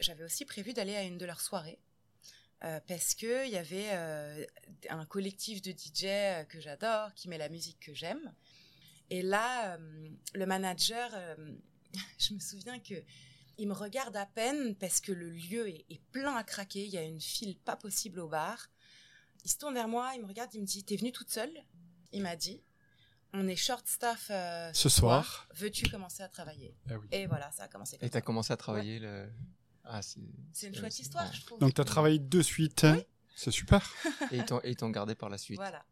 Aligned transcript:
J'avais 0.00 0.24
aussi 0.24 0.44
prévu 0.44 0.72
d'aller 0.72 0.94
à 0.96 1.02
une 1.02 1.18
de 1.18 1.26
leurs 1.26 1.40
soirées. 1.40 1.78
Euh, 2.64 2.78
parce 2.86 3.14
que 3.14 3.46
il 3.46 3.52
y 3.52 3.56
avait 3.56 3.88
euh, 3.90 4.46
un 4.88 5.04
collectif 5.04 5.62
de 5.62 5.72
DJ 5.72 6.04
euh, 6.04 6.44
que 6.44 6.60
j'adore, 6.60 7.12
qui 7.14 7.28
met 7.28 7.38
la 7.38 7.48
musique 7.48 7.80
que 7.80 7.92
j'aime. 7.92 8.32
Et 9.10 9.20
là, 9.20 9.78
le 10.34 10.46
manager, 10.46 11.10
je 12.18 12.32
me 12.32 12.38
souviens 12.38 12.78
que 12.78 12.94
il 13.58 13.68
me 13.68 13.74
regarde 13.74 14.16
à 14.16 14.24
peine 14.24 14.74
parce 14.76 15.00
que 15.00 15.12
le 15.12 15.28
lieu 15.28 15.68
est, 15.68 15.84
est, 15.90 16.00
plein 16.12 16.34
à 16.34 16.44
craquer. 16.44 16.84
Il 16.84 16.90
y 16.90 16.96
a 16.96 17.02
une 17.02 17.20
file 17.20 17.58
pas 17.58 17.76
possible 17.76 18.20
au 18.20 18.28
bar. 18.28 18.70
Il 19.44 19.50
se 19.50 19.58
tourne 19.58 19.74
vers 19.74 19.88
moi, 19.88 20.12
il 20.14 20.22
me 20.22 20.26
regarde, 20.26 20.54
il 20.54 20.62
me 20.62 20.66
dit 20.66 20.84
"T'es 20.84 20.96
venue 20.96 21.12
toute 21.12 21.30
seule? 21.30 21.52
Il 22.12 22.22
m'a 22.22 22.36
dit 22.36 22.62
"On 23.34 23.46
est 23.48 23.56
short 23.56 23.86
staff 23.86 24.28
ce 24.28 24.88
soir. 24.88 25.48
Veux-tu 25.54 25.90
commencer 25.90 26.22
à 26.22 26.28
travailler? 26.28 26.74
Ah 26.88 26.96
oui. 26.96 27.08
Et 27.10 27.26
voilà, 27.26 27.50
ça 27.50 27.64
a 27.64 27.68
commencé. 27.68 27.98
Comme 27.98 28.06
Et 28.06 28.10
t'as 28.10 28.22
commencé 28.22 28.52
à 28.52 28.56
travailler 28.56 28.94
ouais. 28.94 29.06
le 29.06 29.28
ah, 29.84 30.00
c'est 30.02 30.66
une 30.66 30.74
chouette 30.74 30.98
histoire, 30.98 31.32
je 31.32 31.44
trouve. 31.44 31.58
Donc, 31.58 31.74
tu 31.74 31.80
as 31.80 31.84
travaillé 31.84 32.18
de 32.18 32.42
suite. 32.42 32.84
Oui. 32.84 33.02
C'est 33.34 33.50
super. 33.50 33.90
et 34.30 34.42
ils 34.64 34.76
t'ont 34.76 34.90
gardé 34.90 35.14
par 35.14 35.28
la 35.28 35.38
suite. 35.38 35.58
Voilà. 35.58 35.84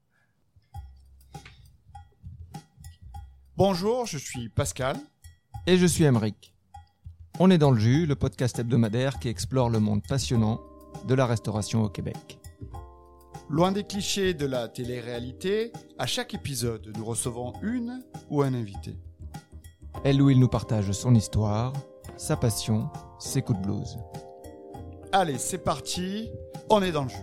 Bonjour, 3.56 4.06
je 4.06 4.18
suis 4.18 4.48
Pascal. 4.48 4.96
Et 5.66 5.76
je 5.76 5.86
suis 5.86 6.04
Emeric. 6.04 6.54
On 7.38 7.50
est 7.50 7.58
dans 7.58 7.70
le 7.70 7.78
jus, 7.78 8.06
le 8.06 8.14
podcast 8.14 8.58
hebdomadaire 8.58 9.18
qui 9.18 9.28
explore 9.28 9.70
le 9.70 9.80
monde 9.80 10.02
passionnant 10.06 10.60
de 11.06 11.14
la 11.14 11.26
restauration 11.26 11.82
au 11.82 11.88
Québec. 11.88 12.38
Loin 13.48 13.72
des 13.72 13.84
clichés 13.84 14.32
de 14.32 14.46
la 14.46 14.68
télé-réalité, 14.68 15.72
à 15.98 16.06
chaque 16.06 16.34
épisode, 16.34 16.92
nous 16.96 17.04
recevons 17.04 17.52
une 17.62 18.04
ou 18.30 18.42
un 18.42 18.54
invité. 18.54 18.96
Elle 20.04 20.22
ou 20.22 20.30
il 20.30 20.38
nous 20.38 20.48
partage 20.48 20.92
son 20.92 21.14
histoire, 21.14 21.72
sa 22.16 22.36
passion, 22.36 22.88
ses 23.18 23.42
coups 23.42 23.58
de 23.60 23.64
blues. 23.64 23.98
Allez, 25.12 25.38
c'est 25.38 25.58
parti, 25.58 26.30
on 26.68 26.82
est 26.82 26.92
dans 26.92 27.04
le 27.04 27.08
jus. 27.08 27.16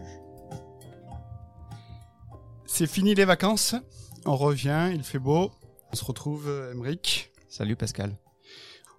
C'est 2.66 2.88
fini 2.88 3.16
les 3.16 3.26
vacances, 3.26 3.76
on 4.26 4.36
revient, 4.36 4.92
il 4.94 5.04
fait 5.04 5.20
beau. 5.20 5.52
On 5.92 5.96
se 5.96 6.04
retrouve, 6.04 6.50
Emeric. 6.72 7.32
Salut 7.48 7.78
Pascal. 7.78 8.18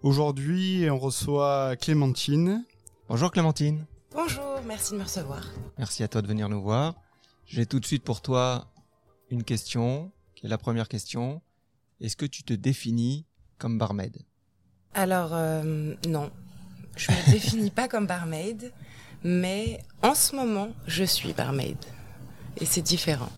Aujourd'hui, 0.03 0.89
on 0.91 0.99
reçoit 0.99 1.77
Clémentine. 1.77 2.65
Bonjour 3.09 3.31
Clémentine. 3.31 3.85
Bonjour, 4.13 4.61
merci 4.65 4.93
de 4.93 4.99
me 4.99 5.03
recevoir. 5.03 5.45
Merci 5.77 6.03
à 6.03 6.09
toi 6.09 6.23
de 6.23 6.27
venir 6.27 6.49
nous 6.49 6.63
voir. 6.63 6.95
J'ai 7.45 7.67
tout 7.67 7.79
de 7.79 7.85
suite 7.85 8.05
pour 8.05 8.23
toi 8.23 8.73
une 9.31 9.45
question, 9.45 10.11
qui 10.35 10.47
est 10.47 10.49
la 10.49 10.57
première 10.57 10.89
question. 10.89 11.43
Est-ce 12.01 12.17
que 12.17 12.27
tu 12.27 12.43
te 12.43 12.55
définis 12.55 13.27
comme 13.59 13.77
barmaid? 13.77 14.17
Alors, 14.95 15.35
euh, 15.35 15.95
non. 16.07 16.31
Je 16.97 17.13
me 17.13 17.31
définis 17.33 17.71
pas 17.71 17.89
comme 17.89 18.07
barmaid, 18.07 18.73
mais 19.23 19.81
en 20.03 20.15
ce 20.15 20.35
moment, 20.35 20.73
je 20.87 21.05
suis 21.05 21.33
barmaid. 21.33 21.79
Et 22.57 22.67
c'est 22.67 22.83
différent. 22.83 23.31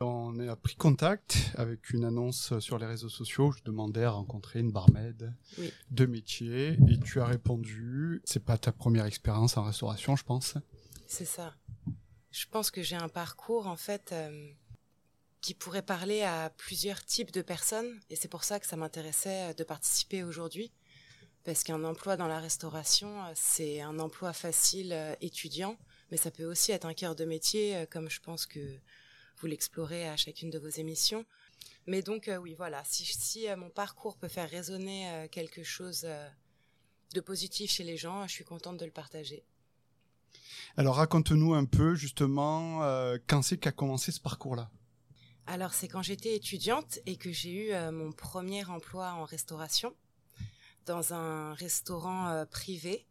On 0.00 0.38
a 0.40 0.56
pris 0.56 0.76
contact 0.76 1.52
avec 1.56 1.90
une 1.90 2.04
annonce 2.04 2.58
sur 2.58 2.78
les 2.78 2.86
réseaux 2.86 3.08
sociaux. 3.08 3.52
Je 3.52 3.62
demandais 3.64 4.04
à 4.04 4.10
rencontrer 4.10 4.60
une 4.60 4.70
barmaid 4.70 5.32
oui. 5.58 5.72
de 5.90 6.04
métier 6.04 6.78
et 6.88 7.00
tu 7.00 7.20
as 7.20 7.24
répondu. 7.24 8.20
C'est 8.24 8.44
pas 8.44 8.58
ta 8.58 8.72
première 8.72 9.06
expérience 9.06 9.56
en 9.56 9.62
restauration, 9.62 10.14
je 10.14 10.24
pense. 10.24 10.54
C'est 11.06 11.24
ça. 11.24 11.54
Je 12.30 12.44
pense 12.50 12.70
que 12.70 12.82
j'ai 12.82 12.96
un 12.96 13.08
parcours 13.08 13.66
en 13.66 13.76
fait 13.76 14.10
euh, 14.12 14.50
qui 15.40 15.54
pourrait 15.54 15.80
parler 15.80 16.22
à 16.22 16.50
plusieurs 16.58 17.02
types 17.02 17.32
de 17.32 17.40
personnes 17.40 17.98
et 18.10 18.16
c'est 18.16 18.28
pour 18.28 18.44
ça 18.44 18.60
que 18.60 18.66
ça 18.66 18.76
m'intéressait 18.76 19.54
de 19.54 19.64
participer 19.64 20.22
aujourd'hui 20.24 20.72
parce 21.46 21.62
qu'un 21.62 21.82
emploi 21.84 22.18
dans 22.18 22.28
la 22.28 22.40
restauration 22.40 23.22
c'est 23.34 23.80
un 23.80 23.98
emploi 23.98 24.34
facile 24.34 24.92
euh, 24.92 25.14
étudiant 25.22 25.78
mais 26.10 26.18
ça 26.18 26.30
peut 26.30 26.44
aussi 26.44 26.72
être 26.72 26.84
un 26.84 26.92
cœur 26.92 27.14
de 27.14 27.24
métier 27.24 27.76
euh, 27.76 27.86
comme 27.86 28.10
je 28.10 28.20
pense 28.20 28.44
que 28.44 28.60
vous 29.38 29.46
l'explorez 29.46 30.08
à 30.08 30.16
chacune 30.16 30.50
de 30.50 30.58
vos 30.58 30.68
émissions. 30.68 31.24
Mais 31.86 32.02
donc 32.02 32.28
euh, 32.28 32.36
oui, 32.36 32.54
voilà, 32.54 32.82
si, 32.84 33.04
si 33.04 33.48
euh, 33.48 33.56
mon 33.56 33.70
parcours 33.70 34.16
peut 34.16 34.28
faire 34.28 34.50
résonner 34.50 35.08
euh, 35.10 35.28
quelque 35.28 35.62
chose 35.62 36.06
de 37.14 37.20
positif 37.20 37.70
chez 37.70 37.84
les 37.84 37.96
gens, 37.96 38.26
je 38.26 38.32
suis 38.32 38.44
contente 38.44 38.78
de 38.78 38.84
le 38.84 38.90
partager. 38.90 39.44
Alors 40.76 40.96
raconte-nous 40.96 41.54
un 41.54 41.64
peu 41.64 41.94
justement 41.94 42.80
quand 43.26 43.42
c'est 43.42 43.56
qu'a 43.56 43.72
commencé 43.72 44.12
ce 44.12 44.20
parcours-là. 44.20 44.70
Alors 45.46 45.72
c'est 45.72 45.88
quand 45.88 46.02
j'étais 46.02 46.34
étudiante 46.34 46.98
et 47.06 47.16
que 47.16 47.32
j'ai 47.32 47.70
eu 47.70 47.90
mon 47.92 48.12
premier 48.12 48.64
emploi 48.64 49.12
en 49.12 49.24
restauration 49.24 49.94
dans 50.86 51.12
un 51.12 51.54
restaurant 51.54 52.44
privé 52.50 53.06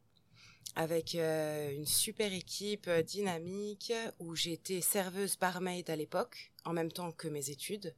avec 0.76 1.16
euh, 1.16 1.74
une 1.74 1.86
super 1.86 2.34
équipe 2.34 2.88
euh, 2.88 3.02
dynamique 3.02 3.94
où 4.20 4.36
j'étais 4.36 4.82
serveuse 4.82 5.38
barmaid 5.38 5.90
à 5.90 5.96
l'époque, 5.96 6.52
en 6.66 6.74
même 6.74 6.92
temps 6.92 7.12
que 7.12 7.28
mes 7.28 7.50
études. 7.50 7.96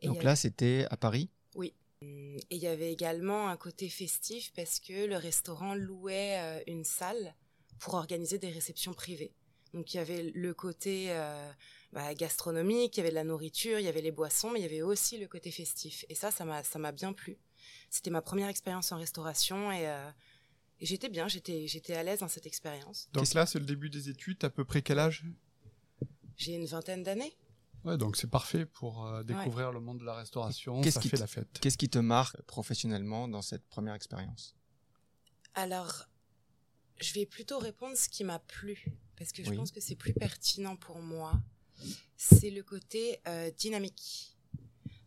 Et 0.00 0.06
Donc 0.06 0.22
là, 0.22 0.34
c'était 0.34 0.86
à 0.90 0.96
Paris? 0.96 1.30
Oui. 1.54 1.74
Et 2.02 2.56
il 2.56 2.58
y 2.58 2.66
avait 2.66 2.92
également 2.92 3.48
un 3.48 3.56
côté 3.56 3.88
festif 3.88 4.52
parce 4.54 4.80
que 4.80 5.06
le 5.06 5.16
restaurant 5.16 5.74
louait 5.74 6.38
euh, 6.38 6.60
une 6.66 6.84
salle 6.84 7.34
pour 7.78 7.94
organiser 7.94 8.38
des 8.38 8.50
réceptions 8.50 8.94
privées. 8.94 9.32
Donc 9.74 9.92
il 9.92 9.98
y 9.98 10.00
avait 10.00 10.22
le 10.22 10.54
côté 10.54 11.06
euh, 11.10 11.50
bah, 11.92 12.14
gastronomique, 12.14 12.96
il 12.96 13.00
y 13.00 13.02
avait 13.02 13.10
de 13.10 13.14
la 13.14 13.24
nourriture, 13.24 13.78
il 13.78 13.84
y 13.84 13.88
avait 13.88 14.00
les 14.00 14.12
boissons, 14.12 14.50
mais 14.50 14.60
il 14.60 14.62
y 14.62 14.66
avait 14.66 14.82
aussi 14.82 15.18
le 15.18 15.26
côté 15.26 15.50
festif. 15.50 16.06
Et 16.08 16.14
ça, 16.14 16.30
ça 16.30 16.46
m'a, 16.46 16.62
ça 16.62 16.78
m'a 16.78 16.92
bien 16.92 17.12
plu. 17.12 17.36
C'était 17.90 18.10
ma 18.10 18.22
première 18.22 18.48
expérience 18.48 18.92
en 18.92 18.98
restauration 18.98 19.72
et 19.72 19.86
et 20.78 20.84
j'étais 20.84 21.08
bien, 21.08 21.26
j'étais, 21.26 21.66
j'étais 21.66 21.94
à 21.94 22.02
l'aise 22.02 22.18
dans 22.20 22.28
cette 22.28 22.46
expérience. 22.46 23.08
Donc 23.12 23.32
là, 23.32 23.46
c'est 23.46 23.58
le 23.58 23.64
début 23.64 23.88
des 23.88 24.10
études. 24.10 24.44
À 24.44 24.50
peu 24.50 24.64
près 24.64 24.82
quel 24.82 24.98
âge? 24.98 25.24
J'ai 26.36 26.52
une 26.52 26.66
vingtaine 26.66 27.02
d'années. 27.02 27.34
Ouais, 27.84 27.96
donc 27.96 28.16
c'est 28.16 28.28
parfait 28.28 28.66
pour 28.66 29.06
euh, 29.06 29.22
découvrir 29.22 29.68
ouais. 29.68 29.72
le 29.72 29.80
monde 29.80 30.00
de 30.00 30.04
la 30.04 30.14
restauration. 30.14 30.82
Qu'est-ce 30.82 30.96
ça 30.96 31.00
qui 31.00 31.08
fait 31.08 31.16
la 31.16 31.26
fête. 31.26 31.48
Qu'est-ce 31.60 31.78
qui 31.78 31.88
te 31.88 31.98
marque 31.98 32.42
professionnellement 32.42 33.26
dans 33.26 33.42
cette 33.42 33.66
première 33.68 33.94
expérience? 33.94 34.54
Alors, 35.54 36.04
je 37.00 37.14
vais 37.14 37.24
plutôt 37.24 37.58
répondre 37.58 37.96
ce 37.96 38.10
qui 38.10 38.24
m'a 38.24 38.40
plu, 38.40 38.84
parce 39.16 39.32
que 39.32 39.42
je 39.42 39.50
Oui. 39.50 39.56
pense 39.56 39.70
que 39.70 39.80
c'est 39.80 39.96
plus 39.96 40.12
pertinent 40.12 40.76
pour 40.76 40.98
moi. 40.98 41.40
C'est 42.18 42.50
le 42.50 42.62
côté 42.62 43.20
euh, 43.28 43.50
dynamique 43.50 44.35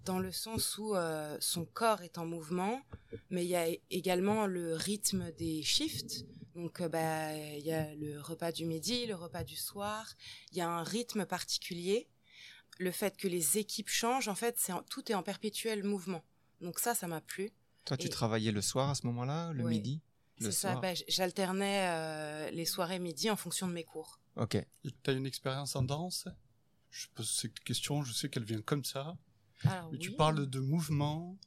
dans 0.06 0.20
le 0.20 0.32
sens 0.32 0.78
où 0.78 0.96
euh, 0.96 1.38
son 1.40 1.66
corps 1.66 2.02
est 2.02 2.18
en 2.18 2.26
mouvement, 2.26 2.82
mais 3.30 3.44
il 3.46 3.50
y 3.50 3.56
a 3.56 3.68
également 3.92 4.46
le 4.48 4.76
rythme 4.76 5.32
des 5.34 5.62
shifts. 5.64 6.26
Donc, 6.56 6.82
euh, 6.82 6.90
bah, 6.90 7.36
il 7.36 7.64
y 7.66 7.72
a 7.72 7.94
le 7.96 8.20
repas 8.20 8.52
du 8.52 8.66
midi, 8.66 9.06
le 9.06 9.16
repas 9.16 9.44
du 9.44 9.56
soir. 9.56 10.14
Il 10.52 10.58
y 10.58 10.62
a 10.62 10.70
un 10.70 10.84
rythme 10.84 11.26
particulier. 11.26 12.08
Le 12.80 12.92
fait 12.92 13.18
que 13.18 13.28
les 13.28 13.58
équipes 13.58 13.90
changent, 13.90 14.28
en 14.30 14.36
fait, 14.36 14.56
c'est 14.58 14.72
en- 14.74 14.84
tout 14.84 15.12
est 15.12 15.16
en 15.16 15.24
perpétuel 15.24 15.84
mouvement. 15.84 16.24
Donc 16.62 16.80
ça, 16.80 16.96
ça 16.96 17.08
m'a 17.08 17.22
plu. 17.22 17.52
Toi, 17.86 17.98
tu 17.98 18.08
Et- 18.08 18.10
travaillais 18.10 18.52
le 18.52 18.62
soir 18.62 18.90
à 18.90 18.96
ce 18.96 19.06
moment-là, 19.08 19.52
le 19.54 19.64
midi 19.66 20.02
Le 20.40 20.46
C'est 20.46 20.52
ça. 20.54 20.72
soir 20.72 20.81
Bah, 20.81 20.94
J'alternais 21.08 21.88
euh, 21.90 22.52
les 22.52 22.66
soirées 22.66 23.00
midi 23.00 23.30
en 23.30 23.36
fonction 23.36 23.68
de 23.68 23.74
mes 23.74 23.84
cours. 23.84 24.20
Ok. 24.38 24.58
Tu 24.84 25.10
as 25.10 25.14
une 25.14 25.26
expérience 25.26 25.76
en 25.76 25.84
danse? 25.84 26.28
Je 26.92 27.08
pose 27.14 27.30
cette 27.30 27.60
question, 27.60 28.04
je 28.04 28.14
sais 28.14 28.30
qu'elle 28.30 28.46
vient 28.46 28.62
comme 28.62 28.84
ça. 28.86 29.18
Alors, 29.66 29.90
Mais 29.92 29.97
tu 29.97 30.12
parles 30.12 30.46
de 30.50 30.59
mouvement, 30.59 31.38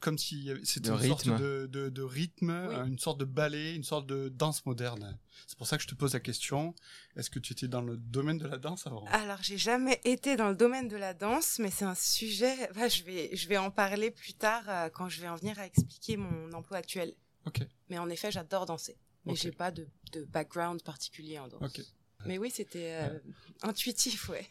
comme 0.00 0.18
si 0.18 0.50
c'était 0.64 0.90
une 0.90 1.00
sorte 1.08 1.26
de, 1.28 1.68
de, 1.70 1.88
de 1.88 2.02
rythme, 2.02 2.50
Oui. 2.68 2.74
euh, 2.74 2.84
une 2.84 2.98
sorte 2.98 3.18
de 3.18 3.24
ballet, 3.24 3.74
une 3.74 3.84
sorte 3.84 4.06
de 4.06 4.28
danse 4.28 4.64
moderne. 4.66 5.18
C'est 5.46 5.56
pour 5.56 5.66
ça 5.66 5.76
que 5.76 5.82
je 5.82 5.88
te 5.88 5.94
pose 5.94 6.12
la 6.12 6.20
question. 6.20 6.74
Est-ce 7.16 7.30
que 7.30 7.38
tu 7.38 7.52
étais 7.52 7.68
dans 7.68 7.80
le 7.82 7.96
domaine 7.96 8.36
de 8.38 8.46
la 8.46 8.58
danse 8.58 8.86
avant? 8.86 9.04
Alors, 9.06 9.38
j'ai 9.42 9.58
jamais 9.58 10.00
été 10.04 10.36
dans 10.36 10.48
le 10.48 10.56
domaine 10.56 10.88
de 10.88 10.96
la 10.96 11.14
danse, 11.14 11.58
mais 11.60 11.70
c'est 11.70 11.84
un 11.84 11.94
sujet. 11.94 12.54
bah, 12.74 12.88
je 12.88 13.02
vais, 13.04 13.34
je 13.34 13.48
vais 13.48 13.56
en 13.56 13.70
parler 13.70 14.10
plus 14.10 14.34
tard 14.34 14.64
euh, 14.68 14.88
quand 14.90 15.08
je 15.08 15.20
vais 15.20 15.28
en 15.28 15.36
venir 15.36 15.58
à 15.58 15.66
expliquer 15.66 16.16
mon 16.16 16.52
emploi 16.52 16.78
actuel. 16.78 17.14
Ok, 17.46 17.64
Mais 17.88 17.98
en 17.98 18.08
effet, 18.10 18.30
j'adore 18.32 18.66
danser. 18.66 18.96
Mais 19.24 19.32
Ok. 19.32 19.38
j'ai 19.38 19.52
pas 19.52 19.70
de, 19.70 19.86
de 20.12 20.24
background 20.24 20.82
particulier 20.82 21.38
en 21.38 21.48
danse. 21.48 21.62
ok. 21.62 21.80
Mais 22.24 22.38
oui, 22.38 22.50
c'était 22.50 22.92
euh, 23.02 23.18
intuitif, 23.62 24.28
ouais. 24.28 24.48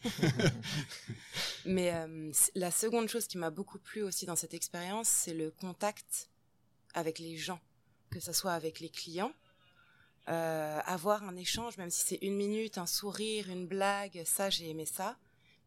Mais 1.66 1.92
euh, 1.92 2.30
la 2.54 2.70
seconde 2.70 3.08
chose 3.08 3.26
qui 3.26 3.38
m'a 3.38 3.50
beaucoup 3.50 3.78
plu 3.78 4.02
aussi 4.02 4.24
dans 4.24 4.36
cette 4.36 4.54
expérience, 4.54 5.08
c'est 5.08 5.34
le 5.34 5.50
contact 5.50 6.30
avec 6.94 7.18
les 7.18 7.36
gens, 7.36 7.60
que 8.10 8.20
ce 8.20 8.32
soit 8.32 8.52
avec 8.52 8.80
les 8.80 8.88
clients, 8.88 9.32
euh, 10.28 10.80
avoir 10.84 11.24
un 11.24 11.36
échange, 11.36 11.76
même 11.76 11.90
si 11.90 12.06
c'est 12.06 12.18
une 12.22 12.36
minute, 12.36 12.78
un 12.78 12.86
sourire, 12.86 13.50
une 13.50 13.66
blague, 13.66 14.22
ça 14.24 14.48
j'ai 14.48 14.70
aimé 14.70 14.86
ça. 14.86 15.18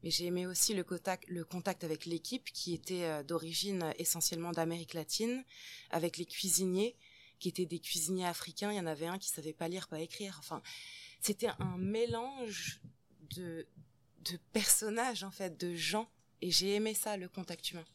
Mais 0.01 0.11
j'ai 0.11 0.27
aimé 0.27 0.47
aussi 0.47 0.73
le 0.73 0.85
contact, 0.85 1.25
le 1.27 1.43
contact 1.43 1.83
avec 1.83 2.05
l'équipe 2.05 2.45
qui 2.53 2.73
était 2.73 3.21
d'origine 3.25 3.93
essentiellement 3.97 4.53
d'Amérique 4.53 4.93
latine, 4.93 5.43
avec 5.91 6.15
les 6.15 6.25
cuisiniers 6.25 6.95
qui 7.39 7.49
étaient 7.49 7.65
des 7.65 7.79
cuisiniers 7.79 8.25
africains. 8.25 8.71
Il 8.71 8.77
y 8.77 8.79
en 8.79 8.85
avait 8.85 9.07
un 9.07 9.17
qui 9.17 9.27
savait 9.27 9.53
pas 9.53 9.67
lire, 9.67 9.89
pas 9.89 9.99
écrire. 9.99 10.37
Enfin, 10.39 10.61
c'était 11.21 11.49
un 11.59 11.77
mélange 11.77 12.81
de, 13.35 13.65
de 14.31 14.37
personnages 14.53 15.23
en 15.23 15.31
fait, 15.31 15.59
de 15.59 15.75
gens. 15.75 16.09
Et 16.41 16.51
j'ai 16.51 16.75
aimé 16.75 16.93
ça, 16.93 17.17
le 17.17 17.27
contact 17.27 17.71
humain. 17.71 17.85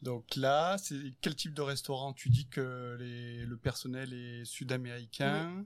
Donc 0.00 0.34
là, 0.34 0.78
c'est 0.78 0.96
quel 1.20 1.36
type 1.36 1.54
de 1.54 1.62
restaurant? 1.62 2.12
Tu 2.12 2.28
dis 2.28 2.46
que 2.48 2.96
les, 2.98 3.44
le 3.44 3.56
personnel 3.56 4.12
est 4.12 4.44
sud-américain, 4.44 5.64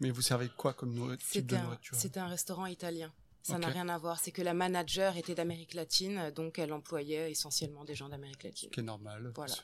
mais 0.00 0.10
vous 0.10 0.20
servez 0.20 0.50
quoi 0.50 0.74
comme 0.74 1.16
type 1.16 1.46
de 1.46 1.56
un, 1.56 1.62
nourriture? 1.62 1.96
c'était 1.96 2.20
un 2.20 2.26
restaurant 2.26 2.66
italien. 2.66 3.12
Ça 3.42 3.58
n'a 3.58 3.68
rien 3.68 3.88
à 3.88 3.96
voir. 3.96 4.20
C'est 4.20 4.32
que 4.32 4.42
la 4.42 4.52
manager 4.52 5.16
était 5.16 5.34
d'Amérique 5.34 5.72
latine, 5.72 6.30
donc 6.32 6.58
elle 6.58 6.74
employait 6.74 7.30
essentiellement 7.30 7.84
des 7.84 7.94
gens 7.94 8.10
d'Amérique 8.10 8.42
latine. 8.42 8.68
Ce 8.68 8.74
qui 8.74 8.80
est 8.80 8.82
normal, 8.82 9.32
Voilà. 9.34 9.54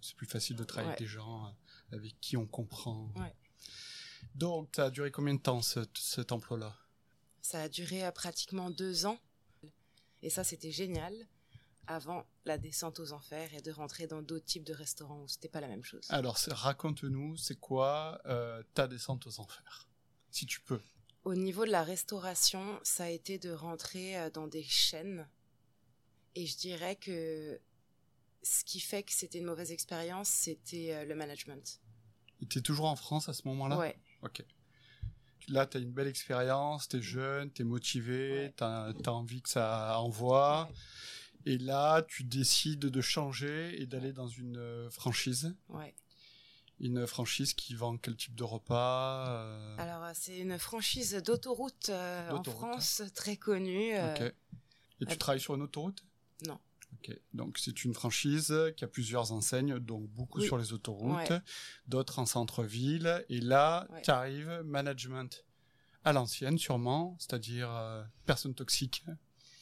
c'est 0.00 0.14
plus 0.14 0.26
facile 0.26 0.54
de 0.54 0.62
travailler 0.62 0.92
avec 0.92 1.00
des 1.00 1.08
gens 1.08 1.52
avec 1.90 2.14
qui 2.20 2.36
on 2.36 2.46
comprend. 2.46 3.12
Ouais. 3.16 3.34
Donc, 4.34 4.70
ça 4.74 4.86
a 4.86 4.90
duré 4.90 5.10
combien 5.10 5.34
de 5.34 5.40
temps 5.40 5.62
ce- 5.62 5.80
cet 5.94 6.32
emploi-là 6.32 6.76
Ça 7.40 7.62
a 7.62 7.68
duré 7.68 8.04
euh, 8.04 8.10
pratiquement 8.10 8.70
deux 8.70 9.06
ans. 9.06 9.18
Et 10.22 10.30
ça, 10.30 10.44
c'était 10.44 10.72
génial. 10.72 11.14
Avant 11.86 12.24
la 12.46 12.56
descente 12.56 12.98
aux 12.98 13.12
enfers 13.12 13.52
et 13.52 13.60
de 13.60 13.70
rentrer 13.70 14.06
dans 14.06 14.22
d'autres 14.22 14.46
types 14.46 14.64
de 14.64 14.72
restaurants 14.72 15.20
où 15.22 15.28
c'était 15.28 15.50
pas 15.50 15.60
la 15.60 15.68
même 15.68 15.84
chose. 15.84 16.06
Alors, 16.08 16.38
raconte-nous, 16.48 17.36
c'est 17.36 17.56
quoi 17.60 18.20
euh, 18.24 18.62
ta 18.72 18.88
descente 18.88 19.26
aux 19.26 19.38
enfers? 19.38 19.86
Si 20.30 20.46
tu 20.46 20.60
peux. 20.62 20.80
Au 21.24 21.34
niveau 21.34 21.66
de 21.66 21.70
la 21.70 21.82
restauration, 21.84 22.80
ça 22.82 23.04
a 23.04 23.08
été 23.10 23.38
de 23.38 23.50
rentrer 23.50 24.18
euh, 24.18 24.30
dans 24.30 24.46
des 24.46 24.62
chaînes. 24.62 25.28
Et 26.34 26.46
je 26.46 26.56
dirais 26.56 26.96
que 26.96 27.60
ce 28.42 28.64
qui 28.64 28.80
fait 28.80 29.02
que 29.02 29.12
c'était 29.12 29.38
une 29.38 29.46
mauvaise 29.46 29.70
expérience, 29.70 30.28
c'était 30.28 31.04
le 31.04 31.14
management. 31.14 31.80
Tu 32.48 32.58
es 32.58 32.62
toujours 32.62 32.86
en 32.86 32.96
France 32.96 33.28
à 33.28 33.32
ce 33.34 33.46
moment-là? 33.48 33.78
Ouais. 33.78 33.96
Ok. 34.24 34.44
Là, 35.48 35.66
tu 35.66 35.76
as 35.76 35.80
une 35.80 35.92
belle 35.92 36.08
expérience, 36.08 36.88
tu 36.88 36.96
es 36.96 37.02
jeune, 37.02 37.52
tu 37.52 37.62
es 37.62 37.64
motivé, 37.64 38.52
tu 38.56 38.64
as, 38.64 38.92
envie 39.08 39.42
que 39.42 39.50
ça 39.50 39.98
envoie. 39.98 40.70
Et 41.44 41.58
là, 41.58 42.02
tu 42.02 42.24
décides 42.24 42.80
de 42.80 43.00
changer 43.02 43.80
et 43.80 43.86
d'aller 43.86 44.12
dans 44.14 44.28
une 44.28 44.56
euh, 44.56 44.90
franchise. 44.90 45.54
Ouais. 45.68 45.94
Une 46.80 47.06
franchise 47.06 47.52
qui 47.52 47.74
vend 47.74 47.98
quel 47.98 48.16
type 48.16 48.34
de 48.34 48.42
repas 48.42 49.28
euh, 49.28 49.76
Alors, 49.78 50.02
euh, 50.04 50.12
c'est 50.14 50.38
une 50.38 50.58
franchise 50.58 51.14
d'autoroute 51.24 51.90
euh, 51.90 52.30
en 52.30 52.36
D'autoroute, 52.38 52.60
France, 52.60 53.02
très 53.14 53.36
connue. 53.36 53.94
euh, 53.94 54.14
Ok. 54.14 54.34
Et 55.02 55.06
tu 55.06 55.18
travailles 55.18 55.40
sur 55.40 55.54
une 55.54 55.62
autoroute? 55.62 56.02
Non. 56.46 56.58
Donc 57.32 57.58
c'est 57.58 57.84
une 57.84 57.94
franchise 57.94 58.54
qui 58.76 58.84
a 58.84 58.88
plusieurs 58.88 59.32
enseignes, 59.32 59.78
donc 59.78 60.08
beaucoup 60.10 60.38
Oui. 60.40 60.46
sur 60.46 60.58
les 60.58 60.72
autoroutes, 60.72 61.30
Ouais. 61.30 61.40
d'autres 61.86 62.18
en 62.18 62.26
centre-ville. 62.26 63.24
Et 63.28 63.40
là, 63.40 63.86
Ouais. 63.90 64.02
tu 64.02 64.10
arrives 64.10 64.62
management 64.64 65.44
à 66.04 66.12
l'ancienne 66.12 66.58
sûrement, 66.58 67.16
c'est-à-dire 67.18 67.70
euh, 67.70 68.02
personne 68.26 68.54
toxique. 68.54 69.04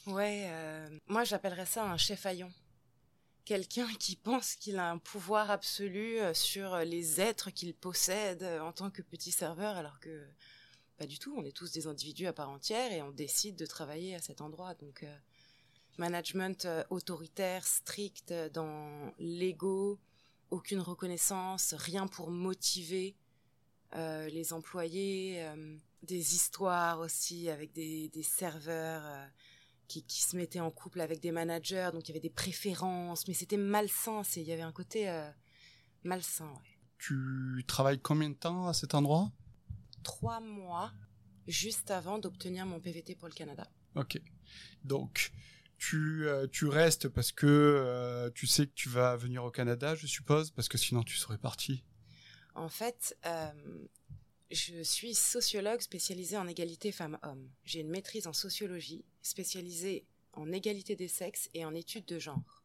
Ouais, 0.07 0.45
euh, 0.47 0.99
moi 1.07 1.23
j'appellerais 1.25 1.67
ça 1.67 1.85
un 1.91 1.97
chef 1.97 2.27
haillon. 2.27 2.53
Quelqu'un 3.45 3.89
qui 3.99 4.15
pense 4.17 4.55
qu'il 4.55 4.77
a 4.79 4.91
un 4.91 4.99
pouvoir 4.99 5.51
absolu 5.51 6.19
euh, 6.21 6.33
sur 6.35 6.77
les 6.79 7.21
êtres 7.21 7.51
qu'il 7.51 7.75
possède 7.75 8.43
en 8.45 8.73
tant 8.73 8.91
que 8.91 9.03
petit 9.03 9.33
serveur, 9.33 9.77
alors 9.77 9.99
que 10.01 10.25
pas 10.97 11.07
du 11.07 11.19
tout. 11.19 11.35
On 11.37 11.45
est 11.45 11.57
tous 11.57 11.73
des 11.73 11.87
individus 11.89 12.27
à 12.27 12.33
part 12.33 12.51
entière 12.51 12.93
et 12.93 13.03
on 13.03 13.11
décide 13.11 13.57
de 13.57 13.67
travailler 13.67 14.15
à 14.15 14.21
cet 14.21 14.41
endroit. 14.41 14.75
Donc, 14.75 15.03
euh, 15.03 15.17
management 15.99 16.65
euh, 16.65 16.83
autoritaire, 16.91 17.67
strict, 17.67 18.31
euh, 18.33 18.49
dans 18.49 19.13
l'ego, 19.19 19.99
aucune 20.51 20.81
reconnaissance, 20.81 21.75
rien 21.75 22.07
pour 22.07 22.31
motiver 22.31 23.17
euh, 23.95 24.29
les 24.29 24.53
employés, 24.53 25.43
euh, 25.45 25.77
des 26.03 26.35
histoires 26.35 27.01
aussi 27.01 27.49
avec 27.51 27.73
des, 27.73 28.09
des 28.11 28.23
serveurs. 28.23 29.03
euh, 29.05 29.27
qui, 29.89 30.03
qui 30.05 30.23
se 30.23 30.37
mettaient 30.37 30.61
en 30.61 30.71
couple 30.71 31.03
avec 31.03 31.21
des 31.21 31.33
managers, 31.33 31.91
donc 31.93 32.05
il 32.05 32.09
y 32.09 32.13
avait 32.13 32.21
des 32.21 32.31
préférences, 32.31 33.29
mais 33.29 33.35
c'était 33.35 33.59
malsain, 33.59 34.23
c'est- 34.23 34.41
il 34.41 34.47
y 34.49 34.53
avait 34.53 34.63
un 34.63 34.73
côté 34.73 35.07
malsain. 36.03 36.49
ouais. 36.51 36.79
Tu 36.99 37.63
travailles 37.67 38.01
combien 38.01 38.31
de 38.31 38.35
temps 38.35 38.69
à 38.69 38.73
cet 38.73 38.95
endroit? 38.95 39.31
Trois 40.03 40.41
mois 40.41 40.93
juste 41.47 41.91
avant 41.91 42.19
d'obtenir 42.19 42.65
mon 42.65 42.81
PVT 42.81 43.17
pour 43.17 43.29
le 43.29 43.35
Canada. 43.35 43.67
Ok. 43.97 44.19
Donc 44.85 45.31
tu, 45.83 46.29
euh, 46.29 46.47
tu 46.47 46.67
restes 46.67 47.09
parce 47.09 47.33
que 47.33 47.45
euh, 47.49 48.31
tu 48.31 48.47
sais 48.47 48.69
que 48.69 48.73
tu 48.73 48.89
vas 48.89 49.17
venir 49.17 49.43
au 49.43 49.51
Canada, 49.51 49.97
je 49.97 50.07
suppose, 50.07 50.53
parce 50.53 50.69
que 50.69 50.79
sinon 50.79 51.03
tu 51.03 51.17
serais 51.17 51.39
parti. 51.39 51.83
En 52.55 52.69
fait, 52.69 53.19
euh, 53.27 53.51
je 54.53 54.81
suis 54.85 55.13
sociologue 55.17 55.81
spécialisée 55.81 56.37
en 56.37 56.47
égalité 56.47 56.93
femmes-hommes. 56.93 57.51
J'ai 57.65 57.81
une 57.81 57.91
maîtrise 57.91 58.29
en 58.29 58.33
sociologie 58.33 59.05
spécialisée 59.23 60.07
en 60.35 60.53
égalité 60.53 60.95
des 60.95 61.09
sexes 61.09 61.51
et 61.53 61.65
en 61.65 61.75
études 61.75 62.07
de 62.07 62.21
genre. 62.21 62.63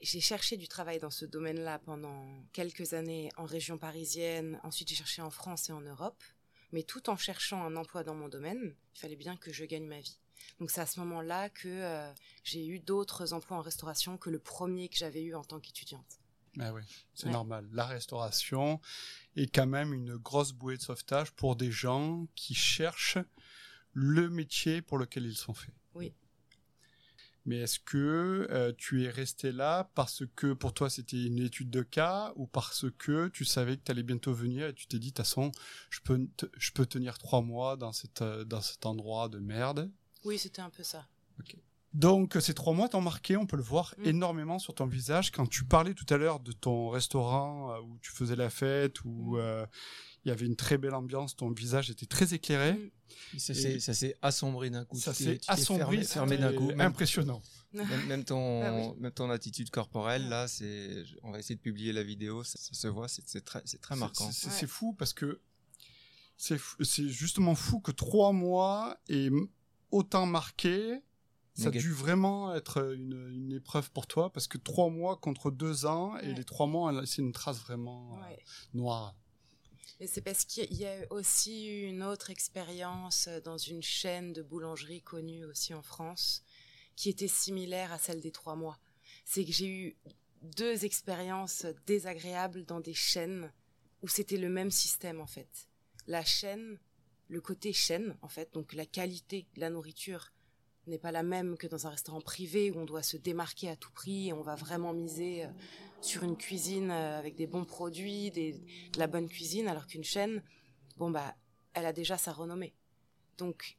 J'ai 0.00 0.20
cherché 0.20 0.56
du 0.56 0.68
travail 0.68 1.00
dans 1.00 1.10
ce 1.10 1.24
domaine-là 1.24 1.80
pendant 1.80 2.44
quelques 2.52 2.92
années 2.92 3.30
en 3.36 3.44
région 3.44 3.76
parisienne, 3.76 4.60
ensuite 4.62 4.88
j'ai 4.88 4.94
cherché 4.94 5.20
en 5.20 5.30
France 5.30 5.68
et 5.68 5.72
en 5.72 5.80
Europe, 5.80 6.22
mais 6.70 6.84
tout 6.84 7.10
en 7.10 7.16
cherchant 7.16 7.64
un 7.64 7.74
emploi 7.74 8.04
dans 8.04 8.14
mon 8.14 8.28
domaine, 8.28 8.76
il 8.94 9.00
fallait 9.00 9.16
bien 9.16 9.36
que 9.36 9.52
je 9.52 9.64
gagne 9.64 9.88
ma 9.88 9.98
vie. 9.98 10.20
Donc 10.60 10.70
c'est 10.70 10.80
à 10.80 10.86
ce 10.86 11.00
moment-là 11.00 11.48
que 11.48 11.68
euh, 11.68 12.12
j'ai 12.42 12.66
eu 12.66 12.78
d'autres 12.78 13.32
emplois 13.32 13.56
en 13.56 13.60
restauration 13.60 14.16
que 14.18 14.30
le 14.30 14.38
premier 14.38 14.88
que 14.88 14.96
j'avais 14.96 15.22
eu 15.22 15.34
en 15.34 15.44
tant 15.44 15.60
qu'étudiante. 15.60 16.18
Ah 16.60 16.72
oui, 16.72 16.82
c'est 17.14 17.26
Ouais. 17.26 17.32
normal. 17.32 17.68
La 17.72 17.86
restauration 17.86 18.80
est 19.34 19.52
quand 19.52 19.66
même 19.66 19.92
une 19.92 20.16
grosse 20.16 20.52
bouée 20.52 20.76
de 20.76 20.82
sauvetage 20.82 21.32
pour 21.32 21.56
des 21.56 21.72
gens 21.72 22.26
qui 22.36 22.54
cherchent 22.54 23.18
le 23.92 24.28
métier 24.30 24.80
pour 24.80 24.98
lequel 24.98 25.26
ils 25.26 25.36
sont 25.36 25.54
faits. 25.54 25.74
Oui. 25.94 26.14
Mais 27.46 27.58
est-ce 27.58 27.78
que 27.78 28.46
euh, 28.50 28.72
tu 28.78 29.04
es 29.04 29.10
resté 29.10 29.52
là 29.52 29.90
parce 29.94 30.22
que 30.34 30.54
pour 30.54 30.72
toi 30.72 30.88
c'était 30.88 31.22
une 31.22 31.38
étude 31.40 31.68
de 31.70 31.82
cas 31.82 32.32
ou 32.36 32.46
parce 32.46 32.86
que 32.96 33.28
tu 33.28 33.44
savais 33.44 33.76
que 33.76 33.82
tu 33.84 33.90
allais 33.90 34.02
bientôt 34.02 34.32
venir 34.32 34.68
et 34.68 34.74
tu 34.74 34.86
t'es 34.86 34.98
dit, 34.98 35.08
de 35.08 35.10
toute 35.10 35.18
façon, 35.26 35.52
je 35.90 36.00
peux, 36.00 36.26
je 36.56 36.70
peux 36.72 36.86
tenir 36.86 37.18
trois 37.18 37.42
mois 37.42 37.76
dans, 37.76 37.92
cette, 37.92 38.22
euh, 38.22 38.44
dans 38.44 38.62
cet 38.62 38.86
endroit 38.86 39.28
de 39.28 39.40
merde? 39.40 39.90
Oui, 40.24 40.38
c'était 40.38 40.62
un 40.62 40.70
peu 40.70 40.82
ça. 40.82 41.06
donc 41.92 42.36
ces 42.40 42.54
trois 42.54 42.72
mois 42.74 42.88
t'ont 42.88 43.00
marqué, 43.00 43.36
on 43.36 43.46
peut 43.46 43.56
le 43.56 43.62
voir 43.62 43.94
Mm. 43.98 44.04
énormément 44.06 44.58
sur 44.58 44.74
ton 44.74 44.86
visage. 44.86 45.30
Quand 45.30 45.46
tu 45.46 45.64
parlais 45.64 45.94
tout 45.94 46.06
à 46.12 46.16
l'heure 46.16 46.40
de 46.40 46.50
ton 46.50 46.88
restaurant 46.88 47.70
euh, 47.72 47.80
où 47.82 47.98
tu 48.00 48.10
faisais 48.10 48.34
la 48.34 48.50
fête, 48.50 49.04
où 49.04 49.36
Mm. 49.36 49.38
euh, 49.38 49.66
il 50.24 50.28
y 50.30 50.32
avait 50.32 50.46
une 50.46 50.56
très 50.56 50.76
belle 50.76 50.94
ambiance, 50.94 51.36
ton 51.36 51.50
visage 51.52 51.90
était 51.90 52.06
très 52.06 52.34
éclairé. 52.34 52.72
Mm. 52.72 53.38
Ça 53.38 53.52
Et- 53.52 53.56
s'est- 53.56 53.78
ça 53.80 53.94
s'est 53.94 54.16
assombri 54.22 54.70
d'un 54.72 54.84
coup. 54.84 54.98
Ça 54.98 55.14
s'est 55.14 55.38
assombri, 55.46 56.04
fermé, 56.04 56.36
fermé 56.36 56.36
d'un 56.38 56.52
coup. 56.52 56.72
Impressionnant. 56.80 57.40
même, 57.74 58.06
même 58.08 58.24
ton, 58.24 58.62
Ah 58.64 58.72
oui. 58.74 59.00
même 59.00 59.12
ton 59.12 59.30
attitude 59.30 59.70
corporelle, 59.70 60.28
là, 60.28 60.48
c'est, 60.48 61.04
on 61.22 61.30
va 61.30 61.38
essayer 61.38 61.54
de 61.54 61.60
publier 61.60 61.92
la 61.92 62.02
vidéo, 62.02 62.42
ça, 62.42 62.58
ça 62.58 62.74
se 62.74 62.88
voit, 62.88 63.06
c'est 63.06 63.44
très, 63.44 63.62
c'est 63.66 63.80
très 63.80 63.94
marquant. 63.94 64.32
C'est- 64.32 64.62
Ouais. 64.62 64.66
fou 64.66 64.94
parce 64.94 65.12
que 65.12 65.40
c'est 66.36 66.58
justement 67.08 67.54
fou 67.54 67.78
que 67.80 67.92
trois 67.92 68.32
mois 68.32 68.96
et 69.08 69.30
autant 69.94 70.26
marqué. 70.26 71.00
Ça 71.56 71.68
a 71.68 71.70
dû 71.70 71.92
vraiment 71.92 72.52
être 72.54 72.92
une, 72.94 73.28
une 73.32 73.52
épreuve 73.52 73.92
pour 73.92 74.08
toi 74.08 74.32
parce 74.32 74.48
que 74.48 74.58
trois 74.58 74.90
mois 74.90 75.16
contre 75.16 75.52
deux 75.52 75.86
ans 75.86 76.16
et 76.18 76.26
Ouais. 76.28 76.34
les 76.34 76.44
trois 76.44 76.66
mois, 76.66 77.06
c'est 77.06 77.22
une 77.22 77.30
trace 77.32 77.60
vraiment 77.60 78.18
euh, 78.24 78.34
noire. 78.74 79.14
Et 80.00 80.08
c'est 80.08 80.20
parce 80.20 80.44
qu'il 80.44 80.72
y 80.74 80.84
a 80.84 80.96
aussi 81.10 81.68
eu 81.68 81.84
une 81.86 82.02
autre 82.02 82.30
expérience 82.30 83.28
dans 83.44 83.56
une 83.56 83.82
chaîne 83.82 84.32
de 84.32 84.42
boulangerie 84.42 85.00
connue 85.02 85.44
aussi 85.44 85.72
en 85.74 85.82
France, 85.82 86.42
qui 86.96 87.08
était 87.08 87.28
similaire 87.28 87.92
à 87.92 87.98
celle 87.98 88.20
des 88.20 88.32
trois 88.32 88.56
mois. 88.56 88.80
C'est 89.24 89.44
que 89.44 89.52
j'ai 89.52 89.68
eu 89.68 89.96
deux 90.42 90.84
expériences 90.84 91.66
désagréables 91.86 92.64
dans 92.66 92.80
des 92.80 92.94
chaînes 92.94 93.52
où 94.02 94.08
c'était 94.08 94.36
le 94.38 94.48
même 94.48 94.72
système 94.72 95.20
en 95.20 95.26
fait. 95.28 95.68
La 96.08 96.24
chaîne, 96.24 96.80
le 97.28 97.40
côté 97.40 97.72
chaîne 97.72 98.16
en 98.22 98.28
fait, 98.28 98.52
donc 98.54 98.72
la 98.72 98.86
qualité 98.86 99.46
de 99.54 99.60
la 99.60 99.70
nourriture 99.70 100.32
n'est 100.86 100.98
pas 100.98 101.12
la 101.12 101.22
même 101.22 101.56
que 101.56 101.66
dans 101.66 101.86
un 101.86 101.90
restaurant 101.90 102.20
privé 102.20 102.70
où 102.70 102.78
on 102.78 102.84
doit 102.84 103.02
se 103.02 103.16
démarquer 103.16 103.70
à 103.70 103.76
tout 103.76 103.90
prix 103.90 104.28
et 104.28 104.32
on 104.32 104.42
va 104.42 104.54
vraiment 104.54 104.92
miser 104.92 105.44
euh, 105.44 105.48
sur 106.02 106.22
une 106.24 106.36
cuisine 106.36 106.90
euh, 106.90 107.18
avec 107.18 107.36
des 107.36 107.46
bons 107.46 107.64
produits, 107.64 108.30
des, 108.30 108.52
de 108.52 108.98
la 108.98 109.06
bonne 109.06 109.28
cuisine, 109.28 109.66
alors 109.68 109.86
qu'une 109.86 110.04
chaîne, 110.04 110.42
bon 110.98 111.10
bah, 111.10 111.34
elle 111.72 111.86
a 111.86 111.92
déjà 111.92 112.18
sa 112.18 112.32
renommée. 112.32 112.74
Donc, 113.38 113.78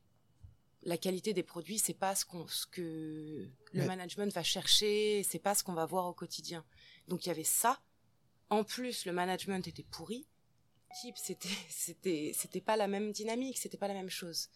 la 0.83 0.97
qualité 0.97 1.33
des 1.33 1.43
produits, 1.43 1.79
c'est 1.79 1.93
pas 1.93 2.13
ce, 2.15 2.25
qu'on, 2.25 2.47
ce 2.47 2.67
que 2.67 3.49
le 3.73 3.85
management 3.85 4.31
va 4.33 4.43
chercher, 4.43 5.23
c'est 5.23 5.39
pas 5.39 5.55
ce 5.55 5.63
qu'on 5.63 5.73
va 5.73 5.85
voir 5.85 6.05
au 6.05 6.13
quotidien. 6.13 6.63
Donc, 7.07 7.25
il 7.25 7.29
y 7.29 7.31
avait 7.31 7.43
ça. 7.43 7.79
En 8.49 8.63
plus, 8.63 9.05
le 9.05 9.11
management 9.11 9.67
était 9.67 9.83
pourri. 9.83 10.27
C'était, 10.93 11.49
c'était, 11.69 12.31
c'était 12.33 12.61
pas 12.61 12.77
la 12.77 12.87
même 12.87 13.11
dynamique, 13.11 13.57
c'était 13.57 13.77
pas 13.77 13.87
la 13.87 13.93
même 13.93 14.09
chose. 14.09 14.49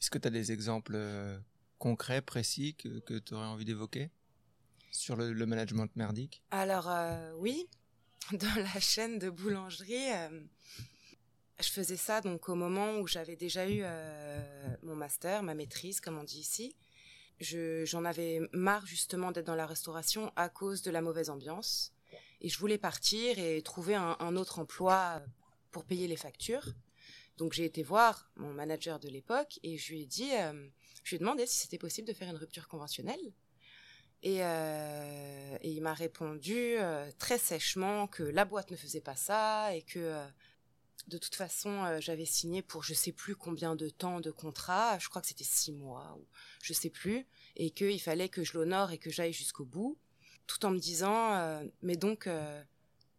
Est-ce 0.00 0.10
que 0.10 0.18
tu 0.18 0.28
as 0.28 0.30
des 0.30 0.50
exemples 0.50 0.94
euh, 0.94 1.38
concrets, 1.80 2.22
précis, 2.22 2.74
que, 2.76 3.18
tu 3.18 3.34
aurais 3.34 3.46
envie 3.46 3.64
d'évoquer 3.64 4.10
sur 4.92 5.16
le, 5.16 5.32
le 5.32 5.46
management 5.46 5.90
merdique? 5.96 6.44
Alors 6.52 6.88
euh, 6.88 7.32
oui, 7.38 7.68
dans 8.32 8.54
la 8.54 8.78
chaîne 8.78 9.18
de 9.18 9.30
boulangerie, 9.30 10.12
euh, 10.12 10.40
je 11.58 11.68
faisais 11.68 11.96
ça 11.96 12.20
donc 12.20 12.48
au 12.48 12.54
moment 12.54 12.98
où 12.98 13.08
j'avais 13.08 13.36
déjà 13.36 13.68
eu 13.68 13.80
euh, 13.82 14.76
mon 14.82 14.94
master, 14.94 15.42
ma 15.42 15.54
maîtrise, 15.54 16.00
comme 16.00 16.18
on 16.18 16.24
dit 16.24 16.40
ici. 16.40 16.76
j'en 17.40 18.04
avais 18.04 18.40
marre 18.52 18.86
justement 18.86 19.32
d'être 19.32 19.46
dans 19.46 19.56
la 19.56 19.66
restauration 19.66 20.32
à 20.36 20.48
cause 20.48 20.82
de 20.82 20.90
la 20.90 21.00
mauvaise 21.00 21.30
ambiance. 21.30 21.92
Et 22.40 22.48
je 22.48 22.58
voulais 22.58 22.78
partir 22.78 23.38
et 23.38 23.60
trouver 23.62 23.94
un, 23.94 24.36
autre 24.36 24.58
emploi 24.58 25.22
pour 25.70 25.84
payer 25.84 26.06
les 26.06 26.16
factures. 26.16 26.66
Donc 27.36 27.52
j'ai 27.52 27.64
été 27.64 27.82
voir 27.82 28.30
mon 28.36 28.52
manager 28.52 28.98
de 28.98 29.08
l'époque 29.08 29.58
et 29.62 29.78
je 29.78 29.92
lui 29.92 30.02
ai 30.02 30.06
dit, 30.06 30.30
euh, 30.32 30.68
je 31.04 31.10
lui 31.10 31.16
ai 31.16 31.18
demandé 31.18 31.46
si 31.46 31.58
c'était 31.58 31.78
possible 31.78 32.08
de 32.08 32.12
faire 32.12 32.28
une 32.28 32.36
rupture 32.36 32.68
conventionnelle. 32.68 33.32
Et, 34.22 34.38
euh, 34.40 35.56
il 35.62 35.80
m'a 35.80 35.94
répondu 35.94 36.76
euh, 36.76 37.10
très 37.18 37.38
sèchement 37.38 38.06
que 38.06 38.22
la 38.22 38.44
boîte 38.44 38.70
ne 38.70 38.76
faisait 38.76 39.00
pas 39.00 39.16
ça 39.16 39.74
et 39.74 39.82
que 39.82 40.22
de 41.08 41.18
toute 41.18 41.34
façon, 41.34 41.84
euh, 41.84 42.00
j'avais 42.00 42.24
signé 42.24 42.62
pour 42.62 42.82
je 42.82 42.94
sais 42.94 43.12
plus 43.12 43.34
combien 43.34 43.76
de 43.76 43.88
temps 43.88 44.20
de 44.20 44.30
contrat, 44.30 44.98
je 44.98 45.08
crois 45.08 45.22
que 45.22 45.28
c'était 45.28 45.44
six 45.44 45.72
mois 45.72 46.16
ou 46.18 46.26
je 46.62 46.72
sais 46.72 46.90
plus, 46.90 47.26
et 47.56 47.70
qu'il 47.70 48.00
fallait 48.00 48.28
que 48.28 48.44
je 48.44 48.54
l'honore 48.54 48.92
et 48.92 48.98
que 48.98 49.10
j'aille 49.10 49.32
jusqu'au 49.32 49.64
bout, 49.64 49.98
tout 50.50 50.66
en 50.66 50.70
me 50.70 50.78
disant 50.78 51.34
euh, 51.34 51.64
mais 51.82 51.96
donc 51.96 52.26
euh, 52.26 52.62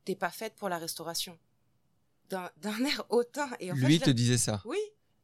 t'es 0.05 0.15
pas 0.15 0.29
faite 0.29 0.55
pour 0.55 0.69
la 0.69 0.77
restauration. 0.77 1.37
D'un 2.29 2.49
air 2.85 3.05
hautain. 3.09 3.49
Et 3.59 3.71
en 3.71 3.75
Lui 3.75 3.99
te 3.99 4.09
disait 4.09 4.37
ça. 4.37 4.61
Oui. 4.65 4.79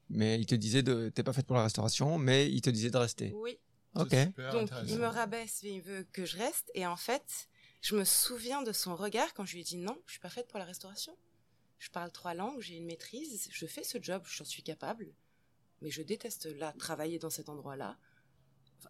Mais 0.09 0.39
il 0.39 0.45
te 0.45 0.55
disait 0.55 0.83
de 0.83 1.09
t'es 1.09 1.23
pas 1.23 1.33
faite 1.33 1.45
pour 1.45 1.55
la 1.55 1.63
restauration, 1.63 2.17
mais 2.17 2.49
il 2.49 2.61
te 2.61 2.69
disait 2.69 2.89
de 2.89 2.97
rester. 2.97 3.33
Oui. 3.35 3.59
Ok. 3.95 4.15
Donc 4.51 4.69
il 4.87 4.97
me 4.97 5.07
rabaisse, 5.07 5.61
il 5.63 5.81
veut 5.81 6.05
que 6.11 6.25
je 6.25 6.37
reste, 6.37 6.71
et 6.75 6.85
en 6.85 6.97
fait, 6.97 7.49
je 7.81 7.95
me 7.95 8.03
souviens 8.03 8.61
de 8.61 8.71
son 8.71 8.95
regard 8.95 9.33
quand 9.33 9.45
je 9.45 9.53
lui 9.53 9.61
ai 9.61 9.63
dit 9.63 9.77
non, 9.77 9.97
je 10.05 10.11
suis 10.11 10.19
pas 10.19 10.29
faite 10.29 10.47
pour 10.47 10.59
la 10.59 10.65
restauration 10.65 11.15
je 11.79 11.89
parle 11.89 12.11
trois 12.11 12.33
langues, 12.33 12.59
j'ai 12.59 12.75
une 12.75 12.85
maîtrise, 12.85 13.47
je 13.51 13.65
fais 13.65 13.83
ce 13.83 14.01
job, 14.01 14.23
j'en 14.25 14.45
suis 14.45 14.63
capable, 14.63 15.13
mais 15.81 15.91
je 15.91 16.01
déteste 16.01 16.45
là 16.45 16.73
travailler 16.73 17.19
dans 17.19 17.29
cet 17.29 17.49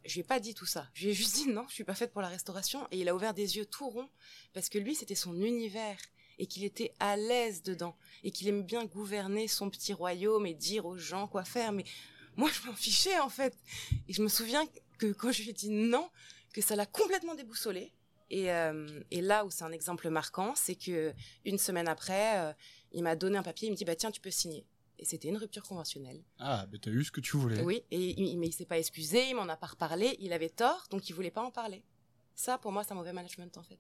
je 0.06 0.14
lui 0.14 0.20
ai 0.22 0.24
pas 0.24 0.40
dit 0.40 0.54
tout 0.54 0.66
ça. 0.66 0.88
Je 0.94 1.06
lui 1.06 1.12
ai 1.12 1.14
juste 1.14 1.36
dit 1.36 1.48
non, 1.48 1.66
je 1.68 1.74
suis 1.74 1.84
pas 1.84 1.96
faite 1.96 2.12
pour 2.12 2.22
la 2.22 2.28
restauration. 2.28 2.88
Et 2.92 3.00
il 3.00 3.10
a 3.10 3.16
ouvert 3.16 3.34
des 3.34 3.58
yeux 3.58 3.66
tout 3.66 3.90
ronds 3.90 4.10
parce 4.54 4.70
que 4.70 4.78
lui, 4.78 4.96
c'était 4.96 5.16
son 5.16 5.42
univers 5.42 5.98
et 6.40 6.46
qu'il 6.46 6.64
était 6.64 6.94
à 7.00 7.18
l'aise 7.18 7.64
dedans 7.64 7.98
et 8.24 8.32
qu'il 8.32 8.48
aime 8.48 8.64
bien 8.64 8.86
gouverner 8.86 9.48
son 9.48 9.70
petit 9.70 9.94
royaume 9.94 10.46
et 10.46 10.54
dire 10.54 10.86
aux 10.86 10.98
gens 10.98 11.28
quoi 11.28 11.44
faire. 11.44 11.72
Mais 11.72 11.84
moi, 12.36 12.50
je 12.52 12.68
m'en 12.68 12.74
fichais 12.74 13.20
en 13.20 13.30
fait. 13.30 13.58
Et 14.08 14.14
je 14.14 14.22
me 14.22 14.28
souviens 14.28 14.66
que 14.98 15.12
quand 15.12 15.32
je 15.32 15.44
lui 15.44 15.50
ai 15.50 15.54
dit 15.54 15.70
non, 15.70 16.10
que 16.54 16.62
ça 16.62 16.76
l'a 16.76 16.86
complètement 16.86 17.36
déboussolé. 17.36 17.92
Et, 18.30 18.52
euh, 18.52 18.88
là 19.12 19.46
où 19.46 19.52
c'est 19.52 19.64
un 19.64 19.72
exemple 19.72 20.10
marquant, 20.10 20.54
c'est 20.56 20.76
que 20.76 21.14
une 21.46 21.58
semaine 21.58 21.88
après, 21.88 22.40
euh, 22.40 22.54
il 22.92 23.04
m'a 23.04 23.16
donné 23.16 23.38
un 23.38 23.44
papier, 23.44 23.68
il 23.68 23.72
me 23.72 23.78
dit 23.78 23.86
bah 23.86 23.96
tiens 23.96 24.12
tu 24.12 24.22
peux 24.22 24.32
signer. 24.32 24.66
Et 25.00 25.06
c'était 25.06 25.28
une 25.28 25.38
rupture 25.38 25.64
conventionnelle. 25.64 26.24
Ah, 26.40 26.66
mais 26.72 26.80
t'as 26.80 26.92
eu 26.92 27.04
ce 27.04 27.12
que 27.12 27.22
tu 27.22 27.38
voulais. 27.38 27.62
Oui, 27.62 27.84
et 27.92 28.20
il, 28.20 28.38
mais 28.40 28.48
il 28.48 28.52
s'est 28.52 28.66
pas 28.66 28.80
excusé, 28.80 29.30
il 29.30 29.36
m'en 29.36 29.48
a 29.48 29.56
pas 29.56 29.68
reparlé, 29.68 30.18
il 30.20 30.34
avait 30.34 30.50
tort, 30.50 30.88
donc 30.90 31.10
il 31.10 31.14
voulait 31.14 31.32
pas 31.32 31.44
en 31.44 31.52
parler. 31.52 31.84
Ça, 32.36 32.58
pour 32.58 32.72
moi, 32.72 32.84
c'est 32.84 32.94
un 32.94 32.96
mauvais 32.96 33.14
management 33.14 33.56
en 33.58 33.64
fait. 33.64 33.80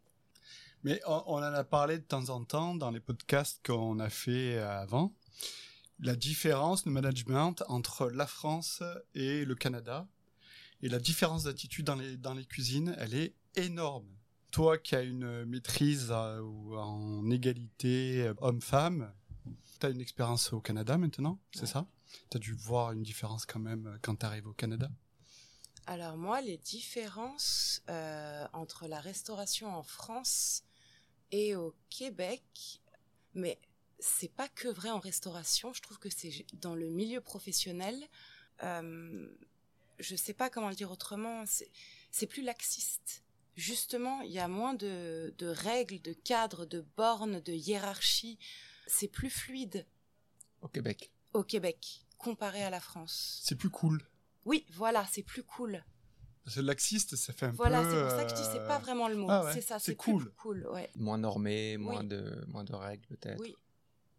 Mais 0.83 1.01
on, 1.07 1.24
on, 1.25 1.38
en 1.38 1.41
a 1.41 1.63
parlé 1.63 1.97
de 1.97 2.03
temps 2.03 2.29
en 2.29 2.43
temps 2.43 2.75
dans 2.75 2.91
les 2.91 3.00
podcasts 3.00 3.65
qu'on 3.65 4.00
a 4.00 4.09
fait 4.09 4.59
avant. 4.59 5.13
La 6.00 6.15
différence 6.15 6.83
de 6.83 6.91
management 6.91 7.63
entre 7.67 8.09
la 8.12 8.27
France 8.27 8.83
et 9.15 9.43
le 9.43 9.55
Canada 9.55 10.07
et 10.83 10.89
la 10.89 11.00
différence 11.00 11.43
d'attitude 11.43 11.86
dans 11.86 11.95
les, 11.95 12.17
dans 12.17 12.36
les 12.36 12.45
cuisines, 12.45 12.95
elle 13.00 13.15
est 13.15 13.33
énorme 13.55 14.07
toi 14.51 14.77
qui 14.77 14.95
as 14.95 15.01
une 15.01 15.45
maîtrise 15.45 16.07
euh, 16.12 16.41
en 16.75 17.29
égalité 17.29 18.24
euh, 18.24 18.33
homme-femme, 18.39 19.12
tu 19.80 19.86
as 19.86 19.89
une 19.89 20.01
expérience 20.01 20.54
au 20.54 20.62
Canada 20.62 20.98
maintenant, 20.98 21.39
c'est 21.54 21.66
ça? 21.66 21.88
Tu 22.30 22.38
as 22.38 22.39
dû 22.39 22.54
voir 22.54 22.92
une 22.92 23.04
différence 23.04 23.46
quand 23.46 23.60
même 23.60 23.88
euh, 23.88 23.98
quand 24.01 24.16
tu 24.16 24.25
arrives 24.25 24.48
au 24.48 24.54
Canada? 24.54 24.89
Alors 25.86 26.18
moi, 26.18 26.42
les 26.42 26.58
différences 26.58 27.82
entre 28.51 28.88
la 28.88 29.00
restauration 29.00 29.74
en 29.74 29.84
France 29.84 30.63
et 31.32 31.56
au 31.56 31.74
Québec, 31.89 32.82
mais 33.34 33.58
c'est 34.00 34.32
pas 34.32 34.48
que 34.48 34.68
vrai 34.68 34.89
en 34.89 35.00
restauration, 35.00 35.74
je 35.74 35.82
trouve 35.82 36.00
que 36.00 36.10
c'est 36.10 36.46
dans 36.54 36.75
le 36.75 36.89
milieu 36.89 37.22
professionnel, 37.22 37.96
euh, 38.63 39.27
je 40.00 40.16
sais 40.16 40.34
pas 40.34 40.50
comment 40.50 40.70
le 40.70 40.75
dire 40.75 40.92
autrement, 40.92 41.44
c'est 42.12 42.27
plus 42.27 42.44
laxiste. 42.44 43.24
Justement, 43.56 44.22
il 44.22 44.32
y 44.32 44.39
a 44.39 44.48
moins 44.48 44.75
de, 44.75 45.34
règles, 45.42 46.00
de 46.01 46.13
cadres, 46.13 46.66
de 46.66 46.86
bornes, 46.96 47.39
de 47.42 47.54
hiérarchie. 47.54 48.38
C'est 48.88 49.08
plus 49.08 49.29
fluide. 49.29 49.86
Au 50.62 50.67
Québec. 50.67 51.12
Au 51.34 51.44
Québec, 51.44 52.06
comparé 52.17 52.63
à 52.63 52.70
la 52.70 52.79
France. 52.79 53.41
C'est 53.44 53.56
plus 53.56 53.70
cool. 53.70 54.01
Oui, 54.46 54.65
voilà, 54.72 55.06
c'est 55.12 55.24
plus 55.24 55.44
cool. 55.44 55.84
Parce 56.44 56.56
que 56.56 56.62
laxiste, 56.62 57.15
ça 57.15 57.34
fait 57.34 57.48
un 57.48 57.50
peu. 57.50 57.58
Voilà, 57.58 57.84
c'est 57.84 58.01
pour 58.01 58.12
ça 58.12 58.24
que 58.24 58.29
je 58.29 58.36
dis 58.36 58.50
c'est 58.53 58.67
pas 58.67 58.79
vraiment 58.79 59.10
le 59.10 59.17
mot. 59.17 59.27
Ah 59.29 59.51
c'est 59.53 59.62
ça, 59.62 59.79
c'est 59.79 59.98
cool. 59.98 60.32
cool, 60.38 60.65
ouais. 60.72 60.89
Moins 60.96 61.17
normé, 61.17 61.77
moins 61.77 62.06
de 62.06 62.46
moins 62.48 62.63
de 62.63 62.74
règles 62.74 63.06
peut-être. 63.08 63.41
Oui, 63.41 63.53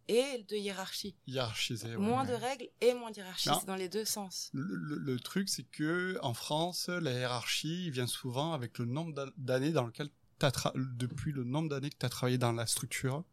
et 0.08 0.44
de 0.48 0.56
hiérarchie. 0.56 1.14
Hiérarchisé. 1.26 1.96
Moins 1.96 2.24
de 2.24 2.32
règles 2.32 2.68
et 2.80 2.94
moins 2.94 3.10
de 3.10 3.16
hiérarchie, 3.16 3.50
c'est 3.60 3.66
dans 3.66 3.76
les 3.76 3.88
deux 3.88 4.04
sens. 4.04 4.50
Le, 4.54 5.16
truc, 5.20 5.48
c'est 5.48 5.64
que 5.64 6.18
en 6.22 6.34
France, 6.34 6.88
la 6.88 7.12
hiérarchie 7.12 7.90
vient 7.90 8.06
souvent 8.06 8.52
avec 8.52 8.78
le 8.78 8.86
nombre 8.86 9.32
d'années 9.36 9.72
dans 9.72 9.84
lequel 9.84 10.08
as 10.40 10.72
depuis 10.74 11.32
le 11.32 11.44
nombre 11.44 11.68
d'années 11.68 11.90
que 11.90 11.98
tu 11.98 12.06
as 12.06 12.08
travaillé 12.08 12.38
dans 12.38 12.52
la 12.52 12.66
structure. 12.66 13.24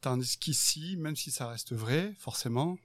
Tandis 0.00 0.38
qu'ici, 0.38 0.96
même 0.96 1.16
si 1.16 1.30
ça 1.30 1.48
reste 1.48 1.72
vrai, 1.72 2.14
forcément, 2.18 2.78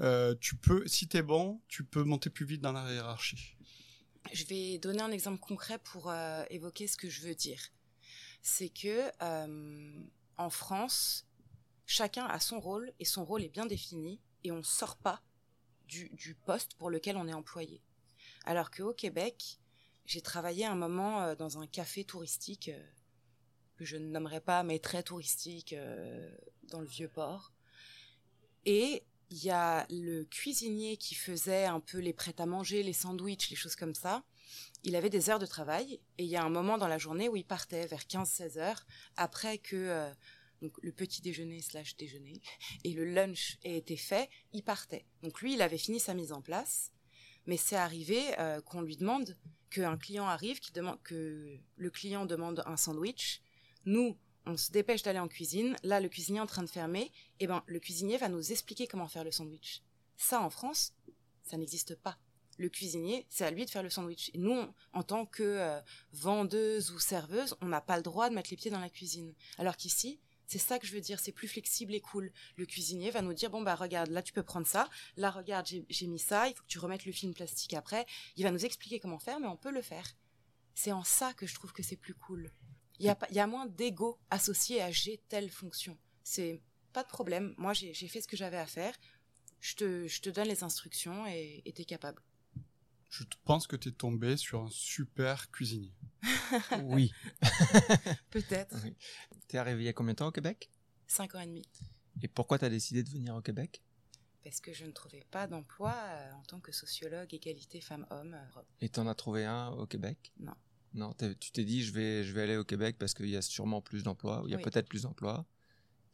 euh, 0.00 0.34
tu 0.40 0.56
peux, 0.56 0.86
si 0.86 1.08
es 1.12 1.22
bon, 1.22 1.60
tu 1.68 1.84
peux 1.84 2.04
monter 2.04 2.30
plus 2.30 2.46
vite 2.46 2.60
dans 2.60 2.72
la 2.72 2.90
hiérarchie. 2.92 3.56
Je 4.32 4.44
vais 4.44 4.78
donner 4.78 5.02
un 5.02 5.10
exemple 5.10 5.38
concret 5.38 5.78
pour 5.78 6.10
euh, 6.10 6.44
évoquer 6.50 6.86
ce 6.86 6.96
que 6.96 7.08
je 7.08 7.22
veux 7.22 7.34
dire. 7.34 7.60
C'est 8.42 8.68
que 8.68 9.10
euh, 9.22 10.02
en 10.36 10.50
France, 10.50 11.26
chacun 11.86 12.26
a 12.26 12.40
son 12.40 12.60
rôle 12.60 12.92
et 12.98 13.04
son 13.04 13.24
rôle 13.24 13.42
est 13.42 13.48
bien 13.48 13.66
défini 13.66 14.20
et 14.44 14.50
on 14.52 14.58
ne 14.58 14.62
sort 14.62 14.96
pas 14.96 15.22
du, 15.86 16.34
poste 16.44 16.74
pour 16.74 16.90
lequel 16.90 17.16
on 17.16 17.28
est 17.28 17.32
employé. 17.32 17.82
Alors 18.44 18.70
qu'au 18.70 18.92
Québec, 18.92 19.60
j'ai 20.04 20.20
travaillé 20.20 20.64
un 20.64 20.74
moment 20.74 21.22
euh, 21.22 21.34
dans 21.34 21.58
un 21.58 21.66
café 21.66 22.04
touristique 22.04 22.70
que 23.76 23.84
je 23.84 23.96
ne 23.96 24.06
nommerai 24.06 24.40
pas, 24.40 24.62
mais 24.62 24.78
très 24.78 25.02
touristique 25.02 25.72
euh, 25.72 26.30
dans 26.64 26.80
le 26.80 26.86
vieux 26.86 27.08
port. 27.08 27.52
Et 28.64 29.04
il 29.30 29.44
y 29.44 29.50
a 29.50 29.86
le 29.90 30.24
cuisinier 30.24 30.96
qui 30.96 31.14
faisait 31.14 31.64
un 31.64 31.80
peu 31.80 31.98
les 31.98 32.12
prêts 32.12 32.34
à 32.38 32.46
manger, 32.46 32.82
les 32.82 32.92
sandwichs, 32.92 33.50
les 33.50 33.56
choses 33.56 33.76
comme 33.76 33.94
ça. 33.94 34.24
Il 34.84 34.94
avait 34.94 35.10
des 35.10 35.30
heures 35.30 35.38
de 35.38 35.46
travail 35.46 36.00
et 36.18 36.24
il 36.24 36.28
y 36.28 36.36
a 36.36 36.44
un 36.44 36.50
moment 36.50 36.78
dans 36.78 36.88
la 36.88 36.98
journée 36.98 37.28
où 37.28 37.36
il 37.36 37.44
partait 37.44 37.86
vers 37.86 38.02
15-16 38.02 38.58
heures 38.58 38.86
après 39.16 39.58
que 39.58 40.12
donc 40.62 40.72
le 40.82 40.92
petit 40.92 41.22
déjeuner 41.22 41.60
slash 41.60 41.96
déjeuner, 41.96 42.40
et 42.84 42.92
le 42.92 43.04
lunch 43.04 43.58
ait 43.64 43.76
été 43.76 43.96
fait, 43.96 44.30
il 44.52 44.62
partait. 44.62 45.04
Donc 45.22 45.40
lui, 45.40 45.54
il 45.54 45.62
avait 45.62 45.78
fini 45.78 46.00
sa 46.00 46.14
mise 46.14 46.32
en 46.32 46.40
place, 46.40 46.92
mais 47.46 47.56
c'est 47.56 47.76
arrivé 47.76 48.20
euh, 48.38 48.60
qu'on 48.60 48.80
lui 48.80 48.96
demande 48.96 49.36
qu'un 49.70 49.96
client 49.96 50.26
arrive, 50.26 50.60
demande, 50.72 51.02
que 51.02 51.58
le 51.76 51.90
client 51.90 52.26
demande 52.26 52.62
un 52.66 52.76
sandwich. 52.76 53.42
Nous, 53.86 54.18
on 54.46 54.56
se 54.56 54.70
dépêche 54.70 55.02
d'aller 55.02 55.20
en 55.20 55.28
cuisine. 55.28 55.76
Là, 55.82 56.00
le 56.00 56.08
cuisinier 56.08 56.38
est 56.38 56.42
en 56.42 56.46
train 56.46 56.62
de 56.64 56.68
fermer. 56.68 57.02
Et 57.02 57.44
eh 57.44 57.46
ben, 57.46 57.62
le 57.66 57.78
cuisinier 57.78 58.18
va 58.18 58.28
nous 58.28 58.52
expliquer 58.52 58.86
comment 58.86 59.08
faire 59.08 59.24
le 59.24 59.30
sandwich. 59.30 59.82
Ça, 60.16 60.40
en 60.40 60.50
France, 60.50 60.92
ça 61.42 61.56
n'existe 61.56 61.94
pas. 61.94 62.18
Le 62.58 62.68
cuisinier, 62.68 63.26
c'est 63.28 63.44
à 63.44 63.50
lui 63.50 63.64
de 63.64 63.70
faire 63.70 63.82
le 63.82 63.90
sandwich. 63.90 64.30
Et 64.34 64.38
nous, 64.38 64.66
en 64.92 65.02
tant 65.02 65.26
que 65.26 65.42
euh, 65.42 65.80
vendeuse 66.12 66.90
ou 66.90 66.98
serveuse, 66.98 67.56
on 67.60 67.66
n'a 67.66 67.80
pas 67.80 67.96
le 67.96 68.02
droit 68.02 68.28
de 68.28 68.34
mettre 68.34 68.50
les 68.50 68.56
pieds 68.56 68.70
dans 68.70 68.80
la 68.80 68.88
cuisine. 68.88 69.34
Alors 69.58 69.76
qu'ici, 69.76 70.18
c'est 70.46 70.58
ça 70.58 70.78
que 70.78 70.86
je 70.86 70.92
veux 70.92 71.00
dire, 71.00 71.20
c'est 71.20 71.32
plus 71.32 71.48
flexible 71.48 71.94
et 71.94 72.00
cool. 72.00 72.32
Le 72.56 72.66
cuisinier 72.66 73.10
va 73.10 73.20
nous 73.20 73.34
dire 73.34 73.50
bon 73.50 73.62
bah 73.62 73.74
regarde, 73.74 74.10
là 74.10 74.22
tu 74.22 74.32
peux 74.32 74.44
prendre 74.44 74.66
ça, 74.66 74.88
là 75.16 75.30
regarde 75.30 75.66
j'ai 75.66 76.06
mis 76.06 76.20
ça, 76.20 76.48
il 76.48 76.54
faut 76.54 76.62
que 76.62 76.68
tu 76.68 76.78
remettes 76.78 77.04
le 77.04 77.12
film 77.12 77.34
plastique 77.34 77.74
après. 77.74 78.06
Il 78.36 78.44
va 78.44 78.52
nous 78.52 78.64
expliquer 78.64 79.00
comment 79.00 79.18
faire, 79.18 79.40
mais 79.40 79.48
on 79.48 79.56
peut 79.56 79.72
le 79.72 79.82
faire. 79.82 80.16
C'est 80.74 80.92
en 80.92 81.04
ça 81.04 81.34
que 81.34 81.46
je 81.46 81.54
trouve 81.54 81.72
que 81.72 81.82
c'est 81.82 81.96
plus 81.96 82.14
cool. 82.14 82.50
Il 82.98 83.06
y 83.06 83.08
a, 83.08 83.18
y 83.30 83.38
a 83.38 83.46
moins 83.46 83.66
d'ego 83.66 84.18
associé 84.30 84.82
à 84.82 84.90
j'ai 84.90 85.20
telle 85.28 85.50
fonction. 85.50 85.96
C'est 86.22 86.60
pas 86.92 87.02
de 87.02 87.08
problème. 87.08 87.54
Moi 87.58 87.72
j'ai 87.72 88.08
fait 88.08 88.20
ce 88.20 88.28
que 88.28 88.36
j'avais 88.36 88.58
à 88.58 88.66
faire. 88.66 88.94
Je 89.60 89.74
te, 89.74 90.06
je 90.06 90.20
te 90.20 90.30
donne 90.30 90.48
les 90.48 90.62
instructions 90.62 91.26
et 91.26 91.72
t'es 91.74 91.84
capable. 91.84 92.22
Je 93.10 93.24
pense 93.44 93.66
que 93.66 93.76
tu 93.76 93.88
es 93.88 93.92
tombé 93.92 94.36
sur 94.36 94.62
un 94.62 94.68
super 94.70 95.50
cuisinier. 95.50 95.94
oui. 96.84 97.12
Peut-être. 98.30 98.76
Tu 99.48 99.56
es 99.56 99.58
arrivé 99.58 99.82
il 99.82 99.86
y 99.86 99.88
a 99.88 99.92
combien 99.92 100.12
de 100.12 100.18
temps 100.18 100.26
au 100.26 100.32
Québec? 100.32 100.70
Cinq 101.06 101.34
ans 101.34 101.40
et 101.40 101.46
demi. 101.46 101.62
Et 102.22 102.28
pourquoi 102.28 102.58
tu 102.58 102.64
as 102.64 102.68
décidé 102.68 103.02
de 103.02 103.08
venir 103.08 103.34
au 103.34 103.40
Québec? 103.40 103.82
Parce 104.42 104.60
que 104.60 104.72
je 104.72 104.84
ne 104.84 104.92
trouvais 104.92 105.24
pas 105.30 105.46
d'emploi 105.46 105.94
euh, 105.94 106.32
en 106.32 106.42
tant 106.42 106.60
que 106.60 106.72
sociologue 106.72 107.32
égalité 107.32 107.80
femmes-hommes. 107.80 108.34
Euh, 108.34 108.62
et 108.80 108.88
tu 108.88 109.00
en 109.00 109.06
as 109.06 109.14
trouvé 109.14 109.44
un 109.44 109.68
au 109.68 109.86
Québec? 109.86 110.32
Non. 110.38 110.54
Non, 110.94 111.14
tu 111.14 111.52
t'es 111.52 111.64
dit 111.64 111.82
je 111.82 111.92
vais, 111.92 112.24
je 112.24 112.32
vais 112.32 112.42
aller 112.42 112.56
au 112.56 112.64
Québec 112.64 112.96
parce 112.98 113.14
qu'il 113.14 113.28
y 113.28 113.36
a 113.36 113.42
sûrement 113.42 113.80
plus 113.80 114.02
d'emplois, 114.02 114.42
il 114.46 114.52
y 114.52 114.54
a 114.54 114.58
peut-être 114.58 114.88
plus 114.88 115.02
d'emplois. 115.02 115.46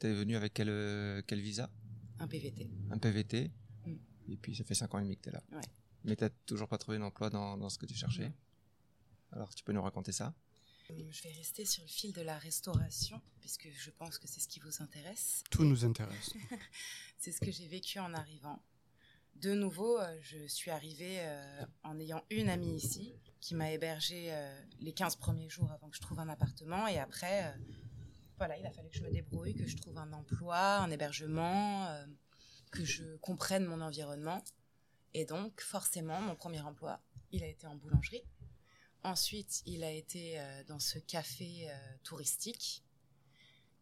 Tu 0.01 0.09
es 0.09 0.13
venu 0.13 0.35
avec 0.37 0.55
quel, 0.55 0.69
euh, 0.69 1.23
quel 1.27 1.41
visa? 1.41 1.71
Un 2.19 2.27
PVT. 2.27 2.69
Un 2.91 2.99
PVT. 2.99 3.51
Mm. 3.87 3.95
Et 4.29 4.37
puis 4.37 4.57
ça 4.57 4.65
fait 4.65 4.75
cinq 4.75 4.93
ans 4.95 4.99
et 4.99 5.03
demi 5.03 5.17
que 5.17 5.23
tu 5.23 5.29
es 5.29 5.33
là. 5.33 5.43
Ouais. 5.53 5.61
Mais 6.05 6.17
tu 6.17 6.25
n'as 6.25 6.31
toujours 6.47 6.69
pas 6.69 6.79
trouvé 6.79 6.99
d'emploi 6.99 7.31
dans, 7.31 7.57
dans 7.57 7.69
ce 7.69 7.79
que 7.79 7.87
tu 7.87 7.95
cherchais? 7.95 8.33
Alors, 9.31 9.55
tu 9.55 9.63
peux 9.63 9.73
nous 9.73 9.83
raconter 9.83 10.13
ça? 10.13 10.35
Je 10.89 11.23
vais 11.23 11.33
rester 11.33 11.65
sur 11.65 11.83
le 11.83 11.89
fil 11.89 12.13
de 12.13 12.21
la 12.21 12.37
restauration, 12.39 13.21
puisque 13.41 13.69
je 13.71 13.91
pense 13.91 14.19
que 14.19 14.29
c'est 14.29 14.41
ce 14.41 14.49
qui 14.49 14.61
vous 14.61 14.83
intéresse. 14.83 15.43
Tout 15.51 15.65
nous 15.65 15.85
intéresse. 15.85 16.35
c'est 17.19 17.33
ce 17.33 17.41
que 17.41 17.51
j'ai 17.51 17.67
vécu 17.67 17.99
en 17.99 18.13
arrivant. 18.13 18.63
De 19.37 19.55
nouveau, 19.55 19.99
euh, 19.99 20.19
je 20.23 20.47
suis 20.47 20.71
arrivée 20.71 21.19
euh, 21.21 21.65
en 21.83 21.99
ayant 21.99 22.23
une 22.31 22.49
amie 22.49 22.77
ici 22.77 23.17
qui 23.41 23.55
m'a 23.55 23.73
hébergée 23.73 24.33
euh, 24.33 24.63
les 24.81 24.93
15 24.93 25.17
premiers 25.17 25.49
jours 25.49 25.73
avant 25.73 25.89
que 25.89 25.97
je 25.97 26.01
trouve 26.01 26.21
un 26.21 26.29
appartement. 26.29 26.87
Et 26.87 26.99
après, 26.99 27.53
voilà, 28.37 28.57
il 28.57 28.67
a 28.67 28.71
fallu 28.71 28.89
que 28.89 28.97
je 28.97 29.03
me 29.03 29.11
débrouille, 29.11 29.55
que 29.55 29.67
je 29.67 29.77
trouve 29.77 29.99
un 29.99 30.13
emploi, 30.13 30.77
un 30.77 30.91
hébergement, 30.91 31.89
que 32.71 32.85
je 32.85 33.17
comprenne 33.17 33.65
mon 33.65 33.81
environnement. 33.81 34.45
Et 35.13 35.25
donc, 35.25 35.61
forcément, 35.61 36.21
mon 36.21 36.37
premier 36.37 36.61
emploi, 36.61 37.01
il 37.33 37.43
a 37.43 37.49
été 37.49 37.67
en 37.67 37.75
boulangerie. 37.75 38.23
Ensuite, 39.03 39.63
il 39.67 39.83
a 39.83 39.91
été 39.91 40.41
dans 40.69 40.79
ce 40.79 41.01
café 41.01 41.69
touristique. 42.05 42.85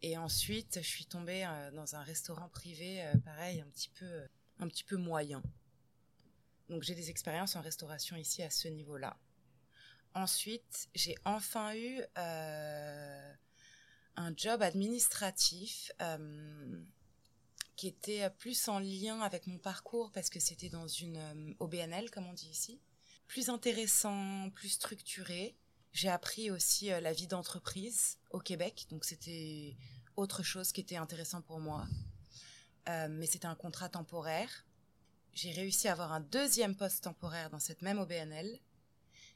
Et 0.01 0.17
ensuite, 0.17 0.79
je 0.81 0.89
suis 0.89 1.05
tombée 1.05 1.47
dans 1.75 1.97
un 1.97 2.03
restaurant 2.03 2.49
privé, 2.49 3.05
pareil, 3.25 3.61
un 3.61 3.69
petit 3.69 3.91
peu 3.91 4.27
un 4.61 4.69
petit 4.69 4.85
peu 4.85 4.97
moyen. 4.97 5.43
Donc 6.69 6.83
j'ai 6.85 6.95
des 6.95 7.11
expériences 7.11 7.57
en 7.57 7.61
restauration 7.61 8.17
ici 8.17 8.43
à 8.43 8.51
ce 8.51 8.69
niveau-là. 8.69 9.19
Ensuite, 10.15 10.89
j'ai 10.95 11.17
enfin 11.25 11.75
eu 11.75 12.01
euh, 12.19 13.33
un 14.17 14.33
job 14.37 14.63
administratif 14.63 15.93
euh, 16.01 16.83
qui 17.77 17.89
était 17.89 18.29
plus 18.31 18.69
en 18.69 18.79
lien 18.79 19.21
avec 19.21 19.47
mon 19.47 19.59
parcours 19.59 20.11
parce 20.13 20.31
que 20.31 20.41
c'était 20.41 20.69
dans 20.69 20.87
une 20.87 21.17
euh, 21.17 21.55
OBNL, 21.61 22.11
comme 22.11 22.27
on 22.27 22.33
dit 22.33 22.51
ici. 22.51 22.81
Plus 23.27 23.49
intéressant, 23.49 24.51
plus 24.51 24.71
structuré. 24.71 25.57
J'ai 25.93 26.09
appris 26.09 26.51
aussi 26.51 26.87
la 26.87 27.13
vie 27.13 27.27
d'entreprise 27.27 28.19
au 28.31 28.39
Québec, 28.39 28.87
donc 28.91 29.05
c'était 29.05 29.77
autre 30.15 30.45
chose 30.45 30.71
qui 30.71 30.81
était 30.81 30.97
intéressant 30.97 31.43
pour 31.43 31.59
moi. 31.59 31.85
Euh, 32.89 33.09
mais 33.11 33.27
c'était 33.27 33.47
un 33.47 33.55
contrat 33.55 33.89
temporaire. 33.89 34.65
J'ai 35.33 35.53
réussi 35.53 35.89
à 35.89 35.93
avoir 35.93 36.13
un 36.13 36.21
deuxième 36.21 36.77
poste 36.77 37.05
temporaire 37.05 37.51
dans 37.51 37.59
cette 37.59 37.83
même 37.83 37.99
OBNL. 37.99 38.59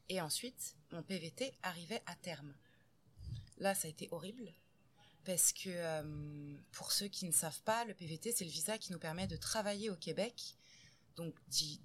Et 0.08 0.20
ensuite, 0.20 0.76
mon 0.92 1.02
PVT 1.02 1.54
arrivait 1.62 2.02
à 2.06 2.14
terme. 2.16 2.54
Là, 3.58 3.74
ça 3.74 3.86
a 3.86 3.90
été 3.90 4.08
horrible. 4.10 4.52
Parce 5.24 5.52
que, 5.52 5.70
euh, 5.70 6.56
pour 6.72 6.92
ceux 6.92 7.08
qui 7.08 7.26
ne 7.26 7.32
savent 7.32 7.62
pas, 7.62 7.84
le 7.84 7.94
PVT, 7.94 8.32
c'est 8.32 8.44
le 8.44 8.50
visa 8.50 8.76
qui 8.76 8.92
nous 8.92 8.98
permet 8.98 9.26
de 9.26 9.36
travailler 9.36 9.88
au 9.88 9.96
Québec. 9.96 10.56
Donc, 11.16 11.34
d'y 11.48 11.80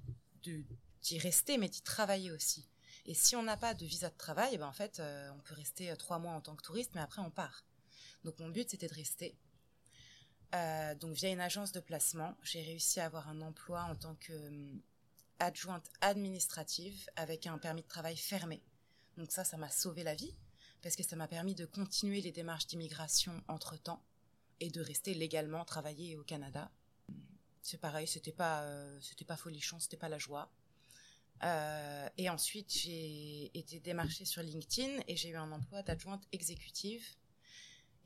rester, 1.20 1.58
mais 1.58 1.70
d'y 1.70 1.82
travailler 1.82 2.32
aussi. 2.32 2.68
Et 3.06 3.14
si 3.14 3.36
on 3.36 3.44
n'a 3.44 3.56
pas 3.56 3.74
de 3.74 3.86
visa 3.86 4.10
de 4.10 4.18
travail, 4.18 4.52
eh 4.54 4.58
ben 4.58 4.68
en 4.68 4.74
fait, 4.74 5.00
euh, 5.00 5.32
on 5.32 5.40
peut 5.40 5.54
rester 5.54 5.96
trois 5.98 6.20
mois 6.20 6.34
en 6.34 6.42
tant 6.42 6.56
que 6.56 6.64
touriste, 6.64 6.92
mais 6.96 7.02
après, 7.02 7.22
on 7.22 7.32
part. 7.32 7.64
Donc, 8.24 8.38
mon 8.40 8.50
but, 8.50 8.70
c'était 8.70 8.88
de 8.88 8.94
rester. 8.94 9.38
Euh, 10.56 10.96
donc 10.96 11.16
via 11.16 11.30
une 11.30 11.42
agence 11.42 11.72
de 11.72 11.80
placement, 11.80 12.36
j'ai 12.44 12.62
réussi 12.62 13.00
à 13.00 13.06
avoir 13.06 13.30
un 13.30 13.42
emploi 13.42 13.84
en 13.84 13.96
tant 13.96 14.16
qu'adjointe 14.16 15.88
euh, 15.88 16.08
administrative 16.08 17.08
avec 17.16 17.46
un 17.46 17.58
permis 17.60 17.84
de 17.84 17.88
travail 17.88 18.18
fermé. 18.18 18.62
Donc 19.18 19.32
ça, 19.32 19.44
ça 19.44 19.58
m'a 19.58 19.70
sauvé 19.70 20.04
la 20.04 20.16
vie 20.16 20.36
parce 20.82 20.96
que 20.96 21.04
ça 21.04 21.16
m'a 21.16 21.28
permis 21.28 21.54
de 21.54 21.66
continuer 21.66 22.22
les 22.22 22.32
démarches 22.32 22.66
d'immigration 22.66 23.44
entre 23.48 23.78
temps 23.78 24.02
et 24.60 24.70
de 24.70 24.82
rester 24.82 25.14
légalement 25.14 25.66
travailler 25.66 26.18
au 26.18 26.24
Canada. 26.24 26.72
C'est 27.62 27.78
pareil, 27.80 28.08
c'était 28.08 28.32
pas 28.32 28.64
euh, 28.64 29.00
c'était 29.02 29.26
pas 29.26 29.38
folichon, 29.38 29.80
c'était 29.80 29.98
pas 29.98 30.10
la 30.10 30.18
joie. 30.18 30.50
et 32.18 32.30
ensuite, 32.30 32.74
j'ai 32.74 33.58
été 33.58 33.80
démarchée 33.80 34.26
sur 34.26 34.42
LinkedIn 34.42 35.04
et 35.08 35.16
j'ai 35.16 35.30
eu 35.30 35.38
un 35.38 35.52
emploi 35.52 35.84
d'adjointe 35.84 36.24
exécutive 36.32 37.06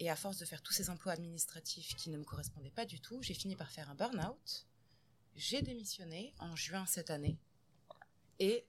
et 0.03 0.09
à 0.09 0.17
force 0.17 0.37
de 0.37 0.43
faire 0.43 0.61
tous 0.61 0.73
ces 0.73 0.89
emplois 0.89 1.13
administratifs 1.13 1.95
qui 1.95 2.09
ne 2.09 2.17
me 2.17 2.25
correspondaient 2.25 2.71
pas 2.71 2.85
du 2.85 2.99
tout, 2.99 3.21
j'ai 3.21 3.33
fini 3.33 3.55
par 3.55 3.71
faire 3.71 3.89
un 3.89 3.95
burn-out. 3.95 4.67
J'ai 5.33 5.61
démissionné 5.61 6.33
en 6.39 6.57
juin 6.57 6.85
cette 6.85 7.09
année. 7.09 7.37
Et 8.37 8.65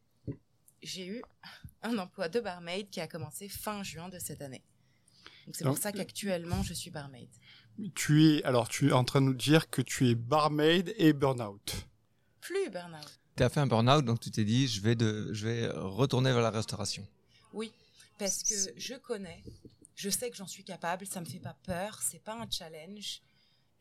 j'ai 0.80 1.08
eu 1.08 1.22
un 1.82 1.98
emploi 1.98 2.28
de 2.28 2.38
barmaid 2.38 2.88
qui 2.88 3.00
a 3.00 3.08
commencé 3.08 3.48
fin 3.48 3.82
juin 3.82 4.08
de 4.08 4.20
cette 4.20 4.42
année. 4.42 4.62
Donc 5.46 5.56
c'est 5.56 5.64
pour 5.64 5.76
ça 5.76 5.90
qu'actuellement 5.90 6.62
je 6.62 6.72
suis 6.72 6.90
barmaid. 6.90 7.28
Tu 7.96 8.26
es 8.26 8.44
alors 8.44 8.68
tu 8.68 8.90
es 8.90 8.92
en 8.92 9.02
train 9.02 9.20
de 9.20 9.26
nous 9.26 9.34
dire 9.34 9.68
que 9.68 9.82
tu 9.82 10.08
es 10.08 10.14
barmaid 10.14 10.94
et 10.98 11.12
burn-out. 11.12 11.88
Plus 12.40 12.70
burn-out. 12.70 13.20
Tu 13.36 13.42
as 13.42 13.48
fait 13.48 13.58
un 13.58 13.66
burn-out 13.66 14.04
donc 14.04 14.20
tu 14.20 14.30
t'es 14.30 14.44
dit 14.44 14.68
je 14.68 14.80
vais 14.80 14.94
de 14.94 15.32
je 15.32 15.48
vais 15.48 15.68
retourner 15.68 16.32
vers 16.32 16.42
la 16.42 16.50
restauration. 16.50 17.04
Oui, 17.52 17.72
parce 18.18 18.44
que 18.44 18.54
je 18.76 18.94
connais 18.94 19.42
je 19.94 20.10
sais 20.10 20.30
que 20.30 20.36
j'en 20.36 20.46
suis 20.46 20.64
capable, 20.64 21.06
ça 21.06 21.20
me 21.20 21.26
fait 21.26 21.40
pas 21.40 21.56
peur, 21.62 22.00
c'est 22.02 22.18
pas 22.18 22.34
un 22.34 22.50
challenge. 22.50 23.22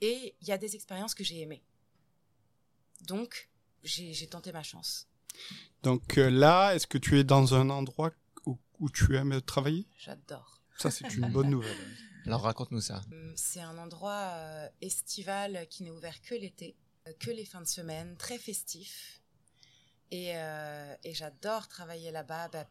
Et 0.01 0.35
il 0.41 0.47
y 0.47 0.51
a 0.51 0.57
des 0.57 0.75
expériences 0.75 1.15
que 1.15 1.23
j'ai 1.23 1.41
aimées. 1.41 1.63
Donc, 3.01 3.49
j'ai 3.83 4.27
tenté 4.27 4.51
ma 4.51 4.63
chance. 4.63 5.07
Donc 5.81 6.17
euh, 6.17 6.29
là, 6.29 6.73
est-ce 6.73 6.87
que 6.87 6.97
tu 6.97 7.19
es 7.19 7.23
dans 7.23 7.55
un 7.55 7.69
endroit 7.69 8.11
où, 8.45 8.89
tu 8.89 9.15
aimes 9.15 9.41
travailler? 9.41 9.87
J'adore. 9.97 10.61
Ça, 10.77 10.91
c'est 10.91 11.13
une 11.15 11.31
bonne 11.31 11.49
nouvelle. 11.51 11.77
Alors 12.25 12.41
raconte-nous 12.41 12.81
ça. 12.81 13.01
Hum, 13.11 13.33
c'est 13.35 13.61
un 13.61 13.77
endroit 13.77 14.31
euh, 14.33 14.69
estival 14.81 15.67
qui 15.69 15.83
n'est 15.83 15.89
ouvert 15.89 16.21
que 16.21 16.35
l'été, 16.35 16.75
euh, 17.07 17.13
que 17.19 17.31
les 17.31 17.45
fins 17.45 17.61
de 17.61 17.67
semaine, 17.67 18.15
très 18.17 18.37
festif. 18.37 19.21
Et, 20.11 20.33
et 21.03 21.13
j'adore 21.15 21.67
travailler 21.67 22.11
là-bas. 22.11 22.47
Bah, 22.49 22.67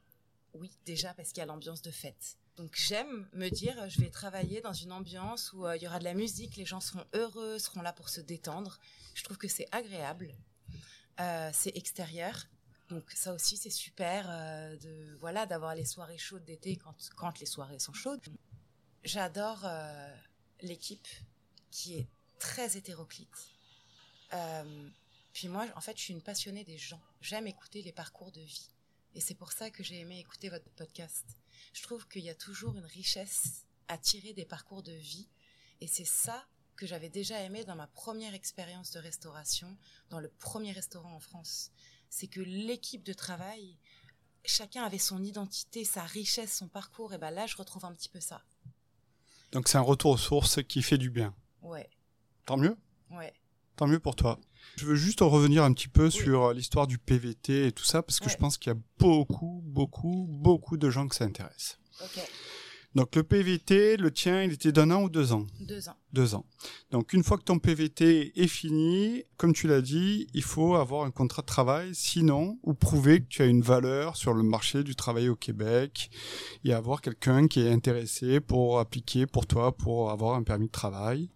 oui, 0.54 0.70
déjà 0.84 1.12
parce 1.12 1.30
qu'il 1.30 1.38
y 1.38 1.40
a 1.40 1.46
l'ambiance 1.46 1.82
de 1.82 1.90
fête. 1.90 2.36
Donc 2.56 2.76
j'aime 2.76 3.26
me 3.32 3.48
dire, 3.48 3.88
je 3.88 4.00
vais 4.00 4.10
travailler 4.10 4.60
dans 4.60 4.74
une 4.74 4.92
ambiance 4.92 5.52
où 5.54 5.66
euh, 5.66 5.76
il 5.76 5.82
y 5.82 5.86
aura 5.86 5.98
de 5.98 6.04
la 6.04 6.12
musique, 6.12 6.56
les 6.56 6.66
gens 6.66 6.80
seront 6.80 7.04
heureux, 7.14 7.58
seront 7.58 7.80
là 7.80 7.92
pour 7.92 8.10
se 8.10 8.20
détendre. 8.20 8.78
Je 9.14 9.24
trouve 9.24 9.38
que 9.38 9.48
c'est 9.48 9.66
agréable. 9.72 10.34
Euh, 11.20 11.50
c'est 11.52 11.76
extérieur, 11.76 12.46
donc 12.88 13.10
ça 13.12 13.34
aussi 13.34 13.58
c'est 13.58 13.70
super 13.70 14.26
euh, 14.30 14.76
de 14.76 15.14
voilà 15.20 15.44
d'avoir 15.44 15.74
les 15.74 15.84
soirées 15.84 16.16
chaudes 16.16 16.44
d'été 16.44 16.76
quand 16.76 16.96
quand 17.16 17.38
les 17.38 17.46
soirées 17.46 17.78
sont 17.78 17.92
chaudes. 17.92 18.26
J'adore 19.04 19.66
l'équipe 20.60 21.08
qui 21.70 21.98
est 21.98 22.08
très 22.38 22.76
hétéroclite. 22.76 23.50
puis 25.32 25.48
moi, 25.48 25.66
en 25.74 25.80
fait, 25.80 25.96
je 25.96 26.02
suis 26.02 26.14
une 26.14 26.22
passionnée 26.22 26.64
des 26.64 26.78
gens. 26.78 27.00
J'aime 27.20 27.46
écouter 27.48 27.82
les 27.82 27.92
parcours 27.92 28.30
de 28.30 28.40
vie. 28.40 28.68
Et 29.14 29.20
c'est 29.20 29.34
pour 29.34 29.52
ça 29.52 29.70
que 29.70 29.82
j'ai 29.82 29.98
aimé 29.98 30.20
écouter 30.20 30.50
votre 30.50 30.70
podcast 30.70 31.26
je 31.72 31.82
trouve 31.82 32.06
qu'il 32.08 32.22
y 32.22 32.30
a 32.30 32.34
toujours 32.34 32.76
une 32.76 32.84
richesse 32.84 33.66
à 33.88 33.98
tirer 33.98 34.32
des 34.32 34.44
parcours 34.44 34.82
de 34.82 34.92
vie. 34.92 35.28
Et 35.80 35.86
c'est 35.86 36.06
ça 36.06 36.46
que 36.76 36.86
j'avais 36.86 37.10
déjà 37.10 37.40
aimé 37.40 37.64
dans 37.64 37.76
ma 37.76 37.86
première 37.86 38.34
expérience 38.34 38.90
de 38.90 38.98
restauration, 38.98 39.76
dans 40.10 40.20
le 40.20 40.28
premier 40.28 40.72
restaurant 40.72 41.14
en 41.14 41.20
France. 41.20 41.70
C'est 42.08 42.26
que 42.26 42.40
l'équipe 42.40 43.04
de 43.04 43.12
travail, 43.12 43.76
chacun 44.44 44.84
avait 44.84 44.98
son 44.98 45.22
identité, 45.22 45.84
sa 45.84 46.02
richesse, 46.02 46.56
son 46.56 46.68
parcours. 46.68 47.14
Et 47.14 47.18
ben 47.18 47.30
là, 47.30 47.46
je 47.46 47.56
retrouve 47.56 47.84
un 47.84 47.92
petit 47.92 48.08
peu 48.08 48.20
ça. 48.20 48.42
Donc 49.52 49.68
c'est 49.68 49.78
un 49.78 49.82
retour 49.82 50.12
aux 50.12 50.18
sources 50.18 50.62
qui 50.62 50.82
fait 50.82 50.98
du 50.98 51.10
bien. 51.10 51.34
Ouais. 51.60 51.88
Tant 52.46 52.56
mieux. 52.56 52.76
Ouais. 53.10 53.32
Tant 53.76 53.86
mieux 53.86 54.00
pour 54.00 54.16
toi. 54.16 54.40
Je 54.76 54.86
veux 54.86 54.94
juste 54.94 55.20
revenir 55.20 55.64
un 55.64 55.72
petit 55.72 55.88
peu 55.88 56.10
sur 56.10 56.46
euh, 56.46 56.54
l'histoire 56.54 56.86
du 56.86 56.98
PVT 56.98 57.66
et 57.66 57.72
tout 57.72 57.84
ça, 57.84 58.02
parce 58.02 58.20
que 58.20 58.28
je 58.28 58.36
pense 58.36 58.58
qu'il 58.58 58.72
y 58.72 58.76
a 58.76 58.78
beaucoup, 58.98 59.62
beaucoup, 59.64 60.26
beaucoup 60.28 60.76
de 60.76 60.90
gens 60.90 61.08
que 61.08 61.14
ça 61.14 61.24
intéresse. 61.24 61.78
Donc 62.94 63.16
le 63.16 63.22
PVT, 63.22 63.96
le 63.96 64.10
tien, 64.10 64.42
il 64.42 64.52
était 64.52 64.70
d'un 64.70 64.90
an 64.90 65.04
ou 65.04 65.08
deux 65.08 65.32
ans? 65.32 65.46
Deux 65.60 65.88
ans. 65.88 65.96
Deux 66.12 66.34
ans. 66.34 66.44
Donc 66.90 67.14
une 67.14 67.24
fois 67.24 67.38
que 67.38 67.42
ton 67.42 67.58
PVT 67.58 68.38
est 68.38 68.48
fini, 68.48 69.24
comme 69.38 69.54
tu 69.54 69.66
l'as 69.66 69.80
dit, 69.80 70.26
il 70.34 70.42
faut 70.42 70.74
avoir 70.74 71.04
un 71.04 71.10
contrat 71.10 71.40
de 71.40 71.46
travail, 71.46 71.94
sinon, 71.94 72.58
ou 72.62 72.74
prouver 72.74 73.20
que 73.20 73.28
tu 73.28 73.40
as 73.40 73.46
une 73.46 73.62
valeur 73.62 74.16
sur 74.16 74.34
le 74.34 74.42
marché 74.42 74.84
du 74.84 74.94
travail 74.94 75.30
au 75.30 75.36
Québec, 75.36 76.10
et 76.64 76.74
avoir 76.74 77.00
quelqu'un 77.00 77.48
qui 77.48 77.60
est 77.60 77.72
intéressé 77.72 78.40
pour 78.40 78.78
appliquer 78.78 79.26
pour 79.26 79.46
toi 79.46 79.74
pour 79.74 80.10
avoir 80.10 80.36
un 80.36 80.42
permis 80.42 80.66
de 80.66 80.72
travail. 80.72 81.30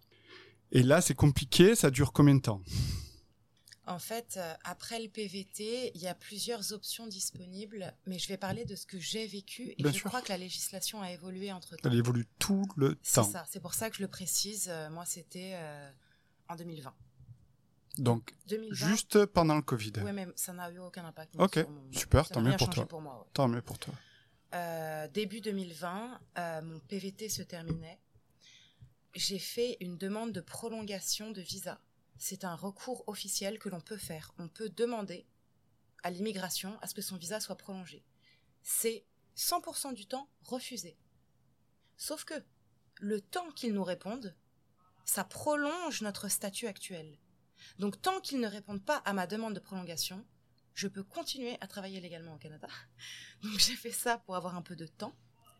Et 0.71 0.83
là, 0.83 1.01
c'est 1.01 1.15
compliqué, 1.15 1.75
ça 1.75 1.89
dure 1.89 2.13
combien 2.13 2.35
de 2.35 2.41
temps? 2.41 2.61
En 3.87 3.99
fait, 3.99 4.35
euh, 4.37 4.53
après 4.65 5.01
le 5.01 5.07
PVT, 5.07 5.91
il 5.95 6.01
y 6.01 6.07
a 6.07 6.13
plusieurs 6.13 6.73
options 6.73 7.07
disponibles, 7.07 7.93
mais 8.05 8.19
je 8.19 8.27
vais 8.27 8.37
parler 8.37 8.65
de 8.65 8.75
ce 8.75 8.85
que 8.85 8.99
j'ai 8.99 9.25
vécu 9.25 9.73
et 9.77 9.91
je 9.91 10.03
crois 10.03 10.21
que 10.21 10.29
la 10.29 10.37
législation 10.37 11.01
a 11.01 11.11
évolué 11.11 11.51
entre 11.53 11.75
temps. 11.77 11.89
Elle 11.89 11.97
évolue 11.97 12.27
tout 12.37 12.67
le 12.75 12.95
temps. 12.95 13.23
C'est 13.23 13.31
ça, 13.31 13.45
c'est 13.49 13.61
pour 13.61 13.73
ça 13.73 13.89
que 13.89 13.95
je 13.95 14.01
le 14.01 14.09
précise. 14.09 14.67
Euh, 14.69 14.89
moi, 14.89 15.05
c'était 15.05 15.53
euh, 15.55 15.89
en 16.49 16.55
2020. 16.55 16.93
Donc, 17.99 18.35
juste 18.71 19.25
pendant 19.25 19.55
le 19.55 19.63
Covid. 19.63 19.93
Oui, 20.03 20.11
mais 20.11 20.27
ça 20.35 20.53
n'a 20.53 20.69
eu 20.69 20.79
aucun 20.79 21.05
impact. 21.05 21.35
Ok, 21.39 21.65
super, 21.91 22.29
tant 22.29 22.41
mieux 22.41 22.55
pour 22.55 22.69
toi. 22.69 22.87
Tant 23.33 23.47
mieux 23.47 23.61
pour 23.61 23.79
toi. 23.79 23.93
début 25.13 25.41
2020, 25.41 26.19
mon 26.63 26.79
PVT 26.87 27.29
se 27.29 27.41
terminait. 27.41 27.99
J'ai 29.15 29.39
fait 29.39 29.77
une 29.79 29.97
demande 29.97 30.31
de 30.31 30.41
prolongation 30.41 31.31
de 31.31 31.41
visa 31.41 31.79
c'est 32.17 32.43
un 32.43 32.55
recours 32.55 33.03
officiel 33.07 33.59
que 33.59 33.69
l'on 33.69 33.81
peut 33.81 33.97
faire. 33.97 34.33
On 34.37 34.47
peut 34.47 34.69
demander 34.69 35.27
à 36.03 36.11
l'immigration 36.11 36.77
à 36.81 36.87
ce 36.87 36.93
que 36.93 37.01
son 37.01 37.17
visa 37.17 37.39
soit 37.39 37.57
prolongé. 37.57 38.03
C'est 38.63 39.05
100% 39.35 39.93
du 39.93 40.05
temps 40.05 40.29
refusé. 40.41 40.97
Sauf 41.95 42.23
que 42.25 42.33
le 42.99 43.21
temps 43.21 43.51
qu'ils 43.51 43.73
nous 43.73 43.83
répondent, 43.83 44.35
ça 45.05 45.23
prolonge 45.23 46.01
notre 46.01 46.27
statut 46.27 46.67
actuel. 46.67 47.17
Donc 47.79 48.01
tant 48.01 48.19
qu'ils 48.19 48.39
ne 48.39 48.47
répondent 48.47 48.83
pas 48.83 48.97
à 48.97 49.13
ma 49.13 49.27
demande 49.27 49.53
de 49.53 49.59
prolongation, 49.59 50.25
je 50.73 50.87
peux 50.87 51.03
continuer 51.03 51.57
à 51.61 51.67
travailler 51.67 51.99
légalement 51.99 52.35
au 52.35 52.37
Canada. 52.37 52.67
Donc 53.43 53.57
j'ai 53.59 53.75
fait 53.75 53.91
ça 53.91 54.19
pour 54.19 54.35
avoir 54.35 54.55
un 54.55 54.61
peu 54.61 54.75
de 54.75 54.85
temps, 54.85 55.15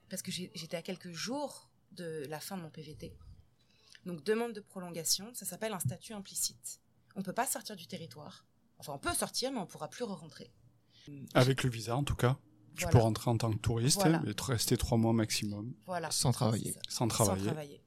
parce 0.10 0.22
que 0.22 0.32
j'étais 0.32 0.78
à 0.78 0.82
quelques 0.82 1.12
jours 1.12 1.70
de 1.92 2.26
la 2.30 2.40
fin 2.40 2.58
de 2.58 2.62
mon 2.62 2.70
PVT. 2.70 3.18
Donc 4.08 4.24
demande 4.24 4.54
de 4.54 4.62
prolongation, 4.62 5.34
ça 5.34 5.46
s'appelle 5.46 5.74
un 5.74 5.80
statut 5.80 6.14
implicite. 6.14 6.80
On 7.16 7.20
ne 7.20 7.26
peut 7.26 7.34
pas 7.34 7.46
sortir 7.46 7.76
du 7.76 7.88
territoire. 7.88 8.46
Enfin, 8.80 8.94
on 8.94 9.00
peut 9.00 9.14
sortir, 9.14 9.52
mais 9.52 9.58
on 9.58 9.64
ne 9.64 9.68
pourra 9.68 9.90
plus 9.90 10.06
re-rentrer. 10.06 10.50
Avec 11.34 11.64
le 11.64 11.70
visa, 11.70 11.96
en 11.96 12.06
tout 12.06 12.16
cas. 12.16 12.38
Tu 12.78 12.88
peux 12.88 13.00
rentrer 13.00 13.30
en 13.30 13.38
tant 13.38 13.52
que 13.52 13.58
touriste 13.58 14.06
et 14.06 14.42
rester 14.42 14.78
trois 14.78 14.98
mois 14.98 15.12
maximum. 15.12 15.74
Voilà. 15.86 16.10
Sans 16.12 16.32
travailler. 16.32 16.74
Sans 16.88 17.10
travailler. 17.10 17.82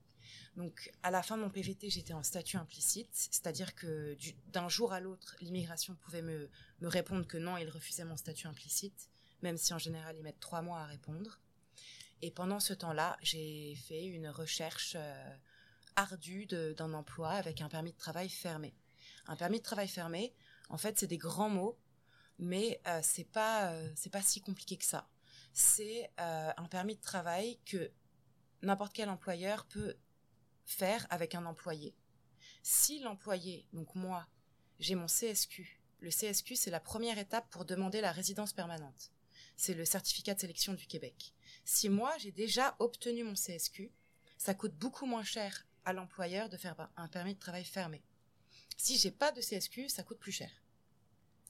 Donc, 0.56 0.92
à 1.02 1.10
la 1.10 1.22
fin 1.22 1.38
de 1.38 1.42
mon 1.42 1.48
PVT, 1.48 1.88
j'étais 1.88 2.12
en 2.12 2.22
statut 2.22 2.58
implicite, 2.58 3.08
c'est-à-dire 3.14 3.74
que 3.74 4.14
d'un 4.48 4.68
jour 4.68 4.92
à 4.92 5.00
l'autre, 5.00 5.36
l'immigration 5.40 5.94
pouvait 5.94 6.22
me, 6.22 6.50
me 6.80 6.88
répondre 6.88 7.26
que 7.26 7.38
non, 7.38 7.56
il 7.56 7.70
refusait 7.70 8.04
mon 8.04 8.16
statut 8.16 8.46
implicite, 8.46 9.08
même 9.42 9.56
si 9.56 9.72
en 9.72 9.78
général, 9.78 10.16
ils 10.18 10.22
mettent 10.22 10.40
trois 10.40 10.60
mois 10.60 10.80
à 10.80 10.86
répondre. 10.86 11.40
Et 12.20 12.30
pendant 12.30 12.60
ce 12.60 12.74
temps-là, 12.74 13.16
j'ai 13.22 13.74
fait 13.76 14.04
une 14.04 14.28
recherche 14.28 14.96
euh, 14.98 15.36
ardue 16.00 16.46
d'un 16.46 16.92
emploi 16.94 17.30
avec 17.30 17.60
un 17.60 17.68
permis 17.68 17.92
de 17.92 17.96
travail 17.98 18.28
fermé. 18.28 18.74
Un 19.26 19.36
permis 19.36 19.58
de 19.58 19.64
travail 19.64 19.88
fermé, 19.88 20.34
en 20.68 20.78
fait, 20.78 20.98
c'est 20.98 21.06
des 21.06 21.18
grands 21.18 21.50
mots, 21.50 21.78
mais 22.38 22.80
euh, 22.86 23.00
c'est 23.02 23.24
pas 23.24 23.72
euh, 23.72 23.92
c'est 23.96 24.10
pas 24.10 24.22
si 24.22 24.40
compliqué 24.40 24.76
que 24.76 24.84
ça. 24.84 25.08
C'est 25.52 26.10
un 26.16 26.66
permis 26.70 26.94
de 26.94 27.00
travail 27.00 27.58
que 27.66 27.90
n'importe 28.62 28.92
quel 28.92 29.08
employeur 29.08 29.66
peut 29.66 29.96
faire 30.64 31.06
avec 31.10 31.34
un 31.34 31.44
employé. 31.44 31.94
Si 32.62 33.00
l'employé, 33.00 33.66
donc 33.72 33.94
moi, 33.94 34.28
j'ai 34.78 34.94
mon 34.94 35.06
CSQ, 35.06 35.80
le 36.00 36.10
CSQ 36.10 36.56
c'est 36.56 36.70
la 36.70 36.80
première 36.80 37.18
étape 37.18 37.48
pour 37.50 37.64
demander 37.64 38.00
la 38.00 38.12
résidence 38.12 38.52
permanente. 38.52 39.10
C'est 39.56 39.74
le 39.74 39.84
certificat 39.84 40.34
de 40.34 40.40
sélection 40.40 40.72
du 40.72 40.86
Québec. 40.86 41.34
Si 41.64 41.88
moi 41.88 42.16
j'ai 42.18 42.32
déjà 42.32 42.76
obtenu 42.78 43.24
mon 43.24 43.34
CSQ, 43.34 43.92
ça 44.38 44.54
coûte 44.54 44.74
beaucoup 44.74 45.06
moins 45.06 45.24
cher 45.24 45.66
à 45.90 45.92
l'employeur 45.92 46.48
de 46.48 46.56
faire 46.56 46.88
un 46.96 47.08
permis 47.08 47.34
de 47.34 47.38
travail 47.38 47.64
fermé. 47.64 48.02
Si 48.76 48.96
j'ai 48.96 49.10
pas 49.10 49.32
de 49.32 49.40
CSQ, 49.40 49.88
ça 49.88 50.02
coûte 50.02 50.18
plus 50.18 50.32
cher. 50.32 50.50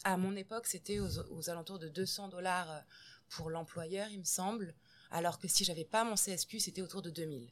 À 0.05 0.17
mon 0.17 0.35
époque, 0.35 0.67
c'était 0.67 0.99
aux, 0.99 1.19
aux, 1.31 1.51
alentours 1.51 1.79
de 1.79 1.89
200 1.89 2.29
dollars 2.29 2.71
euh, 2.71 2.81
pour 3.29 3.51
l'employeur, 3.51 4.09
il 4.11 4.19
me 4.19 4.25
semble, 4.25 4.75
alors 5.11 5.39
que 5.39 5.47
si 5.47 5.65
j'avais 5.65 5.85
pas 5.85 6.05
mon 6.05 6.17
CSQ, 6.17 6.59
c'était 6.59 6.83
autour 6.83 7.03
de 7.03 7.11
2000. 7.11 7.49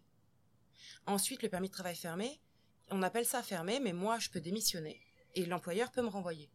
Ensuite, 1.06 1.42
le 1.42 1.48
permis 1.48 1.68
de 1.68 1.74
travail 1.74 1.94
fermé, 1.94 2.40
on 2.90 3.02
appelle 3.02 3.26
ça 3.26 3.42
fermé, 3.42 3.80
mais 3.80 3.92
moi, 3.92 4.18
je 4.18 4.30
peux 4.30 4.40
démissionner 4.40 5.00
et 5.34 5.44
l'employeur 5.44 5.92
peut 5.92 6.02
me 6.02 6.08
renvoyer. 6.08 6.50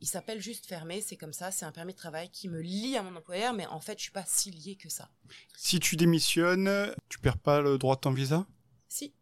Il 0.00 0.06
s'appelle 0.06 0.40
juste 0.42 0.66
fermé, 0.66 1.00
c'est 1.00 1.16
comme 1.16 1.32
ça, 1.32 1.50
c'est 1.50 1.64
un 1.64 1.72
permis 1.72 1.94
de 1.94 1.98
travail 1.98 2.30
qui 2.30 2.48
me 2.48 2.60
lie 2.60 2.96
à 2.96 3.02
mon 3.02 3.16
employeur, 3.16 3.54
mais 3.54 3.66
en 3.66 3.80
fait, 3.80 3.98
je 3.98 4.04
suis 4.04 4.12
pas 4.12 4.26
si 4.26 4.50
lié 4.50 4.76
que 4.76 4.90
ça. 4.90 5.10
Si 5.56 5.80
tu 5.80 5.96
démissionnes, 5.96 6.94
tu 7.08 7.18
perds 7.18 7.38
pas 7.38 7.62
le 7.62 7.78
droit 7.78 7.96
de 7.96 8.00
ton 8.00 8.12
visa? 8.12 8.46
Si. 8.88 9.14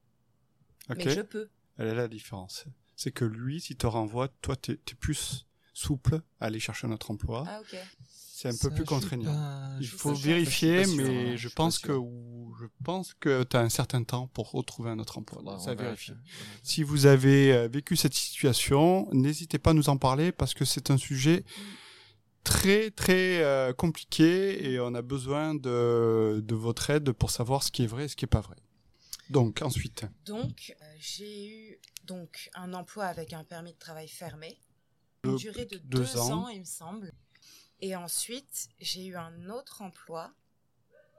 Mais 0.88 1.10
je 1.10 1.20
peux. 1.20 1.48
Elle 1.76 1.88
est 1.88 1.94
la 1.94 2.08
différence. 2.08 2.64
C'est 2.96 3.10
que 3.10 3.24
lui, 3.24 3.60
s'il 3.60 3.76
te 3.76 3.86
renvoie, 3.86 4.28
toi, 4.28 4.54
tu 4.56 4.72
es, 4.72 4.94
plus 4.94 5.46
souple 5.72 6.20
à 6.40 6.46
aller 6.46 6.60
chercher 6.60 6.86
un 6.86 6.92
autre 6.92 7.10
emploi. 7.10 7.44
Ah, 7.48 7.60
ok 7.60 7.76
c'est 8.34 8.48
un 8.48 8.68
peu 8.68 8.74
plus 8.74 8.84
contraignant. 8.84 9.32
Il 9.80 9.86
faut 9.86 10.12
vérifier, 10.12 10.84
mais 10.96 11.36
je, 11.36 11.48
pense 11.48 11.78
que 11.78 11.92
je 11.92 12.66
pense 12.82 13.14
que 13.14 13.44
tu 13.44 13.56
as 13.56 13.60
un 13.60 13.68
certain 13.68 14.02
temps 14.02 14.26
pour 14.34 14.50
retrouver 14.50 14.90
un 14.90 14.98
autre 14.98 15.18
emploi. 15.18 15.58
Ça 15.60 15.74
vérifier. 15.74 16.14
Si 16.62 16.82
vous 16.82 17.06
avez 17.06 17.52
euh, 17.52 17.68
vécu 17.68 17.94
cette 17.94 18.12
situation, 18.12 19.08
n'hésitez 19.12 19.58
pas 19.58 19.70
à 19.70 19.72
nous 19.72 19.88
en 19.88 19.96
parler 19.96 20.32
parce 20.32 20.52
que 20.52 20.64
c'est 20.64 20.90
un 20.90 20.96
sujet 20.98 21.44
très 22.42 22.90
très 22.90 23.42
euh, 23.42 23.72
compliqué 23.72 24.68
et 24.68 24.80
on 24.80 24.94
a 24.94 25.02
besoin 25.02 25.54
de, 25.54 26.42
de 26.44 26.54
votre 26.54 26.90
aide 26.90 27.12
pour 27.12 27.30
savoir 27.30 27.62
ce 27.62 27.70
qui 27.70 27.84
est 27.84 27.86
vrai 27.86 28.06
et 28.06 28.08
ce 28.08 28.16
qui 28.16 28.24
est 28.24 28.28
pas 28.28 28.40
vrai. 28.40 28.56
Donc 29.30 29.62
ensuite. 29.62 30.04
Donc 30.24 30.74
euh, 30.80 30.96
j'ai 30.98 31.48
eu 31.48 31.80
donc 32.04 32.50
un 32.54 32.74
emploi 32.74 33.06
avec 33.06 33.32
un 33.32 33.44
permis 33.44 33.72
de 33.72 33.78
travail 33.78 34.08
fermé, 34.08 34.58
une 35.24 35.36
durée 35.36 35.64
de 35.64 35.78
deux, 35.78 36.16
ans, 36.18 36.48
il 36.48 36.60
me 36.60 36.64
semble. 36.64 37.12
Et 37.80 37.96
ensuite, 37.96 38.68
j'ai 38.80 39.06
eu 39.06 39.16
un 39.16 39.50
autre 39.50 39.82
emploi, 39.82 40.32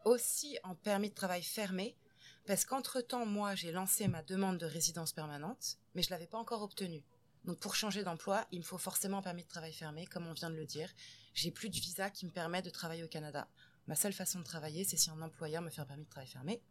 aussi 0.03 0.57
en 0.63 0.75
permis 0.75 1.09
de 1.09 1.15
travail 1.15 1.43
fermé, 1.43 1.97
parce 2.45 2.65
qu'entre-temps, 2.65 3.25
moi, 3.25 3.55
j'ai 3.55 3.71
lancé 3.71 4.07
ma 4.07 4.23
demande 4.23 4.57
de 4.57 4.65
résidence 4.65 5.11
permanente, 5.11 5.77
mais 5.93 6.01
je 6.01 6.07
ne 6.09 6.11
l'avais 6.11 6.27
pas 6.27 6.37
encore 6.37 6.61
obtenue. 6.61 7.03
Donc 7.43 7.59
pour 7.59 7.75
changer 7.75 8.03
d'emploi, 8.03 8.45
il 8.51 8.59
me 8.59 8.63
faut 8.63 8.77
forcément 8.77 9.19
un 9.19 9.21
permis 9.21 9.43
de 9.43 9.47
travail 9.47 9.73
fermé, 9.73 10.05
comme 10.07 10.27
on 10.27 10.33
vient 10.33 10.49
de 10.49 10.55
le 10.55 10.65
dire. 10.65 10.89
J'ai 11.33 11.51
plus 11.51 11.69
de 11.69 11.75
visa 11.75 12.09
qui 12.09 12.25
me 12.25 12.31
permet 12.31 12.61
de 12.61 12.69
travailler 12.69 13.03
au 13.03 13.07
Canada. 13.07 13.47
Ma 13.87 13.95
seule 13.95 14.13
façon 14.13 14.39
de 14.39 14.43
travailler, 14.43 14.83
c'est 14.83 14.97
si 14.97 15.11
un 15.11 15.21
employeur 15.21 15.61
me 15.61 15.69
fait 15.69 15.81
un 15.81 15.85
permis 15.85 16.05
de 16.05 16.09
travail 16.09 16.27
fermé. 16.27 16.61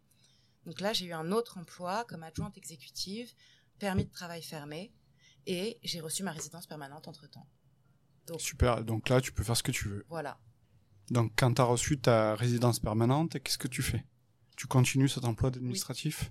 Donc 0.66 0.80
là, 0.80 0.92
j'ai 0.92 1.06
eu 1.06 1.12
un 1.12 1.30
autre 1.32 1.58
emploi 1.58 2.04
comme 2.04 2.22
adjointe 2.22 2.56
exécutive, 2.56 3.32
permis 3.78 4.04
de 4.04 4.10
travail 4.10 4.42
fermé, 4.42 4.92
et 5.46 5.78
j'ai 5.82 6.00
reçu 6.00 6.22
ma 6.22 6.32
résidence 6.32 6.66
permanente 6.66 7.08
entre-temps. 7.08 7.46
Super, 8.38 8.84
donc 8.84 9.08
là 9.10 9.20
tu 9.20 9.32
peux 9.32 9.42
faire 9.42 9.56
ce 9.56 9.62
que 9.62 9.72
tu 9.72 9.88
veux. 9.88 10.06
Voilà. 10.08 10.40
Donc 11.10 11.32
quand 11.36 11.52
tu 11.52 11.60
as 11.60 11.64
reçu 11.64 12.00
ta 12.00 12.34
résidence 12.34 12.80
permanente, 12.80 13.38
qu'est-ce 13.42 13.58
que 13.58 13.68
tu 13.68 13.82
fais? 13.82 14.04
Tu 14.56 14.66
continues 14.66 15.08
cet 15.08 15.24
emploi 15.24 15.50
administratif? 15.50 16.30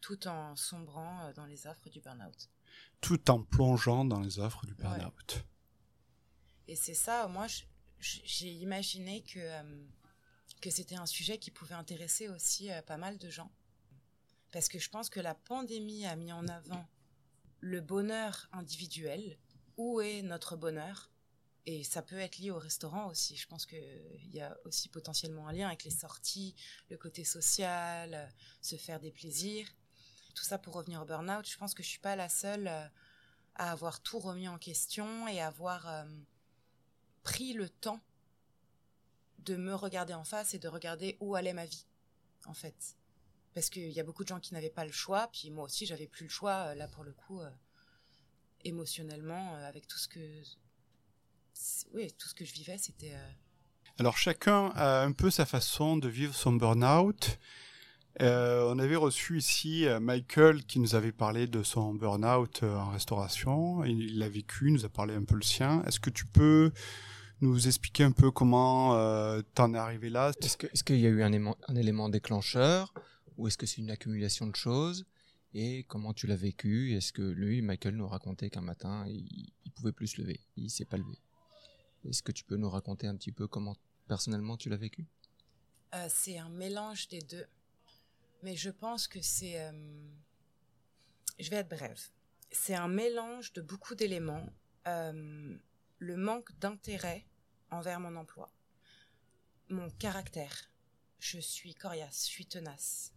Tout 0.00 0.28
en 0.28 0.54
sombrant 0.54 1.24
euh, 1.24 1.32
dans 1.32 1.46
les 1.46 1.66
affres 1.66 1.88
du 1.90 2.00
burn-out. 2.00 2.50
Tout 3.00 3.30
en 3.30 3.42
plongeant 3.42 4.04
dans 4.04 4.20
les 4.20 4.38
affres 4.38 4.64
du 4.66 4.74
burn-out. 4.74 5.44
Et 6.68 6.76
c'est 6.76 6.94
ça, 6.94 7.26
moi 7.26 7.46
j'ai 7.98 8.52
imaginé 8.52 9.22
que, 9.24 9.40
euh, 9.40 9.84
que 10.60 10.70
c'était 10.70 10.96
un 10.96 11.06
sujet 11.06 11.38
qui 11.38 11.50
pouvait 11.50 11.74
intéresser 11.74 12.28
aussi 12.28 12.70
euh, 12.70 12.80
pas 12.82 12.96
mal 12.96 13.18
de 13.18 13.30
gens. 13.30 13.50
Parce 14.54 14.68
que 14.68 14.78
je 14.78 14.88
pense 14.88 15.10
que 15.10 15.18
la 15.18 15.34
pandémie 15.34 16.06
a 16.06 16.14
mis 16.14 16.32
en 16.32 16.46
avant 16.46 16.86
le 17.58 17.80
bonheur 17.80 18.48
individuel. 18.52 19.36
Où 19.76 20.00
est 20.00 20.22
notre 20.22 20.54
bonheur? 20.56 21.10
Et 21.66 21.82
ça 21.82 22.02
peut 22.02 22.20
être 22.20 22.38
lié 22.38 22.52
au 22.52 22.58
restaurant 22.60 23.08
aussi. 23.08 23.36
Je 23.36 23.48
pense 23.48 23.66
qu'il 23.66 24.30
y 24.32 24.40
a 24.40 24.56
aussi 24.64 24.88
potentiellement 24.88 25.48
un 25.48 25.52
lien 25.52 25.66
avec 25.66 25.82
les 25.82 25.90
sorties, 25.90 26.54
le 26.88 26.96
côté 26.96 27.24
social, 27.24 28.14
euh, 28.14 28.26
se 28.62 28.76
faire 28.76 29.00
des 29.00 29.10
plaisirs. 29.10 29.66
Tout 30.36 30.44
ça 30.44 30.56
pour 30.56 30.74
revenir 30.74 31.02
au 31.02 31.04
burn-out. 31.04 31.48
Je 31.48 31.58
pense 31.58 31.74
que 31.74 31.82
je 31.82 31.88
suis 31.88 31.98
pas 31.98 32.14
la 32.14 32.28
seule 32.28 32.68
euh, 32.68 32.86
à 33.56 33.72
avoir 33.72 34.02
tout 34.02 34.20
remis 34.20 34.46
en 34.46 34.58
question 34.58 35.26
et 35.26 35.40
avoir 35.40 35.88
euh, 35.88 36.04
pris 37.24 37.54
le 37.54 37.68
temps 37.68 38.00
de 39.40 39.56
me 39.56 39.74
regarder 39.74 40.14
en 40.14 40.24
face 40.24 40.54
et 40.54 40.60
de 40.60 40.68
regarder 40.68 41.16
où 41.18 41.34
allait 41.34 41.54
ma 41.54 41.66
vie, 41.66 41.86
en 42.46 42.54
fait. 42.54 42.96
Parce 43.54 43.70
qu'il 43.70 43.90
y 43.90 44.00
a 44.00 44.04
beaucoup 44.04 44.24
de 44.24 44.28
gens 44.28 44.40
qui 44.40 44.52
n'avaient 44.52 44.68
pas 44.68 44.84
le 44.84 44.92
choix, 44.92 45.28
puis 45.32 45.50
moi 45.50 45.64
aussi 45.64 45.86
j'avais 45.86 46.08
plus 46.08 46.24
le 46.24 46.30
choix, 46.30 46.74
là 46.74 46.88
pour 46.88 47.04
le 47.04 47.12
coup, 47.12 47.40
émotionnellement, 48.64 49.54
avec 49.64 49.86
tout 49.86 49.98
ce 49.98 50.08
que 50.08 50.20
oui, 51.92 52.12
tout 52.18 52.28
ce 52.28 52.34
que 52.34 52.44
je 52.44 52.52
vivais, 52.52 52.78
c'était. 52.78 53.14
Euh, 53.14 53.30
Alors 53.98 54.16
chacun 54.16 54.72
a 54.74 55.02
un 55.02 55.12
peu 55.12 55.30
sa 55.30 55.46
façon 55.46 55.96
de 55.96 56.08
vivre 56.08 56.34
son 56.34 56.52
burn-out. 56.52 57.38
Euh, 58.22 58.68
on 58.72 58.78
avait 58.78 58.96
reçu 58.96 59.38
ici 59.38 59.86
euh, 59.86 59.98
Michael 59.98 60.64
qui 60.64 60.78
nous 60.78 60.94
avait 60.94 61.12
parlé 61.12 61.48
de 61.48 61.62
son 61.64 61.94
burn-out 61.94 62.62
en 62.62 62.90
restauration. 62.90 63.84
Il 63.84 64.18
l'a 64.18 64.28
vécu, 64.28 64.70
nous 64.70 64.84
a 64.84 64.88
parlé 64.88 65.14
un 65.14 65.24
peu 65.24 65.34
le 65.34 65.42
sien. 65.42 65.82
Est-ce 65.84 65.98
que 65.98 66.10
tu 66.10 66.26
peux 66.26 66.72
nous 67.40 67.66
expliquer 67.66 68.04
un 68.04 68.12
peu 68.12 68.30
comment 68.30 68.94
euh, 68.94 69.42
t'en 69.54 69.74
es 69.74 69.78
arrivé 69.78 70.10
là? 70.10 70.32
Est-ce 70.40 70.84
qu'il 70.84 71.00
y 71.00 71.06
a 71.06 71.10
eu 71.10 71.22
un, 71.22 71.32
un 71.32 71.76
élément 71.76 72.08
déclencheur? 72.08 72.94
Ou 73.36 73.46
est-ce 73.46 73.58
que 73.58 73.66
c'est 73.66 73.78
une 73.78 73.90
accumulation 73.90 74.46
de 74.46 74.56
choses 74.56 75.06
et 75.52 75.84
comment 75.84 76.12
tu 76.12 76.26
l'as 76.26 76.36
vécu? 76.36 76.94
Est-ce 76.94 77.12
que 77.12 77.22
lui, 77.22 77.62
Michael, 77.62 77.96
nous 77.96 78.08
racontait 78.08 78.50
qu'un 78.50 78.60
matin, 78.60 79.06
il, 79.08 79.52
il 79.64 79.72
pouvait 79.72 79.92
plus 79.92 80.08
se 80.08 80.20
lever, 80.20 80.40
il 80.56 80.70
s'est 80.70 80.84
pas 80.84 80.96
levé? 80.96 81.18
Est-ce 82.04 82.22
que 82.22 82.32
tu 82.32 82.44
peux 82.44 82.56
nous 82.56 82.68
raconter 82.70 83.06
un 83.06 83.16
petit 83.16 83.32
peu 83.32 83.46
comment 83.46 83.76
personnellement 84.06 84.56
tu 84.56 84.68
l'as 84.68 84.76
vécu? 84.76 85.06
Euh, 85.94 86.06
C'est 86.10 86.38
un 86.38 86.50
mélange 86.50 87.08
des 87.08 87.20
deux. 87.20 87.46
Mais 88.42 88.56
je 88.56 88.70
pense 88.70 89.08
que 89.08 89.22
c'est... 89.22 89.58
Euh, 89.60 90.10
je 91.38 91.48
vais 91.50 91.56
être 91.56 91.70
brève. 91.70 92.00
C'est 92.50 92.74
un 92.74 92.88
mélange 92.88 93.52
de 93.54 93.62
beaucoup 93.62 93.94
d'éléments. 93.94 94.46
Euh, 94.86 95.56
le 95.98 96.16
manque 96.16 96.56
d'intérêt 96.58 97.26
envers 97.70 98.00
mon 98.00 98.16
emploi. 98.16 98.52
Mon 99.70 99.88
caractère. 99.92 100.70
Je 101.18 101.38
suis 101.38 101.74
coriace, 101.74 102.26
je 102.26 102.32
suis 102.32 102.46
tenace. 102.46 103.14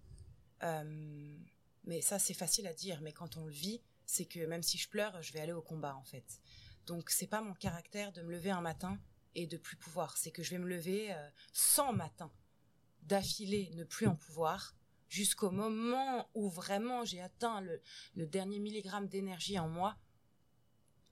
Mais 1.83 2.01
ça, 2.01 2.19
c'est 2.19 2.33
facile 2.33 2.67
à 2.67 2.73
dire. 2.73 3.01
Mais 3.01 3.13
quand 3.13 3.37
on 3.37 3.45
le 3.45 3.51
vit, 3.51 3.81
c'est 4.05 4.25
que 4.25 4.45
même 4.45 4.63
si 4.63 4.77
je 4.77 4.89
pleure, 4.89 5.21
je 5.21 5.33
vais 5.33 5.39
aller 5.39 5.51
au 5.53 5.61
combat, 5.61 5.95
en 5.95 6.03
fait. 6.03 6.39
Donc 6.85 7.09
c'est 7.09 7.27
pas 7.27 7.41
mon 7.41 7.53
caractère 7.53 8.11
de 8.13 8.21
me 8.21 8.31
lever 8.31 8.51
un 8.51 8.61
matin 8.61 8.97
et 9.35 9.45
de 9.47 9.57
plus 9.57 9.75
pouvoir. 9.77 10.17
C'est 10.17 10.31
que 10.31 10.41
je 10.43 10.51
vais 10.51 10.57
me 10.57 10.67
lever 10.67 11.13
euh, 11.13 11.29
sans 11.53 11.91
matin 11.93 12.31
d'affilée, 13.03 13.69
ne 13.75 13.83
plus 13.83 14.07
en 14.07 14.15
pouvoir, 14.15 14.75
jusqu'au 15.09 15.51
moment 15.51 16.29
où 16.33 16.49
vraiment 16.49 17.05
j'ai 17.05 17.21
atteint 17.21 17.61
le, 17.61 17.81
le 18.15 18.25
dernier 18.25 18.59
milligramme 18.59 19.07
d'énergie 19.07 19.59
en 19.59 19.67
moi. 19.69 19.97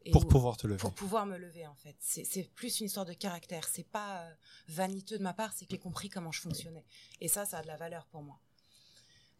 Et 0.08 0.12
Pour 0.12 0.26
où- 0.26 0.28
pouvoir 0.30 0.56
te 0.58 0.68
lever. 0.68 0.80
pour 0.80 0.94
pouvoir 0.94 1.26
me 1.26 1.38
lever 1.38 1.66
en 1.68 1.76
fait. 1.76 1.96
C'est 2.00 2.24
c'est 2.26 2.44
plus 2.54 2.80
une 2.80 2.86
histoire 2.86 3.06
de 3.06 3.14
caractère. 3.14 3.68
C'est 3.68 3.88
pas 3.90 4.22
euh, 4.24 4.36
vaniteux 4.68 5.18
de 5.18 5.24
ma 5.24 5.34
part, 5.34 5.52
c'est 5.54 5.66
que 5.66 5.72
j'ai 5.72 5.80
compris 5.80 6.10
comment 6.10 6.32
je 6.32 6.42
fonctionnais. 6.42 6.86
Et 7.22 7.28
ça, 7.28 7.46
ça 7.46 7.58
a 7.60 7.62
de 7.64 7.68
la 7.68 7.76
valeur 7.78 8.06
pour 8.08 8.22
moi. 8.22 8.40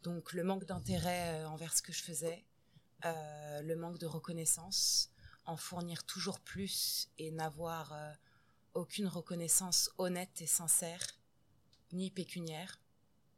Donc 0.06 0.34
le 0.34 0.44
manque 0.44 0.66
d'intérêt 0.66 1.42
euh, 1.42 1.50
envers 1.50 1.76
ce 1.76 1.82
que 1.82 1.92
je 1.92 2.04
faisais, 2.04 2.46
euh, 3.06 3.62
le 3.64 3.76
manque 3.76 3.98
de 3.98 4.06
reconnaissance, 4.06 5.10
en 5.46 5.58
fournir 5.58 6.04
toujours 6.04 6.40
plus 6.40 7.10
et 7.18 7.32
n'avoir 7.32 7.92
euh, 7.92 8.12
aucune 8.76 9.08
reconnaissance 9.08 9.90
honnête 9.98 10.42
et 10.42 10.46
sincère, 10.46 11.02
ni 11.92 12.12
pécuniaire, 12.12 12.80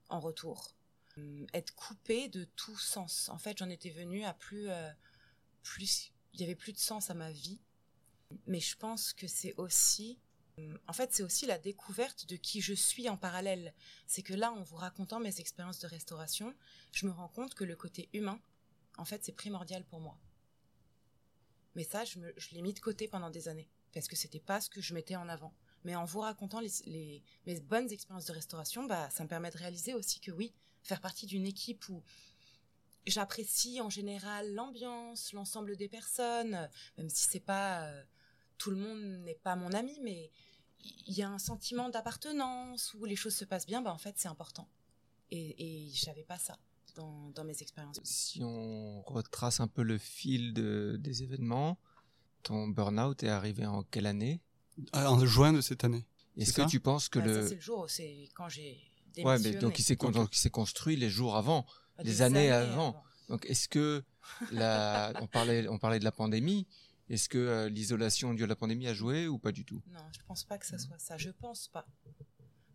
en 0.09 0.19
retour. 0.19 0.73
Être 1.53 1.73
coupé 1.73 2.27
de 2.27 2.43
tout 2.43 2.77
sens. 2.77 3.29
En 3.29 3.37
fait, 3.37 3.57
j'en 3.57 3.69
étais 3.69 3.89
venue 3.89 4.25
à 4.25 4.33
plus, 4.33 4.67
plus, 5.63 6.11
il 6.33 6.41
y 6.41 6.43
avait 6.43 6.53
plus 6.53 6.73
de 6.73 6.77
sens 6.77 7.09
à 7.09 7.15
ma 7.15 7.31
vie. 7.31 7.59
Mais 8.45 8.59
je 8.59 8.77
pense 8.77 9.13
que 9.13 9.25
c'est 9.25 9.55
aussi, 9.55 10.19
en 10.87 10.93
fait, 10.93 11.13
c'est 11.13 11.23
aussi 11.23 11.45
la 11.45 11.57
découverte 11.57 12.27
de 12.27 12.35
qui 12.35 12.61
je 12.61 12.73
suis 12.73 13.09
en 13.09 13.17
parallèle. 13.17 13.73
C'est 14.07 14.23
que 14.23 14.33
là, 14.33 14.51
en 14.51 14.63
vous 14.63 14.75
racontant 14.75 15.19
mes 15.19 15.39
expériences 15.39 15.79
de 15.79 15.87
restauration, 15.87 16.53
je 16.91 17.05
me 17.05 17.11
rends 17.11 17.27
compte 17.27 17.53
que 17.53 17.63
le 17.63 17.75
côté 17.75 18.09
humain, 18.13 18.39
en 18.97 19.05
fait, 19.05 19.23
c'est 19.23 19.33
primordial 19.33 19.83
pour 19.85 19.99
moi. 19.99 20.17
Mais 21.75 21.83
ça, 21.83 22.05
je, 22.05 22.19
l'ai 22.53 22.61
mis 22.61 22.73
de 22.73 22.79
côté 22.79 23.07
pendant 23.07 23.29
des 23.29 23.47
années 23.47 23.69
parce 23.93 24.07
que 24.07 24.15
c'était 24.15 24.39
pas 24.39 24.61
ce 24.61 24.69
que 24.69 24.81
je 24.81 24.93
mettais 24.93 25.15
en 25.15 25.29
avant. 25.29 25.53
Mais 25.83 25.95
en 25.95 26.05
vous 26.05 26.21
racontant 26.21 26.59
les, 26.59 27.23
mes 27.45 27.59
bonnes 27.61 27.91
expériences 27.91 28.25
de 28.25 28.33
restauration, 28.33 28.85
bah, 28.85 29.09
ça 29.11 29.23
me 29.23 29.29
permet 29.29 29.51
de 29.51 29.57
réaliser 29.57 29.93
aussi 29.93 30.19
que 30.19 30.31
oui, 30.31 30.53
faire 30.81 31.01
partie 31.01 31.27
d'une 31.27 31.45
équipe 31.45 31.87
où 31.89 32.03
j'apprécie 33.05 33.79
en 33.79 33.89
général 33.89 34.53
l'ambiance, 34.53 35.33
l'ensemble 35.33 35.77
des 35.77 35.87
personnes, 35.87 36.69
même 36.97 37.09
si 37.09 37.27
c'est 37.29 37.39
pas 37.39 37.87
euh, 37.87 38.03
tout 38.57 38.71
le 38.71 38.77
monde 38.77 39.01
n'est 39.23 39.35
pas 39.35 39.55
mon 39.55 39.71
ami, 39.71 39.97
mais 40.01 40.31
il 40.83 41.13
y 41.17 41.21
a 41.21 41.29
un 41.29 41.39
sentiment 41.39 41.89
d'appartenance 41.89 42.93
où 42.93 43.05
les 43.05 43.15
choses 43.15 43.35
se 43.35 43.45
passent 43.45 43.65
bien, 43.65 43.81
bah 43.81 43.93
en 43.93 43.97
fait 43.97 44.15
c'est 44.17 44.27
important. 44.27 44.67
Et, 45.31 45.85
et 45.85 45.89
j'avais 45.93 46.23
pas 46.23 46.37
ça 46.37 46.57
dans, 46.95 47.29
dans 47.31 47.43
mes 47.43 47.57
expériences. 47.61 47.99
Si 48.03 48.41
on 48.43 49.01
retrace 49.01 49.59
un 49.59 49.67
peu 49.67 49.83
le 49.83 49.97
fil 49.97 50.53
de- 50.53 50.97
des 50.99 51.23
événements, 51.23 51.77
ton 52.43 52.67
burn-out 52.67 53.23
est 53.23 53.29
arrivé 53.29 53.65
en 53.65 53.83
quelle 53.83 54.05
année? 54.05 54.41
Ah, 54.93 55.11
En 55.11 55.25
juin 55.25 55.53
de 55.53 55.61
cette 55.61 55.83
année. 55.83 56.05
Est-ce 56.37 56.53
que 56.53 56.67
tu 56.69 56.79
penses 56.79 57.09
que 57.09 57.19
Bah, 57.19 57.25
ça 57.25 57.41
le... 57.41 57.47
c'est 57.47 57.55
le 57.55 57.61
jour, 57.61 57.89
c'est 57.89 58.29
quand 58.35 58.47
j'ai 58.47 58.79
Ouais, 59.17 59.23
démissionné. 59.39 59.55
mais 59.55 59.61
donc 59.61 59.79
il 59.79 59.83
s'est 59.83 59.95
con- 59.97 60.07
Ok. 60.09 60.13
donc 60.13 60.35
il 60.35 60.39
s'est 60.39 60.51
construit 60.51 60.95
les 60.95 61.09
jours 61.09 61.35
avant. 61.35 61.65
Bah, 61.97 62.03
des 62.03 62.11
des 62.11 62.21
années 62.21 62.51
avant. 62.51 62.95
Donc 63.29 63.45
est-ce 63.47 63.67
que 63.67 64.03
la... 64.51 65.11
on 65.19 65.27
parlait 65.27 65.67
on 65.67 65.79
parlait 65.79 65.97
de 65.99 66.03
la 66.03 66.11
pandémie, 66.11 66.67
est-ce 67.09 67.29
que 67.29 67.37
euh, 67.37 67.69
l'isolation 67.69 68.33
due 68.33 68.43
à 68.43 68.47
la 68.47 68.55
pandémie 68.55 68.87
a 68.87 68.93
joué 68.93 69.27
ou 69.27 69.37
pas 69.37 69.51
du 69.51 69.63
tout? 69.63 69.81
Non, 69.87 70.03
je 70.11 70.19
pense 70.27 70.43
pas 70.43 70.57
que 70.57 70.65
ça 70.65 70.77
soit 70.77 70.99
ça. 70.99 71.17
Je 71.17 71.29
pense 71.29 71.67
pas. 71.67 71.87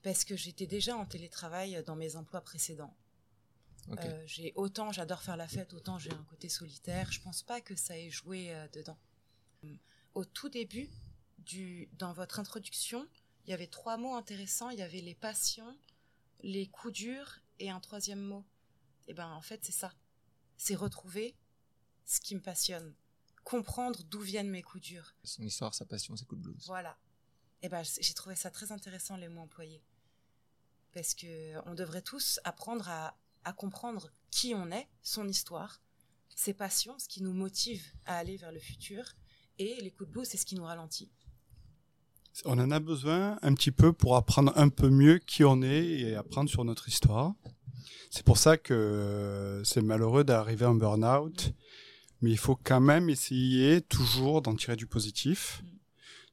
Parce 0.02 0.24
que 0.24 0.36
j'étais 0.36 0.66
déjà 0.66 0.96
en 0.96 1.04
télétravail 1.04 1.82
dans 1.86 1.96
mes 1.96 2.16
emplois 2.16 2.40
précédents. 2.40 2.96
Euh, 3.90 4.22
j'ai 4.26 4.52
autant 4.54 4.92
j'adore 4.92 5.22
faire 5.22 5.36
la 5.36 5.48
fête, 5.48 5.74
autant 5.74 5.98
j'ai 5.98 6.12
un 6.12 6.24
côté 6.24 6.48
solitaire. 6.48 7.10
Je 7.12 7.20
pense 7.20 7.42
pas 7.42 7.60
que 7.60 7.74
ça 7.76 7.98
ait 7.98 8.10
joué 8.10 8.54
euh, 8.54 8.66
dedans. 8.72 8.98
Au 10.14 10.24
tout 10.24 10.48
début, 10.48 10.88
du, 11.38 11.88
dans 11.98 12.12
votre 12.12 12.38
introduction, 12.38 13.06
il 13.44 13.50
y 13.50 13.52
avait 13.52 13.66
trois 13.66 13.96
mots 13.96 14.14
intéressants. 14.14 14.70
Il 14.70 14.78
y 14.78 14.82
avait 14.82 15.00
les 15.00 15.14
passions, 15.14 15.76
les 16.42 16.68
coups 16.68 16.94
durs 16.94 17.40
et 17.58 17.70
un 17.70 17.80
troisième 17.80 18.20
mot. 18.20 18.44
Et 19.08 19.14
ben 19.14 19.28
en 19.28 19.40
fait 19.40 19.64
c'est 19.64 19.72
ça. 19.72 19.92
C'est 20.56 20.74
retrouver 20.74 21.34
ce 22.04 22.20
qui 22.20 22.34
me 22.34 22.40
passionne, 22.40 22.94
comprendre 23.44 24.02
d'où 24.04 24.20
viennent 24.20 24.50
mes 24.50 24.62
coups 24.62 24.84
durs. 24.84 25.14
Son 25.24 25.42
histoire, 25.42 25.74
sa 25.74 25.84
passion, 25.84 26.16
ses 26.16 26.24
coups 26.24 26.40
de 26.40 26.48
blues. 26.48 26.64
Voilà. 26.66 26.96
Et 27.62 27.68
ben 27.68 27.82
j'ai 28.00 28.14
trouvé 28.14 28.34
ça 28.34 28.50
très 28.50 28.72
intéressant 28.72 29.16
les 29.16 29.28
mots 29.28 29.42
employés. 29.42 29.82
Parce 30.92 31.14
que 31.14 31.56
on 31.68 31.74
devrait 31.74 32.02
tous 32.02 32.40
apprendre 32.44 32.88
à, 32.88 33.16
à 33.44 33.52
comprendre 33.52 34.10
qui 34.30 34.54
on 34.54 34.70
est, 34.70 34.88
son 35.02 35.28
histoire, 35.28 35.80
ses 36.34 36.54
passions, 36.54 36.98
ce 36.98 37.08
qui 37.08 37.22
nous 37.22 37.32
motive 37.32 37.84
à 38.04 38.18
aller 38.18 38.36
vers 38.36 38.52
le 38.52 38.60
futur, 38.60 39.14
et 39.58 39.80
les 39.80 39.90
coups 39.90 40.08
de 40.08 40.12
blues, 40.12 40.28
c'est 40.28 40.38
ce 40.38 40.46
qui 40.46 40.54
nous 40.54 40.64
ralentit. 40.64 41.10
On 42.46 42.58
en 42.58 42.70
a 42.70 42.80
besoin 42.80 43.38
un 43.42 43.54
petit 43.54 43.70
peu 43.70 43.92
pour 43.92 44.16
apprendre 44.16 44.52
un 44.56 44.70
peu 44.70 44.88
mieux 44.88 45.18
qui 45.18 45.44
on 45.44 45.60
est 45.62 45.84
et 45.84 46.16
apprendre 46.16 46.48
sur 46.48 46.64
notre 46.64 46.88
histoire. 46.88 47.34
C'est 48.10 48.24
pour 48.24 48.38
ça 48.38 48.56
que 48.56 48.72
euh, 48.72 49.64
c'est 49.64 49.82
malheureux 49.82 50.24
d'arriver 50.24 50.64
un 50.64 50.74
burn-out, 50.74 51.52
mais 52.22 52.30
il 52.30 52.38
faut 52.38 52.56
quand 52.56 52.80
même 52.80 53.10
essayer 53.10 53.82
toujours 53.82 54.40
d'en 54.42 54.54
tirer 54.54 54.76
du 54.76 54.86
positif. 54.86 55.62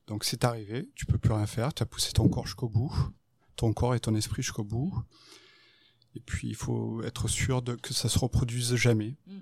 Donc 0.08 0.24
c'est 0.24 0.44
arrivé, 0.44 0.90
tu 0.96 1.06
peux 1.06 1.18
plus 1.18 1.34
rien 1.34 1.46
faire, 1.46 1.74
tu 1.74 1.84
as 1.84 1.86
poussé 1.86 2.12
ton 2.14 2.30
corps 2.30 2.46
jusqu'au 2.48 2.70
bout, 2.70 2.92
ton 3.56 3.74
corps 3.74 3.94
et 3.96 4.00
ton 4.00 4.16
esprit 4.16 4.42
jusqu'au 4.42 4.64
bout. 4.64 4.94
Et 6.16 6.20
puis 6.20 6.48
il 6.48 6.56
faut 6.56 7.04
être 7.04 7.28
sûr 7.28 7.62
de 7.62 7.76
que 7.76 7.94
ça 7.94 8.10
se 8.10 8.18
reproduise 8.18 8.76
jamais. 8.76 9.16
Mm. 9.28 9.40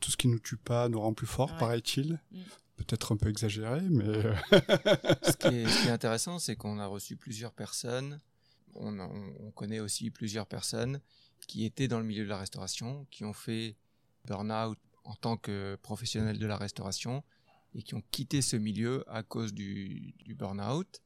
Tout 0.00 0.10
ce 0.10 0.16
qui 0.16 0.28
nous 0.28 0.38
tue 0.38 0.56
pas 0.56 0.88
nous 0.88 1.00
rend 1.00 1.12
plus 1.12 1.26
fort, 1.26 1.50
Ouais. 1.52 1.58
paraît-il. 1.58 2.18
Mm. 2.32 2.38
Peut-être 2.76 3.12
un 3.12 3.16
peu 3.18 3.28
exagéré, 3.28 3.82
mais 3.90 4.04
euh, 4.06 4.34
Ce 5.22 5.36
qui 5.36 5.48
est, 5.54 5.68
ce 5.68 5.82
qui 5.82 5.88
est 5.88 5.90
intéressant, 5.90 6.38
c'est 6.38 6.56
qu'on 6.56 6.78
a 6.78 6.86
reçu 6.86 7.16
plusieurs 7.16 7.52
personnes. 7.52 8.18
On, 8.74 8.98
on- 8.98 9.34
on 9.40 9.50
connaît 9.50 9.80
aussi 9.80 10.10
plusieurs 10.10 10.46
personnes 10.46 11.00
qui 11.46 11.66
étaient 11.66 11.88
dans 11.88 11.98
le 11.98 12.06
milieu 12.06 12.24
de 12.24 12.28
la 12.30 12.38
restauration, 12.38 13.06
qui 13.10 13.24
ont 13.26 13.34
fait 13.34 13.76
burn-out 14.24 14.78
en 15.04 15.14
tant 15.14 15.36
que 15.36 15.76
professionnels 15.82 16.38
de 16.38 16.46
la 16.46 16.56
restauration 16.56 17.22
et 17.74 17.82
qui 17.82 17.94
ont 17.94 18.02
quitté 18.10 18.42
ce 18.42 18.56
milieu 18.56 19.04
à 19.08 19.22
cause 19.22 19.54
du, 19.54 20.14
du 20.24 20.34
burn-out, 20.34 21.00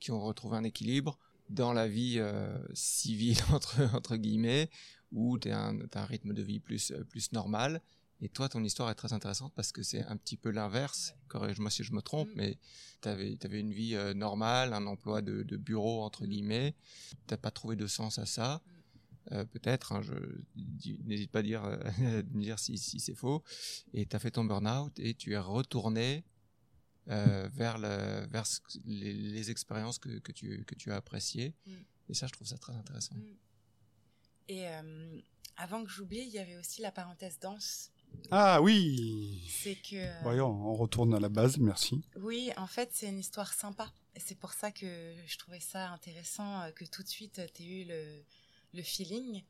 qui 0.00 0.10
ont 0.12 0.20
retrouvé 0.20 0.56
un 0.56 0.64
équilibre 0.64 1.18
dans 1.50 1.72
la 1.72 1.88
vie 1.88 2.16
euh, 2.18 2.56
civile 2.74 3.38
entre, 3.52 3.80
entre 3.94 4.16
guillemets, 4.16 4.70
où 5.12 5.38
tu 5.38 5.50
as, 5.50 5.58
un 5.94 6.04
rythme 6.04 6.34
de 6.34 6.42
vie 6.42 6.60
plus, 6.60 6.92
euh, 6.92 7.04
plus 7.04 7.32
normal. 7.32 7.82
Et 8.20 8.28
toi, 8.28 8.48
ton 8.48 8.62
histoire 8.64 8.90
est 8.90 8.94
très 8.96 9.12
intéressante 9.12 9.52
parce 9.54 9.70
que 9.72 9.82
c'est 9.82 10.02
un 10.04 10.16
petit 10.16 10.36
peu 10.36 10.50
l'inverse. 10.50 11.14
Corrige-moi 11.28 11.70
si 11.70 11.84
je 11.84 11.92
me 11.92 12.02
trompe, 12.02 12.28
Mm. 12.30 12.36
mais 12.36 12.58
tu 13.00 13.08
avais, 13.08 13.60
une 13.60 13.72
vie 13.72 13.94
euh, 13.94 14.12
normale, 14.12 14.72
un 14.72 14.86
emploi 14.86 15.22
de, 15.22 15.42
de 15.44 15.56
bureau, 15.56 16.02
entre 16.02 16.24
Mm. 16.24 16.28
guillemets. 16.28 16.74
Tu 17.28 17.36
pas 17.36 17.50
trouvé 17.50 17.76
de 17.76 17.86
sens 17.86 18.18
à 18.18 18.26
ça. 18.26 18.60
Euh, 19.32 19.44
Peut-être, 19.44 19.92
hein, 19.92 20.00
je 20.02 20.14
n'hésite 21.04 21.30
pas 21.30 21.40
à 21.40 21.42
dire, 21.42 21.64
euh, 21.64 22.22
dire 22.22 22.58
si, 22.58 22.78
si 22.78 22.98
c'est 23.00 23.14
faux. 23.14 23.42
Et 23.92 24.06
tu 24.06 24.16
as 24.16 24.18
fait 24.18 24.30
ton 24.30 24.44
burn-out 24.44 24.98
et 24.98 25.14
tu 25.14 25.32
es 25.34 25.38
retourné 25.38 26.24
euh, 27.08 27.48
vers, 27.52 27.78
le, 27.78 28.26
vers 28.30 28.46
ce 28.46 28.60
que- 28.60 28.78
les, 28.86 29.12
les 29.12 29.50
expériences 29.50 29.98
que, 29.98 30.18
que, 30.18 30.32
tu, 30.32 30.64
que 30.64 30.74
tu 30.74 30.92
as 30.92 30.96
appréciées. 30.96 31.54
Mm. 31.66 31.72
Et 32.10 32.14
ça, 32.14 32.26
je 32.26 32.32
trouve 32.32 32.46
ça 32.46 32.58
très 32.58 32.74
intéressant. 32.74 33.14
Mm. 33.16 33.36
Et 34.48 34.68
euh, 34.68 35.20
avant 35.56 35.84
que 35.84 35.90
j'oublie, 35.90 36.20
il 36.20 36.30
y 36.30 36.38
avait 36.38 36.56
aussi 36.56 36.80
la 36.80 36.90
parenthèse 36.92 37.38
danse. 37.38 37.90
ah 38.30 38.62
oui. 38.62 39.46
C'est 39.50 39.74
que. 39.76 40.22
Voyons, 40.22 40.48
on 40.48 40.74
retourne 40.74 41.12
à 41.14 41.20
la 41.20 41.28
base, 41.28 41.58
merci. 41.58 42.02
Oui, 42.16 42.50
en 42.56 42.66
fait, 42.66 42.88
c'est 42.92 43.08
une 43.08 43.18
histoire 43.18 43.52
sympa. 43.52 43.92
Et 44.14 44.20
c'est 44.20 44.36
pour 44.38 44.52
ça 44.54 44.70
que 44.72 45.14
je 45.26 45.36
trouvais 45.38 45.60
ça 45.60 45.90
intéressant 45.90 46.62
que 46.74 46.84
tout 46.86 47.02
de 47.02 47.08
suite 47.08 47.40
tu 47.54 47.62
aies 47.62 47.82
eu 47.82 47.84
le, 47.84 48.22
le 48.74 48.82
feeling. 48.82 49.42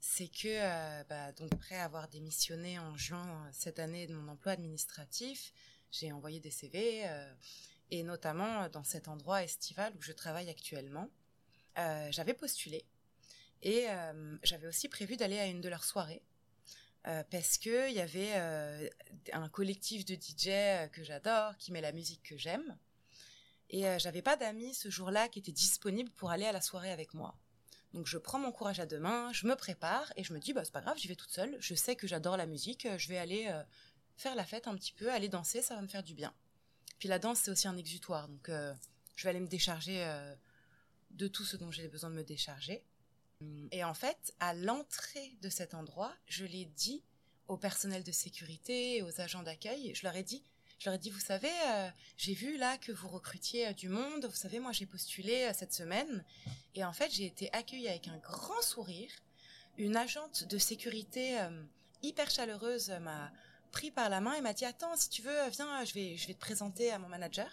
C'est 0.00 0.28
que, 0.28 0.46
euh, 0.46 1.04
bah, 1.08 1.32
donc 1.32 1.52
après 1.52 1.76
avoir 1.76 2.08
démissionné 2.08 2.78
en 2.78 2.96
juin 2.96 3.26
euh, 3.26 3.50
cette 3.52 3.78
année 3.78 4.06
de 4.06 4.14
mon 4.14 4.28
emploi 4.28 4.52
administratif, 4.52 5.52
j'ai 5.90 6.12
envoyé 6.12 6.38
des 6.38 6.50
CV, 6.50 7.02
euh, 7.06 7.34
et 7.90 8.02
notamment 8.04 8.68
dans 8.68 8.84
cet 8.84 9.08
endroit 9.08 9.42
estival 9.42 9.92
où 9.96 10.02
je 10.02 10.12
travaille 10.12 10.50
actuellement. 10.50 11.08
J'avais 12.10 12.34
postulé 12.34 12.84
et 13.62 13.86
j'avais 14.42 14.66
aussi 14.66 14.88
prévu 14.88 15.16
d'aller 15.16 15.38
à 15.38 15.46
une 15.46 15.60
de 15.60 15.68
leurs 15.68 15.84
soirées. 15.84 16.22
Parce 17.04 17.56
que 17.56 17.88
il 17.88 17.94
y 17.94 18.00
avait 18.00 18.90
un 19.32 19.48
collectif 19.48 20.04
de 20.04 20.14
DJ 20.14 20.90
que 20.90 21.04
j'adore, 21.04 21.56
qui 21.56 21.70
met 21.70 21.80
la 21.80 21.92
musique 21.92 22.24
que 22.24 22.36
j'aime. 22.36 22.76
Et 23.70 23.84
j'avais 24.00 24.22
pas 24.22 24.34
d'amis 24.34 24.74
ce 24.74 24.90
jour-là 24.90 25.28
qui 25.28 25.38
étaient 25.38 25.52
disponibles 25.52 26.10
pour 26.10 26.32
aller 26.32 26.46
à 26.46 26.52
la 26.52 26.60
soirée 26.60 26.90
avec 26.90 27.14
moi. 27.14 27.38
Donc 27.94 28.06
je 28.06 28.18
prends 28.18 28.38
mon 28.38 28.52
courage 28.52 28.80
à 28.80 28.86
deux 28.86 28.98
mains, 28.98 29.32
je 29.32 29.46
me 29.46 29.56
prépare 29.56 30.12
et 30.16 30.24
je 30.24 30.32
me 30.32 30.38
dis 30.38 30.52
bah 30.52 30.64
c'est 30.64 30.72
pas 30.72 30.80
grave, 30.80 30.98
j'y 30.98 31.08
vais 31.08 31.14
toute 31.14 31.30
seule. 31.30 31.56
Je 31.60 31.74
sais 31.74 31.96
que 31.96 32.06
j'adore 32.06 32.36
la 32.36 32.46
musique, 32.46 32.86
euh, 32.86 32.98
je 32.98 33.08
vais 33.08 33.18
aller 33.18 33.46
euh, 33.48 33.62
faire 34.16 34.34
la 34.34 34.44
fête 34.44 34.66
un 34.66 34.74
petit 34.74 34.92
peu, 34.92 35.10
aller 35.10 35.28
danser, 35.28 35.62
ça 35.62 35.74
va 35.74 35.82
me 35.82 35.88
faire 35.88 36.02
du 36.02 36.14
bien. 36.14 36.34
Puis 36.98 37.08
la 37.08 37.18
danse 37.18 37.40
c'est 37.40 37.50
aussi 37.50 37.68
un 37.68 37.76
exutoire, 37.76 38.28
donc 38.28 38.48
euh, 38.48 38.74
je 39.16 39.24
vais 39.24 39.30
aller 39.30 39.40
me 39.40 39.48
décharger 39.48 40.06
de 41.10 41.28
tout 41.28 41.44
ce 41.44 41.56
dont 41.56 41.70
j'ai 41.70 41.88
besoin 41.88 42.10
de 42.10 42.14
me 42.14 42.24
décharger. 42.24 42.84
Et 43.70 43.84
en 43.84 43.94
fait, 43.94 44.34
à 44.40 44.52
l'entrée 44.52 45.36
de 45.42 45.48
cet 45.48 45.74
endroit, 45.74 46.12
je 46.26 46.44
l'ai 46.44 46.64
dit 46.64 47.04
au 47.46 47.56
personnel 47.56 48.02
de 48.02 48.12
sécurité, 48.12 49.02
aux 49.02 49.20
agents 49.20 49.42
d'accueil, 49.42 49.94
je 49.94 50.02
leur 50.02 50.14
ai 50.16 50.22
dit 50.22 50.44
Je 50.78 50.88
leur 50.88 50.94
ai 50.94 50.98
dit, 50.98 51.10
vous 51.10 51.18
savez, 51.20 51.50
euh, 51.68 51.88
j'ai 52.16 52.34
vu 52.34 52.56
là 52.56 52.78
que 52.78 52.92
vous 52.92 53.08
recrutiez 53.08 53.68
euh, 53.68 53.72
du 53.72 53.88
monde. 53.88 54.24
Vous 54.26 54.36
savez, 54.36 54.60
moi, 54.60 54.70
j'ai 54.72 54.86
postulé 54.86 55.44
euh, 55.44 55.52
cette 55.52 55.72
semaine. 55.74 56.24
Et 56.74 56.84
en 56.84 56.92
fait, 56.92 57.10
j'ai 57.12 57.26
été 57.26 57.52
accueillie 57.52 57.88
avec 57.88 58.06
un 58.08 58.18
grand 58.18 58.62
sourire. 58.62 59.10
Une 59.76 59.96
agente 59.96 60.44
de 60.44 60.58
sécurité 60.58 61.38
hyper 62.02 62.28
chaleureuse 62.30 62.90
m'a 63.00 63.30
pris 63.70 63.90
par 63.92 64.08
la 64.08 64.20
main 64.20 64.34
et 64.34 64.40
m'a 64.40 64.52
dit, 64.52 64.64
attends, 64.64 64.96
si 64.96 65.08
tu 65.08 65.22
veux, 65.22 65.48
viens, 65.50 65.84
je 65.84 65.94
vais, 65.94 66.16
je 66.16 66.26
vais 66.26 66.34
te 66.34 66.40
présenter 66.40 66.90
à 66.90 66.98
mon 66.98 67.08
manager. 67.08 67.48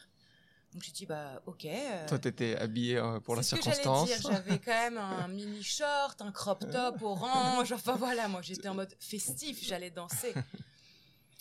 Donc 0.73 0.81
j'ai 0.83 0.91
dit, 0.91 1.05
bah, 1.05 1.41
ok. 1.45 1.65
euh, 1.65 2.07
Toi, 2.07 2.17
t'étais 2.19 2.55
habillé 2.57 2.97
euh, 2.97 3.19
pour 3.19 3.35
la 3.35 3.43
c'est 3.43 3.51
ce 3.55 3.61
que 3.61 3.63
j'allais 3.63 3.75
circonstance. 3.83 4.21
dire. 4.21 4.31
J'avais 4.31 4.59
quand 4.59 4.71
même 4.71 4.97
un 4.97 5.27
mini 5.29 5.63
short, 5.63 6.19
un 6.21 6.31
crop 6.31 6.65
top 6.71 7.01
orange. 7.01 7.71
Enfin 7.71 7.95
voilà, 7.95 8.27
moi 8.27 8.41
j'étais 8.41 8.67
en 8.67 8.73
mode 8.75 8.93
festif, 8.99 9.59
j'allais 9.63 9.91
danser. 9.91 10.33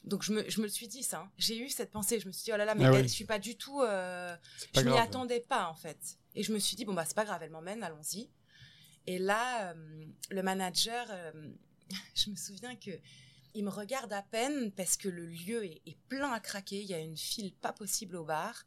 Donc 0.04 0.22
je 0.22 0.32
me, 0.32 0.48
je 0.50 0.58
me 0.60 0.64
le 0.66 0.70
suis 0.70 0.86
dit 0.88 1.02
ça. 1.02 1.20
hein. 1.22 1.32
J'ai 1.38 1.58
eu 1.58 1.68
cette 1.70 1.90
pensée. 1.90 2.20
Je 2.20 2.26
me 2.26 2.32
suis 2.32 2.44
dit 2.44 2.52
oh 2.52 2.56
là 2.56 2.64
là, 2.64 2.74
mais 2.74 2.84
Ah 2.84 2.88
elle, 2.92 3.02
oui. 3.02 3.08
je 3.08 3.12
suis 3.14 3.24
pas 3.24 3.38
du 3.38 3.56
tout. 3.56 3.80
euh, 3.80 4.36
je 4.74 4.80
m'y 4.80 4.98
attendais 4.98 5.40
pas 5.40 5.68
en 5.68 5.74
fait. 5.74 6.18
Et 6.34 6.42
je 6.42 6.52
me 6.52 6.58
suis 6.58 6.76
dit 6.76 6.84
bon 6.84 6.92
bah 6.94 7.04
c'est 7.06 7.14
pas 7.14 7.24
grave, 7.24 7.42
elle 7.42 7.50
m'emmène, 7.50 7.82
allons-y. 7.82 8.28
Et 9.06 9.18
là, 9.18 9.70
euh, 9.72 10.06
le 10.30 10.42
manager, 10.42 11.06
euh, 11.10 11.32
je 12.14 12.30
me 12.30 12.36
souviens 12.36 12.76
que 12.76 12.90
il 13.54 13.64
me 13.64 13.70
regarde 13.70 14.12
à 14.12 14.22
peine 14.22 14.72
parce 14.72 14.96
que 14.96 15.08
le 15.08 15.26
lieu 15.26 15.64
est, 15.64 15.80
est 15.86 15.96
plein 16.08 16.32
à 16.32 16.40
craquer. 16.40 16.80
Il 16.82 16.86
y 16.88 16.94
a 16.94 16.98
une 16.98 17.16
file 17.16 17.54
pas 17.54 17.72
possible 17.72 18.16
au 18.16 18.24
bar. 18.24 18.66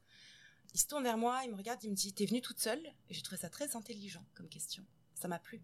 Il 0.74 0.80
se 0.80 0.88
tourne 0.88 1.04
vers 1.04 1.18
moi, 1.18 1.42
il 1.44 1.52
me 1.52 1.56
regarde, 1.56 1.84
il 1.84 1.90
me 1.92 1.96
dit 1.96 2.14
T'es 2.14 2.26
venue 2.26 2.42
toute 2.42 2.60
seule? 2.60 2.84
Et 3.10 3.14
j'ai 3.14 3.22
trouvé 3.22 3.40
ça 3.40 3.50
très 3.50 3.76
intelligent 3.76 4.26
comme 4.34 4.48
question. 4.50 4.84
Ça 5.14 5.28
m'a 5.28 5.40
plu. 5.40 5.62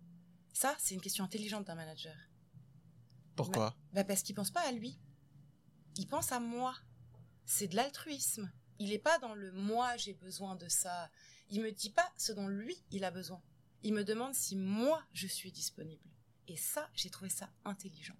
Ça, 0.53 0.75
c'est 0.77 0.93
une 0.93 1.01
question 1.01 1.23
intelligente 1.23 1.65
d'un 1.65 1.75
manager. 1.75 2.15
Pourquoi? 3.35 3.75
Bah 3.93 4.03
parce 4.03 4.21
qu'il 4.21 4.35
pense 4.35 4.51
pas 4.51 4.61
à 4.61 4.71
lui. 4.71 4.99
Il 5.95 6.07
pense 6.07 6.31
à 6.31 6.39
moi. 6.39 6.75
C'est 7.45 7.67
de 7.67 7.75
l'altruisme. 7.75 8.51
Il 8.79 8.89
n'est 8.89 8.99
pas 8.99 9.19
dans 9.19 9.35
le 9.35 9.51
moi 9.51 9.95
j'ai 9.97 10.13
besoin 10.13 10.55
de 10.55 10.67
ça. 10.67 11.09
Il 11.49 11.61
me 11.61 11.71
dit 11.71 11.89
pas 11.89 12.11
ce 12.17 12.31
dont 12.31 12.47
lui 12.47 12.83
il 12.91 13.03
a 13.03 13.11
besoin. 13.11 13.41
Il 13.83 13.93
me 13.93 14.03
demande 14.03 14.33
si 14.33 14.55
moi 14.55 15.03
je 15.13 15.27
suis 15.27 15.51
disponible. 15.51 16.09
Et 16.47 16.57
ça, 16.57 16.89
j'ai 16.93 17.09
trouvé 17.09 17.29
ça 17.29 17.49
intelligent. 17.63 18.15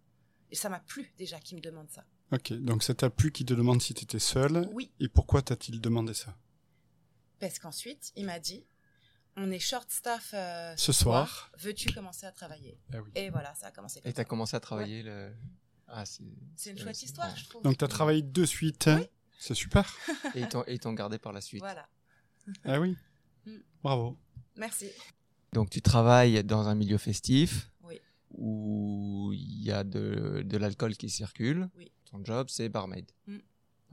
Et 0.52 0.56
ça 0.56 0.70
m'a 0.70 0.80
plu 0.80 1.14
déjà 1.18 1.40
qu'il 1.40 1.58
me 1.58 1.62
demande 1.62 1.90
ça. 1.90 2.06
Ok, 2.32 2.54
donc 2.54 2.84
ça 2.84 2.94
t'a 2.94 3.10
plu 3.10 3.32
qu'il 3.32 3.46
te 3.46 3.54
demande 3.54 3.82
si 3.82 3.94
t'étais 3.94 4.20
seul. 4.20 4.70
Oui, 4.72 4.92
Et 5.00 5.08
pourquoi 5.10 5.42
t'a-t-il 5.42 5.82
demandé 5.82 6.14
ça? 6.14 6.38
Parce 7.40 7.60
qu'ensuite 7.60 8.12
il 8.16 8.26
m'a 8.26 8.40
dit 8.40 8.66
on 9.36 9.50
est 9.50 9.60
short 9.60 9.90
staff 9.90 10.32
euh, 10.34 10.76
Ce 10.78 10.92
soir. 10.92 11.52
Veux-tu 11.58 11.92
commencer 11.92 12.26
à 12.26 12.32
travailler? 12.32 12.80
Oui. 12.94 13.12
Et 13.16 13.30
voilà, 13.30 13.56
ça 13.56 13.68
a 13.68 13.72
commencé. 13.72 14.00
comme 14.00 14.10
Et 14.10 14.14
t'as 14.14 14.26
commencé 14.26 14.56
à 14.56 14.60
travailler 14.60 15.02
le. 15.02 15.34
Ah, 15.88 16.06
c'est. 16.06 16.24
Une 16.24 16.36
c'est- 16.56 16.78
chouette 16.78 17.02
histoire, 17.04 17.36
je 17.36 17.48
trouve. 17.50 17.64
Donc 17.64 17.78
t'as 17.78 17.88
travaillé 17.88 18.22
de 18.22 18.46
suite. 18.46 18.90
Oui. 18.96 19.06
C'est 19.40 19.54
super. 19.56 19.94
Et 20.68 20.80
t'ont 20.80 20.94
gardé 20.94 21.18
par 21.20 21.34
la 21.34 21.42
suite. 21.42 21.62
Voilà. 21.62 21.88
Ah 22.66 22.80
oui. 22.80 22.98
Mm. 23.46 23.58
Bravo. 23.82 24.18
Merci. 24.58 24.90
Donc 25.54 25.70
tu 25.70 25.82
travailles 25.82 26.44
dans 26.44 26.68
un 26.68 26.76
milieu 26.76 26.98
festif 26.98 27.70
Oui. 27.84 28.00
où 28.32 29.32
il 29.34 29.64
y 29.64 29.72
a 29.72 29.84
de, 29.84 30.44
de 30.46 30.58
l'alcool 30.58 30.96
qui 30.98 31.10
circule. 31.10 31.70
Oui. 31.78 31.92
Ton 32.06 32.24
job, 32.24 32.48
c'est 32.50 32.68
barmaid. 32.70 33.10
Mm. 33.28 33.38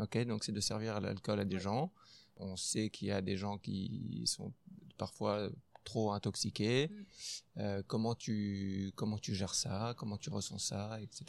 Ok, 0.01 0.19
donc 0.27 0.45
c'est 0.45 0.53
de 0.53 0.61
servir 0.61 1.01
l'alcool 1.01 1.41
à 1.41 1.45
des 1.45 1.59
gens. 1.61 1.93
On 2.37 2.57
sait 2.57 2.91
qu'il 2.91 3.09
y 3.09 3.13
a 3.13 3.21
des 3.21 3.37
gens 3.37 3.59
qui 3.59 4.23
sont 4.27 4.53
parfois 4.97 5.49
trop 5.85 6.13
intoxiqués. 6.13 6.89
Mm. 6.89 7.61
Euh, 7.61 7.83
comment 7.87 8.15
tu 8.15 8.93
comment 8.97 9.19
tu 9.19 9.35
gères 9.35 9.55
ça? 9.55 9.95
Comment 9.97 10.17
tu 10.17 10.31
ressens 10.31 10.59
ça, 10.59 11.01
etc. 11.01 11.25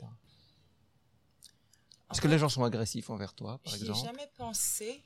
Est-ce 2.12 2.21
que 2.21 2.28
les 2.28 2.38
gens 2.39 2.50
sont 2.50 2.63
agressifs 2.63 3.10
envers 3.10 3.34
toi, 3.34 3.60
par 3.63 3.74
exemple 3.76 4.00
jamais 4.06 4.28
pensé 4.38 5.04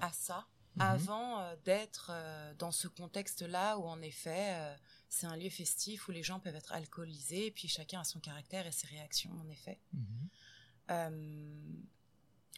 à 0.00 0.12
ça 0.12 0.46
Mhm. 0.76 0.82
avant 0.82 1.40
euh, 1.40 1.56
d'être 1.64 2.10
euh, 2.14 2.54
dans 2.54 2.70
ce 2.70 2.86
contexte-là 2.86 3.76
où 3.78 3.84
en 3.86 4.00
effet 4.02 4.54
euh, 4.54 4.74
c'est 5.08 5.26
un 5.26 5.34
lieu 5.36 5.50
festif 5.50 6.06
où 6.06 6.12
les 6.12 6.22
gens 6.22 6.38
peuvent 6.38 6.54
être 6.54 6.70
alcoolisés 6.72 7.46
et 7.46 7.50
puis 7.50 7.66
chacun 7.66 8.00
a 8.00 8.04
son 8.04 8.20
caractère 8.20 8.68
et 8.68 8.72
ses 8.72 8.86
réactions 8.86 9.32
en 9.32 9.48
effet. 9.48 9.80
Mhm. 9.92 10.28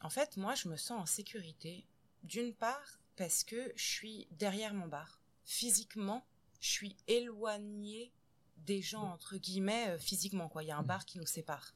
En 0.03 0.11
fait, 0.11 0.37
moi 0.37 0.55
je 0.55 0.69
me 0.69 0.77
sens 0.77 1.01
en 1.01 1.07
sécurité 1.07 1.87
d'une 2.23 2.53
part 2.55 2.99
parce 3.17 3.45
que 3.45 3.73
je 3.77 3.85
suis 3.85 4.27
derrière 4.33 4.75
mon 4.75 4.89
bar. 4.89 5.21
Physiquement, 5.45 6.27
je 6.61 6.69
suis 6.69 6.97
éloignée 7.07 8.13
des 8.59 8.83
gens 8.83 9.05
entre 9.11 9.37
guillemets 9.37 9.99
physiquement 9.99 10.49
quoi. 10.49 10.63
Il 10.63 10.67
y 10.69 10.71
a 10.71 10.77
un 10.77 10.83
Mhm. 10.83 10.87
bar 10.87 11.07
qui 11.07 11.19
nous 11.19 11.27
sépare. 11.27 11.75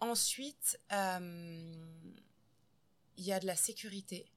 Ensuite, 0.00 0.80
euh, 0.92 1.74
il 3.18 3.24
y 3.24 3.32
a 3.32 3.38
de 3.40 3.46
la 3.46 3.56
sécurité. 3.56 4.30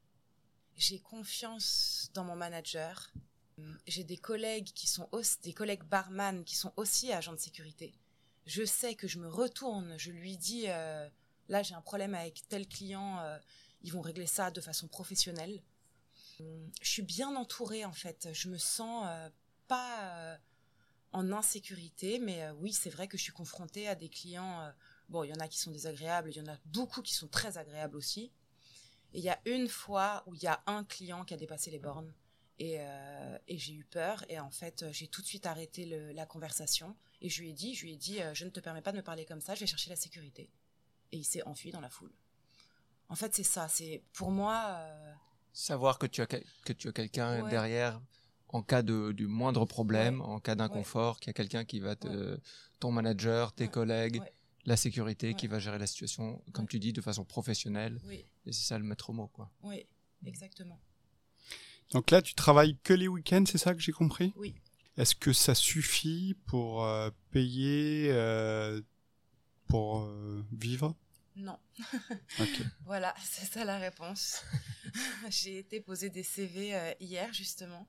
J'ai 0.75 0.99
confiance 0.99 2.09
dans 2.13 2.25
mon 2.25 2.35
manager. 2.35 3.13
J'ai 3.87 4.03
des 4.03 4.17
collègues 4.17 4.71
qui 4.73 4.87
sont 4.87 5.09
des 5.43 5.53
collègues 5.53 5.83
barman 5.83 6.43
qui 6.43 6.55
sont 6.55 6.73
aussi 6.75 7.13
agents 7.13 7.31
de 7.31 7.37
sécurité. 7.37 7.93
Je 8.45 8.65
sais 8.65 8.95
que 8.95 9.07
je 9.07 9.19
me 9.19 9.27
retourne, 9.29 9.97
je 9.97 10.11
lui 10.11 10.35
dis 10.35 10.65
euh, 10.67 11.07
là 11.47 11.63
j'ai 11.63 11.75
un 11.75 11.81
problème 11.81 12.13
avec 12.13 12.45
tel 12.49 12.67
client, 12.67 13.19
euh, 13.19 13.37
ils 13.83 13.93
vont 13.93 14.01
régler 14.01 14.25
ça 14.25 14.51
de 14.51 14.59
façon 14.59 14.87
professionnelle. 14.89 15.63
Je 16.39 16.89
suis 16.89 17.03
bien 17.03 17.33
entourée 17.37 17.85
en 17.85 17.93
fait. 17.93 18.27
Je 18.33 18.49
me 18.49 18.57
sens 18.57 19.07
pas 19.67 20.39
en 21.13 21.31
insécurité, 21.31 22.19
mais 22.19 22.49
oui 22.59 22.73
c'est 22.73 22.89
vrai 22.89 23.07
que 23.07 23.17
je 23.17 23.23
suis 23.23 23.31
confrontée 23.31 23.87
à 23.87 23.95
des 23.95 24.09
clients. 24.09 24.73
Euh, 25.03 25.11
Bon, 25.11 25.23
il 25.23 25.29
y 25.29 25.33
en 25.33 25.39
a 25.39 25.47
qui 25.47 25.59
sont 25.59 25.71
désagréables, 25.71 26.29
il 26.31 26.37
y 26.37 26.41
en 26.41 26.51
a 26.51 26.57
beaucoup 26.65 27.01
qui 27.01 27.13
sont 27.13 27.27
très 27.27 27.57
agréables 27.57 27.95
aussi. 27.97 28.31
Et 29.13 29.19
il 29.19 29.23
y 29.23 29.29
a 29.29 29.39
une 29.45 29.67
fois 29.67 30.23
où 30.25 30.33
il 30.33 30.41
y 30.41 30.47
a 30.47 30.63
un 30.65 30.83
client 30.83 31.23
qui 31.23 31.33
a 31.33 31.37
dépassé 31.37 31.69
les 31.69 31.77
bornes 31.79 32.11
et, 32.59 32.77
euh, 32.79 33.37
et 33.47 33.57
j'ai 33.59 33.73
eu 33.73 33.83
peur 33.85 34.23
et 34.29 34.39
en 34.39 34.49
fait 34.49 34.85
j'ai 34.91 35.07
tout 35.07 35.21
de 35.21 35.27
suite 35.27 35.45
arrêté 35.45 35.85
le- 35.85 36.11
la 36.13 36.25
conversation 36.25 36.95
et 37.21 37.29
je 37.29 37.41
lui 37.41 37.49
ai 37.51 37.53
dit, 37.53 37.75
je 37.75 37.83
lui 37.85 37.93
ai 37.93 37.95
dit, 37.97 38.21
euh, 38.21 38.33
je 38.33 38.43
ne 38.45 38.49
te 38.49 38.59
permets 38.59 38.81
pas 38.81 38.91
de 38.91 38.97
me 38.97 39.03
parler 39.03 39.25
comme 39.25 39.39
ça, 39.41 39.53
je 39.55 39.59
vais 39.61 39.67
chercher 39.67 39.89
la 39.91 39.95
sécurité. 39.95 40.49
Et 41.11 41.17
il 41.17 41.23
s'est 41.23 41.43
enfui 41.43 41.69
dans 41.71 41.79
la 41.81 41.89
foule. 41.89 42.11
En 43.09 43.15
fait 43.15 43.35
c'est 43.35 43.43
ça, 43.43 43.67
c'est 43.67 44.03
pour 44.13 44.31
moi. 44.31 44.65
euh, 44.79 45.13
Savoir 45.51 45.99
que 45.99 46.07
tu 46.07 46.21
as 46.21 46.25
que 46.27 46.73
tu 46.73 46.87
as 46.87 46.91
quelqu'un 46.91 47.43
Ouais. 47.43 47.49
derrière 47.51 48.01
en 48.49 48.63
cas 48.63 48.81
de 48.81 49.11
du 49.11 49.27
moindre 49.27 49.65
problème, 49.65 50.21
en 50.21 50.39
cas 50.39 50.55
d'inconfort, 50.55 51.19
qu'il 51.19 51.27
y 51.27 51.29
a 51.31 51.33
quelqu'un 51.33 51.65
qui 51.65 51.79
va 51.79 51.95
te 51.95 52.39
ton 52.79 52.91
manager, 52.91 53.53
tes 53.53 53.67
collègues. 53.67 54.21
La 54.65 54.77
sécurité 54.77 55.33
qui 55.33 55.47
va 55.47 55.59
gérer 55.59 55.77
la 55.77 55.87
situation 55.87 56.41
comme 56.53 56.63
Ouais. 56.65 56.69
tu 56.69 56.79
dis 56.79 56.93
de 56.93 57.01
façon 57.01 57.25
professionnelle 57.25 57.99
oui, 58.05 58.25
et 58.45 58.51
c'est 58.53 58.63
ça 58.65 58.77
le 58.77 58.83
maître 58.85 59.11
mot 59.13 59.27
quoi. 59.27 59.51
oui, 59.63 59.85
exactement. 60.25 60.79
Donc 61.91 62.09
là, 62.11 62.21
tu 62.21 62.33
travailles 62.33 62.77
que 62.83 62.93
les 62.93 63.07
week-ends, 63.07 63.43
c'est 63.45 63.57
ça 63.59 63.73
que 63.75 63.79
j'ai 63.81 63.91
compris? 63.91 64.33
Oui. 64.37 64.55
Est-ce 64.97 65.13
que 65.15 65.31
ça 65.33 65.53
suffit 65.53 66.35
pour 66.47 66.83
euh, 66.85 67.11
payer, 67.31 68.07
euh, 68.11 68.81
pour 69.67 70.01
euh, 70.01 70.43
vivre? 70.51 70.95
Non. 71.35 71.57
Ok. 72.39 72.61
Voilà, 72.85 73.13
c'est 73.23 73.45
ça 73.45 73.65
la 73.65 73.77
réponse. 73.79 74.43
J'ai 75.29 75.59
été 75.59 75.81
poser 75.81 76.09
des 76.09 76.23
CV 76.23 76.73
euh, 76.75 76.93
hier 76.99 77.31
justement 77.33 77.85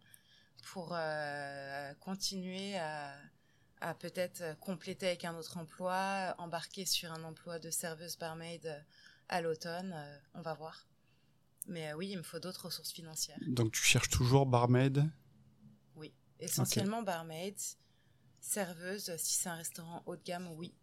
pour 0.72 0.92
euh, 0.94 1.94
continuer 2.00 2.76
à, 2.76 3.14
à 3.80 3.94
peut-être 3.94 4.40
euh, 4.42 4.54
compléter 4.54 5.06
avec 5.08 5.24
un 5.24 5.34
autre 5.36 5.56
emploi, 5.56 6.34
embarquer 6.38 6.86
sur 6.86 7.12
un 7.12 7.22
emploi 7.24 7.58
de 7.58 7.70
serveuse 7.70 8.16
barmaid 8.16 8.66
euh, 8.66 8.80
à 9.28 9.40
l'automne. 9.40 9.92
euh, 9.94 10.18
on 10.34 10.42
va 10.42 10.54
voir. 10.54 10.86
Mais 11.66 11.90
euh, 11.92 11.96
oui, 11.96 12.08
il 12.10 12.18
me 12.18 12.22
faut 12.22 12.38
d'autres 12.38 12.66
ressources 12.66 12.92
financières. 12.92 13.38
Donc 13.46 13.72
tu 13.72 13.82
cherches 13.82 14.10
toujours 14.10 14.46
barmaid 14.46 15.04
Essentiellement 16.40 17.02
barmaid, 17.02 17.56
serveuse, 18.40 19.16
si 19.16 19.34
c'est 19.34 19.48
un 19.48 19.54
restaurant 19.54 20.02
haut 20.06 20.16
de 20.16 20.22
gamme, 20.22 20.48
oui. 20.56 20.74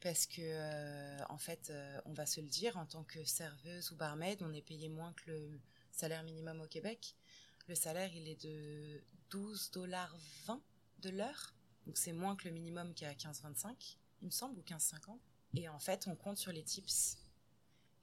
Parce 0.00 0.26
que, 0.26 0.40
euh, 0.40 1.18
en 1.28 1.38
fait, 1.38 1.68
euh, 1.70 2.00
on 2.04 2.12
va 2.12 2.26
se 2.26 2.40
le 2.40 2.46
dire, 2.46 2.76
en 2.76 2.86
tant 2.86 3.02
que 3.04 3.24
serveuse 3.24 3.90
ou 3.92 3.96
barmaid, 3.96 4.40
on 4.42 4.52
est 4.52 4.62
payé 4.62 4.88
moins 4.88 5.12
que 5.14 5.30
le 5.30 5.60
salaire 5.90 6.22
minimum 6.22 6.60
au 6.60 6.66
Québec. 6.66 7.16
Le 7.66 7.74
salaire, 7.74 8.14
il 8.14 8.28
est 8.28 8.42
de 8.44 9.02
12 9.30 9.70
dollars 9.72 10.16
20 10.46 10.62
de 11.00 11.10
l'heure. 11.10 11.54
Donc 11.90 11.98
c'est 11.98 12.12
moins 12.12 12.36
que 12.36 12.44
le 12.44 12.54
minimum 12.54 12.94
qui 12.94 13.02
est 13.02 13.08
à 13.08 13.14
15,25, 13.14 13.96
il 14.22 14.26
me 14.26 14.30
semble, 14.30 14.56
ou 14.56 14.62
15,50. 14.62 15.18
Et 15.56 15.68
en 15.68 15.80
fait, 15.80 16.06
on 16.06 16.14
compte 16.14 16.38
sur 16.38 16.52
les 16.52 16.62
tips. 16.62 17.18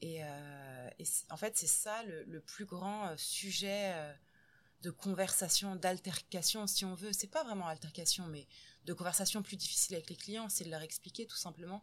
Et, 0.01 0.25
euh, 0.25 0.89
en 1.29 1.37
fait, 1.37 1.55
c'est 1.55 1.67
ça 1.67 2.03
le, 2.03 2.41
plus 2.41 2.65
grand 2.65 3.07
euh, 3.07 3.15
sujet 3.15 3.93
euh, 3.93 4.13
de 4.81 4.91
conversation, 4.91 5.77
d'altercation, 5.77 6.67
si 6.67 6.83
on 6.83 6.95
veut. 6.95 7.13
C'est 7.13 7.31
pas 7.31 7.45
vraiment 7.45 7.65
altercation, 7.67 8.27
mais 8.27 8.45
de 8.83 8.91
conversation 8.91 9.41
plus 9.41 9.55
difficile 9.55 9.95
avec 9.95 10.09
les 10.09 10.17
clients, 10.17 10.49
c'est 10.49 10.65
de 10.65 10.69
leur 10.69 10.81
expliquer 10.81 11.25
tout 11.25 11.37
simplement, 11.37 11.81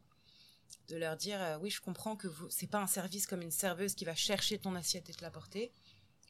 de 0.88 0.96
leur 0.96 1.16
dire 1.16 1.58
oui, 1.62 1.70
je 1.70 1.80
comprends 1.80 2.16
que 2.16 2.28
c'est 2.50 2.66
pas 2.66 2.82
un 2.82 2.86
service 2.86 3.26
comme 3.26 3.40
une 3.40 3.50
serveuse 3.50 3.94
qui 3.94 4.04
va 4.04 4.14
chercher 4.14 4.58
ton 4.58 4.74
assiette 4.74 5.08
et 5.08 5.14
te 5.14 5.22
l'apporter, 5.22 5.72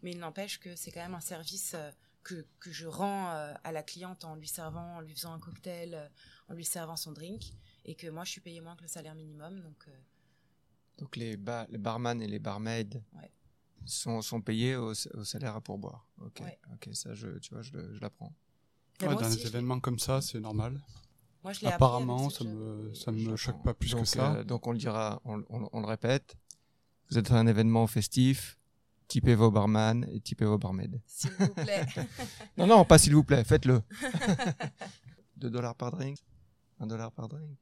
mais 0.04 0.12
il 0.12 0.18
n'empêche 0.20 0.60
que 0.60 0.76
c'est 0.76 0.92
quand 0.92 1.02
même 1.02 1.16
un 1.16 1.20
service 1.20 1.74
que, 2.24 2.46
que 2.58 2.72
je 2.72 2.86
rends 2.86 3.30
euh, 3.30 3.52
à 3.64 3.70
la 3.72 3.82
cliente 3.82 4.24
en 4.24 4.34
lui 4.34 4.48
servant, 4.48 4.96
en 4.96 5.00
lui 5.00 5.14
faisant 5.14 5.32
un 5.34 5.38
cocktail, 5.38 5.94
euh, 5.94 6.08
en 6.48 6.54
lui 6.54 6.64
servant 6.64 6.96
son 6.96 7.12
drink, 7.12 7.52
et 7.84 7.94
que 7.94 8.08
moi 8.08 8.24
je 8.24 8.30
suis 8.32 8.40
payée 8.40 8.60
moins 8.60 8.74
que 8.76 8.82
le 8.82 8.88
salaire 8.88 9.14
minimum, 9.14 9.60
donc 9.60 9.84
euh, 9.88 9.92
Donc 10.98 11.16
les, 11.16 11.36
ba- 11.36 11.66
les 11.68 11.78
barman 11.78 12.20
et 12.22 12.26
les 12.26 12.38
barmaids 12.38 12.88
Ouais. 13.14 13.30
sont, 13.84 14.22
sont 14.22 14.40
payés 14.40 14.76
au, 14.76 14.90
au 14.92 15.24
salaire 15.24 15.54
à 15.56 15.60
pourboire. 15.60 16.06
Ok, 16.20 16.40
Ouais. 16.40 16.58
ok, 16.72 16.88
ça 16.94 17.14
je, 17.14 17.38
tu 17.38 17.52
vois, 17.52 17.62
je, 17.62 17.76
l'apprends. 18.00 18.32
Ouais, 19.02 19.08
dans 19.08 19.16
aussi, 19.16 19.30
des 19.30 19.36
je 19.38 19.42
l'ai- 19.42 19.48
événements 19.48 19.80
comme 19.80 19.98
ça, 19.98 20.20
c'est 20.22 20.40
normal. 20.40 20.80
moi, 21.42 21.52
je 21.52 21.66
Apparemment, 21.66 22.30
ça 22.30 22.44
me, 22.44 22.94
ça 22.94 23.10
me 23.12 23.36
choque 23.36 23.62
pas 23.62 23.74
plus 23.74 23.90
donc, 23.90 24.02
que 24.02 24.06
ça. 24.08 24.36
euh, 24.36 24.44
donc 24.44 24.66
on 24.66 24.72
le 24.72 24.78
dira, 24.78 25.20
on, 25.24 25.44
on- 25.50 25.68
on 25.72 25.80
le 25.80 25.86
répète. 25.86 26.36
Vous 27.10 27.18
êtes 27.18 27.30
à 27.32 27.34
un 27.38 27.46
événement 27.46 27.86
festif, 27.86 28.58
typez 29.08 29.34
vos 29.34 29.50
barman 29.50 30.06
et 30.12 30.20
typez 30.20 30.44
vos 30.44 30.58
barmaids. 30.58 31.00
S'il 31.06 31.30
vous 31.32 31.54
plaît. 31.54 31.84
Non, 32.56 32.66
non, 32.66 32.84
pas 32.84 32.98
s'il 32.98 33.14
vous 33.14 33.24
plaît, 33.24 33.44
faites-le. 33.44 33.82
2 35.36 35.50
dollars 35.50 35.74
par 35.74 35.90
drink 35.90 36.18
1 36.80 36.86
dollar 36.86 37.12
par 37.12 37.28
drink 37.28 37.58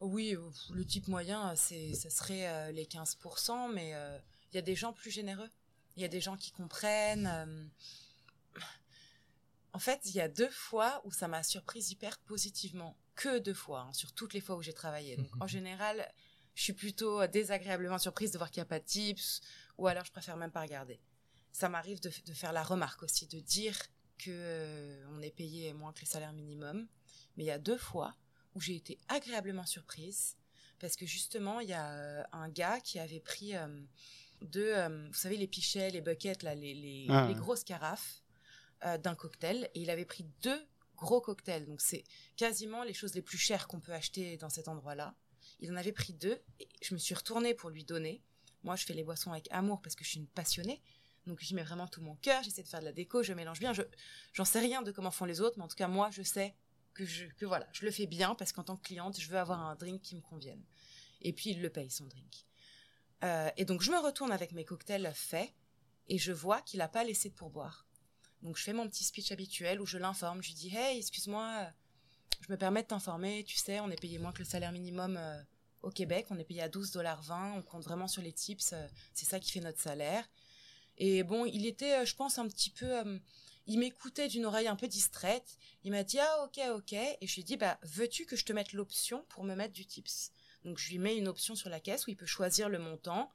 Oui, 0.00 0.34
euh, 0.34 0.50
le 0.72 0.84
type 0.84 1.08
moyen, 1.08 1.54
c'est, 1.56 1.94
ça 1.94 2.10
serait 2.10 2.48
euh, 2.48 2.72
les 2.72 2.84
15%, 2.86 3.72
mais 3.72 3.94
euh, 3.94 4.18
il 4.52 4.56
y 4.56 4.58
a 4.58 4.62
des 4.62 4.74
gens 4.76 4.92
plus 4.92 5.10
généreux. 5.10 5.48
Il 5.96 6.02
y 6.02 6.04
a 6.04 6.08
des 6.08 6.20
gens 6.20 6.36
qui 6.36 6.52
comprennent. 6.52 7.26
euh. 7.26 7.64
En 9.72 9.78
fait, 9.80 10.00
il 10.06 10.12
y 10.16 10.20
a 10.20 10.28
deux 10.28 10.50
fois 10.50 11.00
où 11.04 11.12
ça 11.12 11.28
m'a 11.28 11.42
surprise 11.42 11.90
hyper 11.90 12.18
positivement. 12.20 12.96
Que 13.14 13.38
deux 13.40 13.54
fois, 13.54 13.82
hein, 13.88 13.92
sur 13.92 14.12
toutes 14.12 14.32
les 14.32 14.40
fois 14.40 14.56
où 14.56 14.62
j'ai 14.62 14.72
travaillé. 14.72 15.16
Donc, 15.16 15.28
en 15.40 15.46
général, 15.48 16.08
je 16.54 16.62
suis 16.62 16.72
plutôt 16.72 17.26
désagréablement 17.26 17.98
surprise 17.98 18.30
de 18.32 18.38
voir 18.38 18.50
qu'il 18.50 18.60
n'y 18.60 18.66
a 18.66 18.68
pas 18.68 18.78
de 18.78 18.84
tips, 18.84 19.40
ou 19.78 19.86
alors 19.86 20.04
je 20.04 20.12
préfère 20.12 20.36
même 20.36 20.50
pas 20.50 20.62
regarder. 20.62 21.00
Ça 21.52 21.68
m'arrive 21.68 22.00
de, 22.00 22.10
de 22.26 22.32
faire 22.34 22.52
la 22.52 22.62
remarque 22.62 23.02
aussi, 23.02 23.26
de 23.26 23.40
dire 23.40 23.78
que 24.18 24.30
euh, 24.30 25.04
on 25.10 25.22
est 25.22 25.30
payé 25.30 25.72
moins 25.72 25.92
que 25.92 26.00
le 26.00 26.06
salaire 26.06 26.32
minimum. 26.32 26.86
Mais 27.36 27.44
il 27.44 27.46
y 27.46 27.52
a 27.52 27.58
deux 27.58 27.78
fois 27.78 28.14
où 28.54 28.60
j'ai 28.60 28.74
été 28.76 28.98
agréablement 29.08 29.64
surprise 29.64 30.36
parce 30.80 30.96
que 30.96 31.06
justement 31.06 31.60
il 31.60 31.68
y 31.68 31.72
a 31.72 31.92
euh, 31.92 32.22
un 32.32 32.48
gars 32.48 32.80
qui 32.80 32.98
avait 32.98 33.20
pris 33.20 33.56
euh, 33.56 33.66
deux 34.42 34.74
vous 35.08 35.14
savez 35.14 35.36
les 35.36 35.48
pichets 35.48 35.90
les 35.90 36.00
buckets 36.00 36.42
là 36.42 36.54
les, 36.54 36.74
les, 36.74 37.06
Ah, 37.08 37.26
les 37.26 37.34
grosses 37.34 37.64
carafes 37.64 38.22
d'un 38.82 39.14
cocktail. 39.16 39.68
Et 39.74 39.82
il 39.82 39.90
avait 39.90 40.04
pris 40.04 40.24
deux 40.42 40.64
gros 40.96 41.20
cocktails. 41.20 41.66
Donc 41.66 41.80
c'est 41.80 42.04
quasiment 42.36 42.84
les 42.84 42.94
choses 42.94 43.14
les 43.14 43.22
plus 43.22 43.38
chères 43.38 43.66
qu'on 43.66 43.80
peut 43.80 43.92
acheter 43.92 44.36
dans 44.36 44.50
cet 44.50 44.68
endroit 44.68 44.94
là 44.94 45.14
il 45.60 45.72
en 45.72 45.76
avait 45.76 45.92
pris 45.92 46.12
deux 46.12 46.40
et 46.60 46.68
je 46.82 46.94
me 46.94 46.98
suis 46.98 47.14
retournée 47.14 47.54
pour 47.54 47.70
lui 47.70 47.84
donner 47.84 48.22
moi 48.62 48.76
je 48.76 48.84
fais 48.84 48.94
les 48.94 49.04
boissons 49.04 49.32
avec 49.32 49.48
amour 49.50 49.80
parce 49.82 49.94
que 49.94 50.04
je 50.04 50.10
suis 50.10 50.18
une 50.18 50.26
passionnée. 50.26 50.82
Donc 51.26 51.40
j'y 51.40 51.54
mets 51.54 51.62
vraiment 51.62 51.86
tout 51.86 52.00
mon 52.00 52.16
cœur 52.16 52.42
j'essaie 52.42 52.62
de 52.62 52.68
faire 52.68 52.80
de 52.80 52.86
la 52.86 52.92
déco 52.92 53.22
je 53.22 53.32
mélange 53.32 53.60
bien. 53.60 53.72
Je 53.72 53.82
j'en 54.32 54.44
sais 54.44 54.60
rien 54.60 54.82
de 54.82 54.92
comment 54.92 55.10
font 55.10 55.24
les 55.24 55.40
autres 55.40 55.58
mais 55.58 55.64
en 55.64 55.68
tout 55.68 55.76
cas 55.76 55.88
moi 55.88 56.10
je 56.10 56.22
sais 56.22 56.54
que 56.94 57.04
je 57.04 57.26
que 57.26 57.44
voilà 57.44 57.66
je 57.72 57.84
le 57.84 57.90
fais 57.90 58.06
bien 58.06 58.34
parce 58.34 58.52
qu'en 58.52 58.64
tant 58.64 58.76
que 58.76 58.86
cliente 58.86 59.20
je 59.20 59.28
veux 59.28 59.38
avoir 59.38 59.60
un 59.60 59.74
drink 59.76 60.02
qui 60.02 60.16
me 60.16 60.20
convienne. 60.20 60.62
Et 61.20 61.32
puis 61.32 61.50
il 61.50 61.60
le 61.60 61.70
paye 61.70 61.90
son 61.90 62.06
drink. 62.06 62.46
Euh, 63.24 63.50
et 63.56 63.64
donc 63.64 63.82
je 63.82 63.90
me 63.90 63.98
retourne 63.98 64.32
avec 64.32 64.52
mes 64.52 64.64
cocktails 64.64 65.12
faits 65.14 65.52
et 66.08 66.18
je 66.18 66.32
vois 66.32 66.62
qu'il 66.62 66.78
n'a 66.78 66.88
pas 66.88 67.04
laissé 67.04 67.28
de 67.28 67.34
pourboire. 67.34 67.86
Donc 68.42 68.56
je 68.56 68.62
fais 68.62 68.72
mon 68.72 68.88
petit 68.88 69.04
speech 69.04 69.32
habituel 69.32 69.80
où 69.80 69.86
je 69.86 69.98
l'informe. 69.98 70.42
Je 70.42 70.48
lui 70.48 70.54
dis 70.54 70.74
hey 70.74 70.98
excuse-moi 70.98 71.70
je 72.40 72.52
me 72.52 72.56
permets 72.56 72.82
de 72.82 72.88
t'informer. 72.88 73.44
Tu 73.44 73.56
sais 73.56 73.80
on 73.80 73.90
est 73.90 74.00
payé 74.00 74.18
moins 74.18 74.32
que 74.32 74.38
le 74.38 74.44
salaire 74.44 74.72
minimum 74.72 75.16
euh, 75.16 75.42
au 75.82 75.90
Québec 75.90 76.26
on 76.30 76.38
est 76.38 76.44
payé 76.44 76.62
à 76.62 76.68
12 76.68 76.90
dollars 76.92 77.22
20 77.22 77.54
on 77.54 77.62
compte 77.62 77.84
vraiment 77.84 78.08
sur 78.08 78.22
les 78.22 78.32
tips 78.32 78.72
euh, 78.72 78.86
c'est 79.14 79.26
ça 79.26 79.40
qui 79.40 79.50
fait 79.52 79.60
notre 79.60 79.80
salaire 79.80 80.28
et 80.96 81.22
bon 81.22 81.44
il 81.44 81.66
était 81.66 82.00
euh, 82.00 82.04
je 82.04 82.14
pense 82.14 82.38
un 82.38 82.48
petit 82.48 82.70
peu 82.70 82.98
euh, 82.98 83.18
il 83.68 83.78
m'écoutait 83.78 84.28
d'une 84.28 84.46
oreille 84.46 84.66
un 84.66 84.76
peu 84.76 84.88
distraite. 84.88 85.58
Il 85.84 85.90
m'a 85.90 86.02
dit 86.02 86.18
ah 86.18 86.44
ok 86.44 86.58
ok 86.74 86.94
et 86.94 87.18
je 87.26 87.34
lui 87.34 87.42
ai 87.42 87.44
dit 87.44 87.56
bah 87.58 87.78
veux-tu 87.82 88.24
que 88.24 88.34
je 88.34 88.46
te 88.46 88.52
mette 88.54 88.72
l'option 88.72 89.26
pour 89.28 89.44
me 89.44 89.54
mettre 89.54 89.74
du 89.74 89.84
tips? 89.84 90.32
Donc 90.64 90.78
je 90.78 90.88
lui 90.88 90.98
mets 90.98 91.18
une 91.18 91.28
option 91.28 91.54
sur 91.54 91.68
la 91.68 91.78
caisse 91.78 92.06
où 92.06 92.10
il 92.10 92.16
peut 92.16 92.26
choisir 92.26 92.70
le 92.70 92.78
montant 92.78 93.30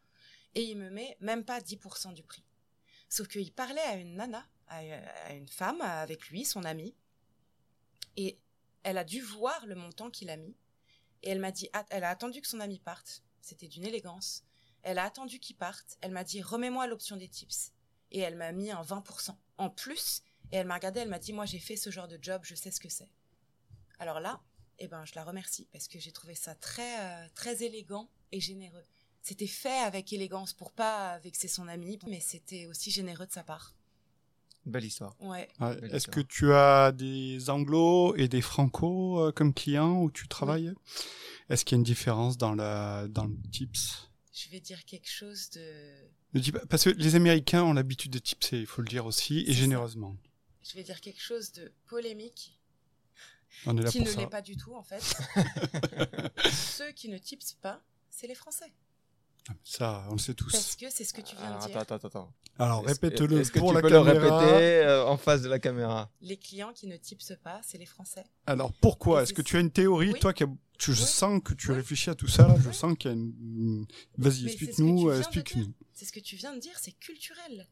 et 0.56 0.64
il 0.64 0.76
me 0.78 0.89
met 0.89 1.18
même 1.20 1.46
pas 1.46 1.60
10% 1.60 2.16
du 2.16 2.24
prix. 2.24 2.44
Sauf 3.10 3.28
qu'il 3.28 3.54
parlait 3.54 3.82
à 3.82 3.96
une 3.96 4.16
nana, 4.16 4.44
à 4.68 5.34
une 5.34 5.48
femme 5.48 5.82
avec 5.82 6.30
lui, 6.30 6.46
son 6.46 6.64
amie, 6.64 6.96
et 8.18 8.39
elle 8.82 8.98
a 8.98 9.04
dû 9.04 9.22
voir 9.22 9.66
le 9.68 9.76
montant 9.76 10.10
qu'il 10.10 10.32
a 10.32 10.38
mis 10.38 10.56
et 11.24 11.30
elle 11.30 11.40
m'a 11.40 11.52
dit 11.52 11.70
ah, 11.74 11.86
elle 11.90 12.04
a 12.04 12.10
attendu 12.10 12.42
que 12.42 12.48
son 12.48 12.60
ami 12.60 12.80
parte. 12.80 13.24
C'était 13.42 13.68
d'une 13.68 13.86
élégance. 13.86 14.44
Elle 14.84 15.00
a 15.00 15.06
attendu 15.06 15.40
qu'il 15.40 15.56
parte. 15.56 15.98
Elle 16.02 16.12
m'a 16.12 16.24
dit 16.24 16.42
remets-moi 16.42 16.88
l'option 16.88 17.16
des 17.18 17.28
tips 17.30 17.72
et 18.12 18.20
elle 18.20 18.36
m'a 18.36 18.52
mis 18.52 18.72
un 18.72 18.82
20% 18.82 19.36
en 19.58 19.70
plus 19.70 20.22
et 20.52 20.58
elle 20.58 20.68
m'a 20.68 20.76
regardé 20.76 21.00
elle 21.02 21.10
m'a 21.10 21.20
dit 21.20 21.34
moi 21.34 21.46
j'ai 21.46 21.60
fait 21.60 21.76
ce 21.76 21.90
genre 21.90 22.08
de 22.08 22.18
job 22.22 22.42
je 22.46 22.56
sais 22.56 22.72
ce 22.72 22.80
que 22.80 22.90
c'est 22.90 23.10
alors 24.00 24.20
là 24.20 24.42
eh 24.80 24.88
ben 24.88 25.04
je 25.06 25.14
la 25.16 25.24
remercie 25.24 25.68
parce 25.72 25.88
que 25.88 26.00
j'ai 26.00 26.12
trouvé 26.12 26.36
ça 26.36 26.56
très 26.56 27.00
euh, 27.00 27.28
très 27.36 27.64
élégant 27.64 28.10
et 28.32 28.40
généreux 28.40 28.86
c'était 29.22 29.48
fait 29.48 29.80
avec 29.80 30.14
élégance 30.14 30.54
pour 30.54 30.72
pas 30.72 31.18
vexer 31.20 31.48
son 31.48 31.68
ami 31.68 32.00
mais 32.08 32.20
c'était 32.20 32.68
aussi 32.68 32.92
généreux 32.92 33.26
de 33.26 33.32
sa 33.32 33.44
part 33.44 33.76
Belle 34.66 34.86
histoire. 34.86 35.16
ouais 35.20 35.47
Ouais. 35.59 35.76
Belle 35.76 35.86
Est-ce 35.86 35.95
histoire. 36.09 36.16
que 36.16 36.22
tu 36.22 36.53
as 36.53 36.91
des 36.91 37.49
anglos 37.49 38.16
et 38.16 38.28
des 38.28 38.41
franco 38.41 39.20
euh, 39.20 39.32
comme 39.32 39.53
clients 39.53 40.01
où 40.01 40.09
tu 40.11 40.28
travailles? 40.28 40.74
Est-ce 41.49 41.66
qu'il 41.66 41.76
y 41.76 41.78
a 41.78 41.80
une 41.80 41.84
différence 41.84 42.38
dans, 42.38 42.55
la, 42.55 43.07
dans 43.09 43.26
le 43.26 43.36
tips? 43.51 44.09
Je 44.34 44.49
vais 44.49 44.59
dire 44.61 44.86
quelque 44.86 45.09
chose 45.09 45.49
de 45.51 45.61
Ne 46.34 46.39
dis 46.39 46.51
pas- 46.51 46.66
Parce 46.68 46.86
que 46.86 46.89
les 46.91 47.16
Américains 47.16 47.64
ont 47.64 47.74
l'habitude 47.74 48.11
de 48.11 48.20
tipser, 48.20 48.59
il 48.61 48.66
faut 48.66 48.82
le 48.82 48.88
dire 48.88 49.05
aussi, 49.05 49.39
et 49.41 49.47
ça. 49.47 49.59
généreusement. 49.59 50.16
je 50.64 50.74
vais 50.76 50.84
dire 50.84 51.01
quelque 51.01 51.22
chose 51.22 51.51
de 51.51 51.72
polémique 51.88 52.57
On 53.66 53.78
est 53.78 53.82
là 53.84 53.91
qui 53.91 53.97
pour 53.99 54.07
ne 54.07 54.11
ça. 54.14 54.20
l'est 54.22 54.28
pas 54.28 54.41
du 54.41 54.55
tout 54.57 54.74
en 54.74 54.82
fait 54.84 55.01
ceux 56.51 56.91
qui 56.93 57.09
ne 57.09 57.18
tipsent 57.18 57.57
pas 57.61 57.82
c'est 58.09 58.28
les 58.28 58.36
français 58.36 58.72
Ça, 59.64 60.06
on 60.10 60.14
le 60.14 60.18
sait 60.20 60.34
tous. 60.34 60.52
parce 60.52 60.76
que 60.76 60.89
c'est 60.89 61.04
ce 61.04 61.14
que 61.14 61.22
tu 61.22 61.36
viens 61.36 61.46
Alors, 61.48 61.62
de 61.66 61.68
dire 61.68 61.78
attends, 61.78 61.96
attends, 61.96 62.08
attends. 62.08 62.34
Alors, 62.60 62.86
répète-le 62.86 63.41
est-ce 63.41 63.52
que 63.52 63.60
pour 63.60 63.70
tu 63.70 63.76
la 63.76 63.82
peux 63.82 63.89
caméra. 63.89 64.14
le 64.14 64.20
répéter 64.20 64.80
euh, 64.86 65.06
en 65.06 65.18
face 65.18 65.41
de 65.41 65.50
la 65.50 65.60
caméra 65.60 66.10
les 66.22 66.38
clients 66.38 66.72
qui 66.74 66.88
ne 66.88 66.96
tipsent 66.98 67.38
pas 67.44 67.60
c'est 67.64 67.78
les 67.78 67.86
français 67.86 68.24
Alors, 68.48 68.72
pourquoi? 68.74 69.24
Est-ce 69.24 69.34
que 69.34 69.41
tu 69.41 69.58
as 69.58 69.60
une 69.60 69.72
théorie 69.72 70.14
Oui. 70.14 70.20
Toi, 70.20 70.34
qui 70.34 70.46
tu, 70.80 70.94
je 70.94 71.02
Oui. 71.02 71.08
sens 71.08 71.41
que 71.44 71.54
tu 71.54 71.70
Oui. 71.70 71.76
réfléchis 71.76 72.10
à 72.10 72.16
tout 72.16 72.28
ça, 72.28 72.48
là? 72.48 72.56
Je 72.64 72.72
sens 72.72 72.96
qu'il 72.98 73.12
y 73.12 73.14
a 73.14 73.18
une... 73.18 73.86
Vas-y, 74.18 74.46
explique-nous, 74.46 75.00
tu 75.00 75.08
euh, 75.08 75.12
viens 75.12 75.14
de 75.16 75.20
explique-nous. 75.20 75.64
dire. 75.66 75.74
C'est 75.94 76.06
ce 76.06 76.12
que 76.12 76.20
tu 76.20 76.36
viens 76.36 76.54
de 76.54 76.60
dire, 76.60 76.78
c'est 76.80 76.91
culturel. 76.94 77.68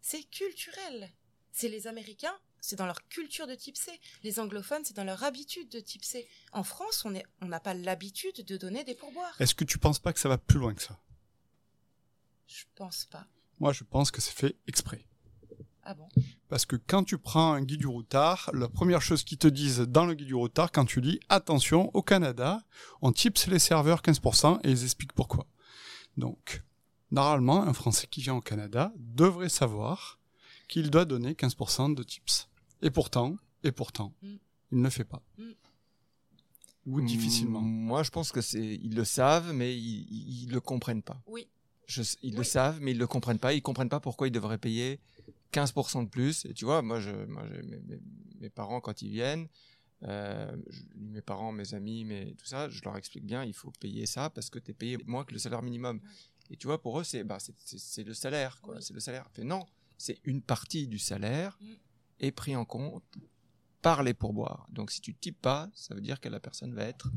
C'est 0.00 0.22
culturel. 0.30 1.10
C'est 1.52 1.68
les 1.68 1.86
Américains, 1.86 2.34
c'est 2.60 2.76
dans 2.76 2.86
leur 2.86 3.02
culture 3.08 3.46
de 3.46 3.54
tipser. 3.54 3.98
Les 4.22 4.38
anglophones, 4.40 4.82
c'est 4.84 4.94
dans 4.96 5.04
leur 5.04 5.22
habitude 5.24 5.68
de 5.70 5.80
tipser. 5.80 6.28
En 6.52 6.62
France, 6.64 7.02
on 7.04 7.14
est- 7.14 7.24
on 7.40 7.46
n'a 7.46 7.60
pas 7.60 7.72
l'habitude 7.74 8.44
de 8.44 8.56
donner 8.56 8.84
des 8.84 8.94
pourboires. 8.94 9.34
Est-ce 9.40 9.54
que 9.54 9.64
tu 9.64 9.78
penses 9.78 9.98
pas 9.98 10.12
que 10.12 10.20
ça 10.20 10.28
va 10.28 10.36
plus 10.38 10.58
loin 10.58 10.74
que 10.74 10.82
ça? 10.82 10.98
Je 12.46 12.64
pense 12.74 13.06
pas. 13.06 13.26
Moi, 13.58 13.72
je 13.72 13.84
pense 13.84 14.10
que 14.10 14.20
c'est 14.20 14.34
fait 14.34 14.56
exprès. 14.66 15.06
Ah 15.82 15.94
bon? 15.94 16.08
Parce 16.48 16.66
que 16.66 16.74
quand 16.76 17.04
tu 17.04 17.16
prends 17.16 17.52
un 17.52 17.62
guide 17.62 17.80
du 17.80 17.86
routard, 17.86 18.50
la 18.54 18.68
première 18.68 19.02
chose 19.02 19.22
qu'ils 19.24 19.38
te 19.38 19.46
disent 19.46 19.78
dans 19.80 20.04
le 20.04 20.14
guide 20.14 20.26
du 20.26 20.34
routard, 20.34 20.72
quand 20.72 20.84
tu 20.84 21.00
lis, 21.00 21.20
attention, 21.28 21.90
au 21.94 22.02
Canada, 22.02 22.64
on 23.02 23.12
tips 23.12 23.46
les 23.46 23.58
serveurs 23.60 24.02
15% 24.02 24.60
et 24.64 24.70
ils 24.70 24.82
expliquent 24.82 25.12
pourquoi. 25.12 25.46
Donc, 26.16 26.62
normalement, 27.12 27.62
un 27.62 27.72
Français 27.72 28.08
qui 28.10 28.20
vient 28.20 28.34
au 28.34 28.40
Canada 28.40 28.92
devrait 28.96 29.48
savoir 29.48 30.18
qu'il 30.68 30.90
doit 30.90 31.04
donner 31.04 31.34
15% 31.34 31.94
de 31.94 32.02
tips. 32.02 32.48
Et 32.82 32.90
pourtant, 32.90 33.36
et 33.62 33.70
pourtant, 33.72 34.12
Mm. 34.22 34.34
il 34.72 34.78
ne 34.78 34.82
le 34.84 34.90
fait 34.90 35.04
pas. 35.04 35.22
Mm. 35.38 35.44
Ou 36.86 37.00
difficilement. 37.00 37.60
Mm, 37.60 37.64
Moi, 37.86 38.02
je 38.02 38.10
pense 38.10 38.32
que 38.32 38.40
c'est 38.40 38.74
ils 38.82 38.94
le 38.94 39.04
savent, 39.04 39.52
mais 39.52 39.76
ils, 39.76 40.42
ils 40.44 40.50
le 40.50 40.60
comprennent 40.60 41.02
pas. 41.02 41.20
Oui. 41.26 41.48
Je, 41.86 42.02
ils 42.22 42.32
le 42.34 42.40
Oui. 42.40 42.44
savent, 42.44 42.80
mais 42.80 42.90
ils 42.92 42.98
le 42.98 43.06
comprennent 43.06 43.38
pas. 43.38 43.52
Ils 43.54 43.62
comprennent 43.62 43.88
pas 43.88 44.00
pourquoi 44.00 44.26
ils 44.28 44.32
devraient 44.32 44.58
payer 44.58 44.98
15% 45.52 46.02
de 46.04 46.08
plus. 46.08 46.44
Et 46.46 46.52
tu 46.54 46.64
vois, 46.64 46.82
moi, 46.82 47.00
je, 47.00 47.10
moi, 47.26 47.44
j'ai- 47.48 47.62
mes, 48.40 48.50
parents 48.50 48.80
quand 48.80 49.02
ils 49.02 49.10
viennent, 49.10 49.48
euh, 50.02 50.54
je- 50.68 50.82
mes 50.96 51.22
parents, 51.22 51.52
mes 51.52 51.74
amis, 51.74 52.04
mais 52.04 52.34
tout 52.38 52.46
ça, 52.46 52.68
je 52.68 52.82
leur 52.84 52.96
explique 52.96 53.24
bien, 53.24 53.44
il 53.44 53.54
faut 53.54 53.70
payer 53.80 54.04
ça 54.06 54.30
parce 54.30 54.50
que 54.50 54.58
tu 54.58 54.72
es 54.72 54.74
payé 54.74 54.98
moins 55.06 55.24
que 55.24 55.32
le 55.32 55.38
salaire 55.38 55.62
minimum. 55.62 56.00
Et 56.50 56.56
tu 56.56 56.66
vois, 56.66 56.80
pour 56.82 56.98
eux, 57.00 57.04
c'est 57.04 57.24
bah, 57.24 57.38
c'est- 57.38 57.54
c'est- 57.64 57.78
c'est 57.78 58.04
le 58.04 58.14
salaire, 58.14 58.60
quoi. 58.60 58.76
Oui. 58.76 58.82
C'est 58.82 58.94
le 58.94 59.00
salaire. 59.00 59.28
Mais 59.38 59.44
non, 59.44 59.64
c'est 59.96 60.18
une 60.24 60.42
partie 60.42 60.86
du 60.88 60.98
salaire 60.98 61.56
Mm. 61.60 61.66
est 62.20 62.30
pris 62.32 62.54
en 62.56 62.64
compte 62.64 63.04
par 63.82 64.02
les 64.02 64.14
pourboires. 64.14 64.66
Donc, 64.70 64.90
si 64.90 65.00
tu 65.00 65.14
types 65.14 65.40
pas, 65.40 65.70
ça 65.74 65.94
veut 65.94 66.00
dire 66.00 66.20
que 66.20 66.28
la 66.28 66.40
personne 66.40 66.74
va 66.74 66.82
être 66.84 67.10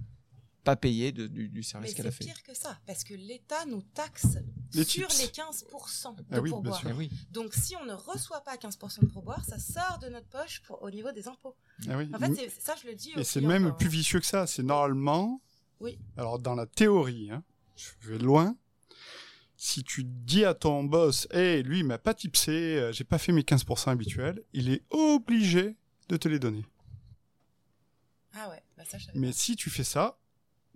pas 0.64 0.76
payée 0.76 1.12
de- 1.12 1.28
du, 1.28 1.64
service 1.64 1.94
qu'elle 1.96 2.08
a 2.08 2.12
c'est 2.12 2.18
fait. 2.20 2.26
pire 2.26 2.44
que 2.44 2.54
ça, 2.54 2.80
parce 2.86 3.04
que 3.04 3.14
l'État 3.16 3.66
nous 3.66 3.82
taxe 3.82 4.38
Les 4.74 4.84
sur 4.84 5.08
les 5.08 5.28
15% 5.28 6.16
de 6.16 6.24
Ah 6.32 6.40
oui, 6.40 6.42
bien 6.44 6.52
pourboire. 6.52 6.80
sûr. 6.80 6.90
Eh 6.90 6.94
oui. 6.94 7.10
Donc 7.32 7.54
si 7.56 7.76
on 7.76 7.86
ne 7.86 7.94
reçoit 7.94 8.42
pas 8.42 8.56
15% 8.56 9.02
de 9.02 9.06
pourboire, 9.08 9.44
ça 9.46 9.58
sort 9.58 9.98
de 10.00 10.10
notre 10.10 10.28
poche 10.28 10.62
pour- 10.62 10.82
au 10.84 10.92
niveau 10.92 11.12
des 11.12 11.28
impôts. 11.28 11.56
Ah 11.90 11.98
oui. 11.98 12.10
En 12.14 12.20
fait, 12.20 12.36
c'est- 12.36 12.62
ça, 12.62 12.76
je 12.82 12.88
le 12.88 12.94
dis 12.96 13.12
Et 13.18 13.24
c'est 13.24 13.42
même 13.42 13.70
quoi. 13.70 13.78
plus 13.78 13.90
vicieux 13.90 14.20
que 14.20 14.26
ça. 14.28 14.46
C'est 14.48 14.62
normalement. 14.64 15.42
Oui. 15.80 15.98
Alors, 16.18 16.40
dans 16.40 16.56
la 16.56 16.66
théorie, 16.68 17.32
hein, 17.32 17.44
je 17.76 17.90
vais 18.10 18.18
loin. 18.20 18.56
Si 19.58 19.84
tu 19.84 20.04
dis 20.06 20.46
à 20.46 20.54
ton 20.54 20.84
boss, 20.84 21.28
hey, 21.32 21.64
lui, 21.64 21.80
il 21.80 21.86
m'a 21.86 21.98
pas 21.98 22.14
tipsé, 22.14 22.78
euh, 22.78 22.92
j'ai 22.94 23.04
pas 23.04 23.18
fait 23.18 23.32
mes 23.32 23.44
15% 23.44 23.92
habituels, 23.92 24.42
il 24.54 24.70
est 24.70 24.84
obligé 24.90 25.76
de 26.10 26.16
te 26.18 26.28
les 26.30 26.40
donner. 26.40 26.66
Ah 28.34 28.50
ouais, 28.50 28.62
bah 28.78 28.84
ça, 28.88 28.98
je 28.98 29.08
Mais 29.16 29.28
pas. 29.28 29.34
si 29.34 29.56
tu 29.56 29.70
fais 29.70 29.84
ça, 29.84 30.18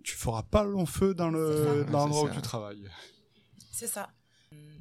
tu 0.02 0.14
feras 0.16 0.42
pas 0.42 0.64
long 0.64 0.84
feu 0.86 1.14
dans 1.14 1.30
C'est 1.30 1.36
le 1.38 1.56
ça. 1.56 1.64
dans 1.64 1.76
Ouais, 1.78 1.90
l'endroit 1.92 2.22
où 2.24 2.34
tu 2.34 2.42
travailles. 2.42 2.90
C'est 3.74 3.88
ça. 3.88 4.08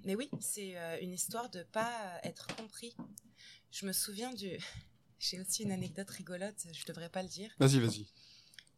Mais 0.04 0.16
oui, 0.16 0.30
c'est 0.39 0.78
euh, 0.78 1.00
une 1.02 1.14
histoire 1.14 1.50
de 1.50 1.64
pas 1.64 2.20
être 2.24 2.46
compris. 2.56 2.96
Je 3.72 3.88
me 3.88 3.91
souviens 3.91 4.32
du. 4.32 4.60
J'ai 5.20 5.39
aussi 5.39 5.64
une 5.64 5.72
anecdote 5.72 6.10
rigolote, 6.10 6.68
je 6.72 6.86
devrais 6.86 7.10
pas 7.10 7.24
le 7.24 7.30
dire. 7.30 7.50
Vas-y, 7.58 7.80
vas-y. 7.80 8.06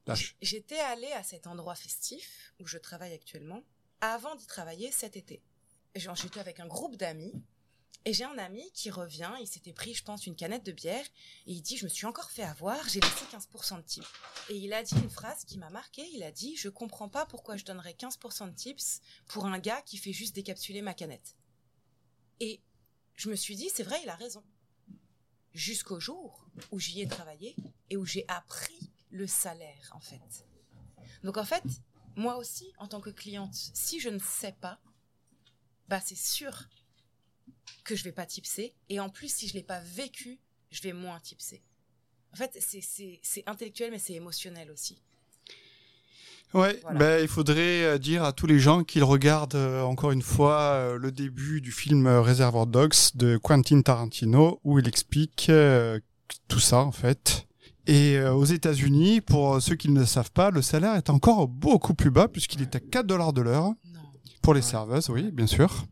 Lâche. 0.05 0.35
J'étais 0.41 0.79
allée 0.79 1.11
à 1.11 1.23
cet 1.23 1.47
endroit 1.47 1.73
festif 1.73 2.53
où 2.59 2.67
je 2.67 2.77
travaille 2.77 3.13
actuellement 3.13 3.63
avant 3.99 4.35
d'y 4.35 4.45
travailler 4.45 4.91
cet 4.91 5.17
été. 5.17 5.41
J'étais 5.95 6.39
avec 6.39 6.59
un 6.59 6.67
groupe 6.67 6.97
d'amis 6.97 7.33
et 8.03 8.13
j'ai 8.13 8.23
un 8.23 8.37
ami 8.37 8.69
qui 8.73 8.91
revient, 8.91 9.31
il 9.39 9.47
s'était 9.47 9.73
pris, 9.73 9.93
je 9.93 10.03
pense, 10.03 10.27
une 10.27 10.35
canette 10.35 10.65
de 10.65 10.71
bière, 10.71 11.05
et 11.47 11.53
il 11.53 11.61
dit, 11.61 11.77
je 11.77 11.85
me 11.85 11.89
suis 11.89 12.05
encore 12.05 12.29
fait 12.29 12.43
avoir, 12.43 12.87
j'ai 12.89 12.99
laissé 12.99 13.25
15% 13.31 13.77
de 13.77 13.81
tips. 13.81 14.07
Et 14.49 14.57
il 14.57 14.73
a 14.73 14.83
dit 14.83 14.95
une 14.95 15.09
phrase 15.09 15.43
qui 15.45 15.57
m'a 15.57 15.69
marqué, 15.69 16.07
il 16.13 16.21
a 16.23 16.31
dit, 16.31 16.55
je 16.55 16.69
comprends 16.69 17.09
pas 17.09 17.25
pourquoi 17.25 17.57
je 17.57 17.65
donnerais 17.65 17.93
15% 17.93 18.49
de 18.49 18.55
tips 18.55 19.01
pour 19.27 19.45
un 19.45 19.57
gars 19.59 19.81
qui 19.81 19.97
fait 19.97 20.13
juste 20.13 20.35
décapsuler 20.35 20.81
ma 20.81 20.93
canette. 20.93 21.35
Et 22.39 22.61
je 23.15 23.29
me 23.29 23.35
suis 23.35 23.55
dit, 23.55 23.69
c'est 23.73 23.83
vrai, 23.83 23.99
il 24.03 24.09
a 24.09 24.15
raison. 24.15 24.43
Jusqu'au 25.53 25.99
jour 25.99 26.45
où 26.71 26.79
j'y 26.79 27.01
ai 27.01 27.07
travaillé 27.07 27.55
et 27.89 27.97
où 27.97 28.05
j'ai 28.05 28.25
appris 28.27 28.91
le 29.09 29.25
salaire, 29.25 29.91
en 29.93 30.01
fait. 30.01 30.45
Donc 31.23 31.37
en 31.37 31.45
fait, 31.45 31.63
moi 32.15 32.37
aussi, 32.37 32.71
en 32.77 32.87
tant 32.87 33.01
que 33.01 33.09
cliente, 33.09 33.53
si 33.53 33.99
je 33.99 34.09
ne 34.09 34.19
sais 34.19 34.51
pas, 34.51 34.79
bah 35.87 36.01
c'est 36.03 36.15
sûr 36.15 36.67
que 37.83 37.95
je 37.95 38.03
vais 38.03 38.11
pas 38.11 38.25
tipser. 38.25 38.73
Et 38.89 38.99
en 38.99 39.09
plus, 39.09 39.33
si 39.33 39.47
je 39.47 39.53
l'ai 39.53 39.63
pas 39.63 39.79
vécu, 39.79 40.39
je 40.71 40.81
vais 40.81 40.93
moins 40.93 41.19
tipser. 41.19 41.61
En 42.33 42.37
fait, 42.37 42.57
c'est 42.59 43.43
intellectuel, 43.47 43.91
mais 43.91 43.99
c'est 43.99 44.13
émotionnel 44.13 44.71
aussi. 44.71 45.01
Ouais, 46.53 46.79
ben, 46.97 47.21
il 47.21 47.27
faudrait 47.27 47.83
euh, 47.83 47.97
dire 47.97 48.23
à 48.23 48.31
tous 48.31 48.47
les 48.47 48.59
gens 48.59 48.85
qu'ils 48.85 49.03
regardent 49.03 49.55
euh, 49.55 49.81
encore 49.81 50.11
une 50.11 50.21
fois 50.21 50.59
euh, 50.59 50.97
le 50.97 51.11
début 51.11 51.59
du 51.59 51.73
film 51.73 52.07
Reservoir 52.07 52.65
Dogs 52.65 52.93
de 53.15 53.35
Quentin 53.35 53.81
Tarantino 53.81 54.61
où 54.63 54.79
il 54.79 54.87
explique 54.87 55.51
tout 56.47 56.59
ça 56.59 56.79
en 56.79 56.93
fait. 56.93 57.45
Et 57.87 58.19
aux 58.19 58.45
États-Unis, 58.45 59.21
pour 59.21 59.61
ceux 59.61 59.75
qui 59.75 59.89
ne 59.89 59.99
le 59.99 60.05
savent 60.07 60.31
pas, 60.31 60.49
le 60.49 60.63
salaire 60.63 60.95
est 60.95 61.11
encore 61.11 61.47
beaucoup 61.47 61.93
plus 61.93 62.09
bas 62.09 62.27
puisqu'il 62.27 62.61
est 62.63 62.75
à 62.75 62.79
4 62.79 63.05
dollars 63.05 63.31
de 63.31 63.41
l'heure 63.41 63.73
pour 64.41 64.53
les 64.53 64.63
serveuses, 64.63 65.09
oui, 65.09 65.31
bien 65.31 65.45
sûr. 65.45 65.85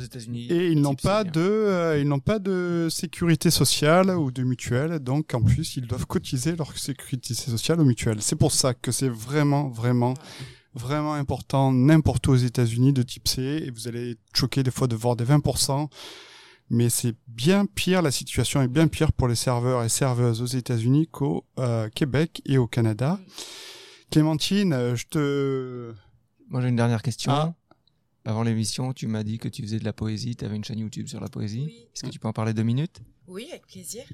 États-Unis. 0.00 0.46
Et 0.50 0.70
ils 0.70 0.80
n'ont 0.80 0.94
pas 0.94 1.24
de, 1.24 1.40
euh, 1.40 2.00
ils 2.00 2.08
n'ont 2.08 2.20
pas 2.20 2.38
de 2.38 2.88
sécurité 2.90 3.50
sociale 3.50 4.10
ou 4.10 4.30
de 4.30 4.42
mutuelle, 4.42 4.98
donc 4.98 5.34
en 5.34 5.42
plus 5.42 5.76
ils 5.76 5.86
doivent 5.86 6.06
cotiser 6.06 6.56
leur 6.56 6.76
sécurité 6.76 7.34
sociale 7.34 7.80
aux 7.80 7.84
mutuelles. 7.84 8.20
C'est 8.20 8.36
pour 8.36 8.52
ça 8.52 8.74
que 8.74 8.92
c'est 8.92 9.08
vraiment, 9.08 9.68
vraiment, 9.68 10.14
vraiment 10.74 11.14
important 11.14 11.72
n'importe 11.72 12.26
où 12.28 12.32
aux 12.32 12.36
États-Unis 12.36 12.92
de 12.92 13.02
type 13.02 13.28
C. 13.28 13.42
Et 13.66 13.70
vous 13.70 13.88
allez 13.88 14.16
choqué 14.34 14.62
des 14.62 14.70
fois 14.70 14.86
de 14.86 14.96
voir 14.96 15.16
des 15.16 15.24
20%. 15.24 15.88
Mais 16.70 16.88
c'est 16.88 17.14
bien 17.28 17.66
pire, 17.66 18.00
la 18.00 18.10
situation 18.10 18.62
est 18.62 18.68
bien 18.68 18.88
pire 18.88 19.12
pour 19.12 19.28
les 19.28 19.34
serveurs 19.34 19.82
et 19.84 19.90
serveuses 19.90 20.40
aux 20.40 20.46
États-Unis 20.46 21.08
qu'au 21.08 21.44
euh, 21.58 21.88
Québec 21.94 22.40
et 22.46 22.56
au 22.56 22.66
Canada. 22.66 23.20
Clémentine, 24.10 24.72
euh, 24.72 24.96
je 24.96 25.06
te... 25.06 25.92
Moi 26.48 26.62
j'ai 26.62 26.68
une 26.68 26.76
dernière 26.76 27.02
question. 27.02 27.32
Ah. 27.32 27.54
Avant 28.26 28.42
l'émission, 28.42 28.94
tu 28.94 29.06
m'as 29.06 29.22
dit 29.22 29.38
que 29.38 29.48
tu 29.48 29.60
faisais 29.60 29.78
de 29.78 29.84
la 29.84 29.92
poésie, 29.92 30.34
tu 30.34 30.46
avais 30.46 30.56
une 30.56 30.64
chaîne 30.64 30.78
YouTube 30.78 31.08
sur 31.08 31.20
la 31.20 31.28
poésie. 31.28 31.88
Est-ce 31.92 32.04
que 32.04 32.10
tu 32.10 32.18
peux 32.18 32.28
en 32.28 32.32
parler 32.32 32.54
deux 32.54 32.62
minutes? 32.62 33.02
Oui, 33.26 33.48
avec 33.50 33.66
plaisir. 33.66 34.06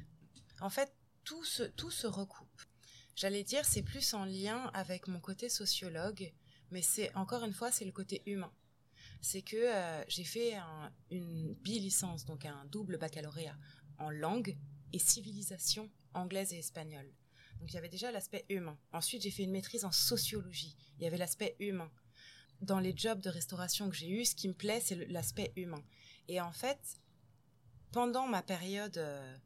En 0.60 0.68
fait, 0.68 0.92
tout 1.22 1.44
se, 1.44 1.62
tout 1.62 1.92
se 1.92 2.08
recoupe. 2.08 2.48
J'allais 3.14 3.44
dire, 3.44 3.64
c'est 3.64 3.82
plus 3.82 4.12
en 4.14 4.24
lien 4.24 4.68
avec 4.74 5.06
mon 5.06 5.20
côté 5.20 5.48
sociologue, 5.48 6.32
mais 6.72 6.82
c'est 6.82 7.14
encore 7.14 7.44
une 7.44 7.52
fois, 7.52 7.70
c'est 7.70 7.84
le 7.84 7.92
côté 7.92 8.22
humain. 8.26 8.52
C'est 9.20 9.42
que 9.42 9.56
euh, 9.56 10.02
j'ai 10.08 10.24
fait 10.24 10.54
une 11.12 11.54
bi-licence, 11.54 12.24
donc 12.24 12.46
un 12.46 12.64
double 12.64 12.98
baccalauréat 12.98 13.56
en 13.98 14.10
langue 14.10 14.56
et 14.92 14.98
civilisation 14.98 15.88
anglaise 16.14 16.52
et 16.52 16.58
espagnole. 16.58 17.12
Donc 17.60 17.70
il 17.70 17.74
y 17.74 17.78
avait 17.78 17.88
déjà 17.88 18.10
l'aspect 18.10 18.44
humain. 18.48 18.76
Ensuite, 18.92 19.22
j'ai 19.22 19.30
fait 19.30 19.44
une 19.44 19.52
maîtrise 19.52 19.84
en 19.84 19.92
sociologie. 19.92 20.76
Il 20.98 21.04
y 21.04 21.06
avait 21.06 21.18
l'aspect 21.18 21.54
humain 21.60 21.92
dans 22.60 22.78
les 22.78 22.96
jobs 22.96 23.20
de 23.20 23.30
restauration 23.30 23.88
que 23.88 23.96
j'ai 23.96 24.08
eu, 24.08 24.24
ce 24.24 24.34
qui 24.34 24.48
me 24.48 24.54
plaît, 24.54 24.80
c'est 24.80 24.96
l'aspect 25.08 25.52
humain. 25.56 25.82
Et 26.28 26.40
en 26.40 26.52
fait, 26.52 27.00
pendant 27.92 28.26
ma 28.26 28.42
période 28.42 28.98
euh, 28.98 29.36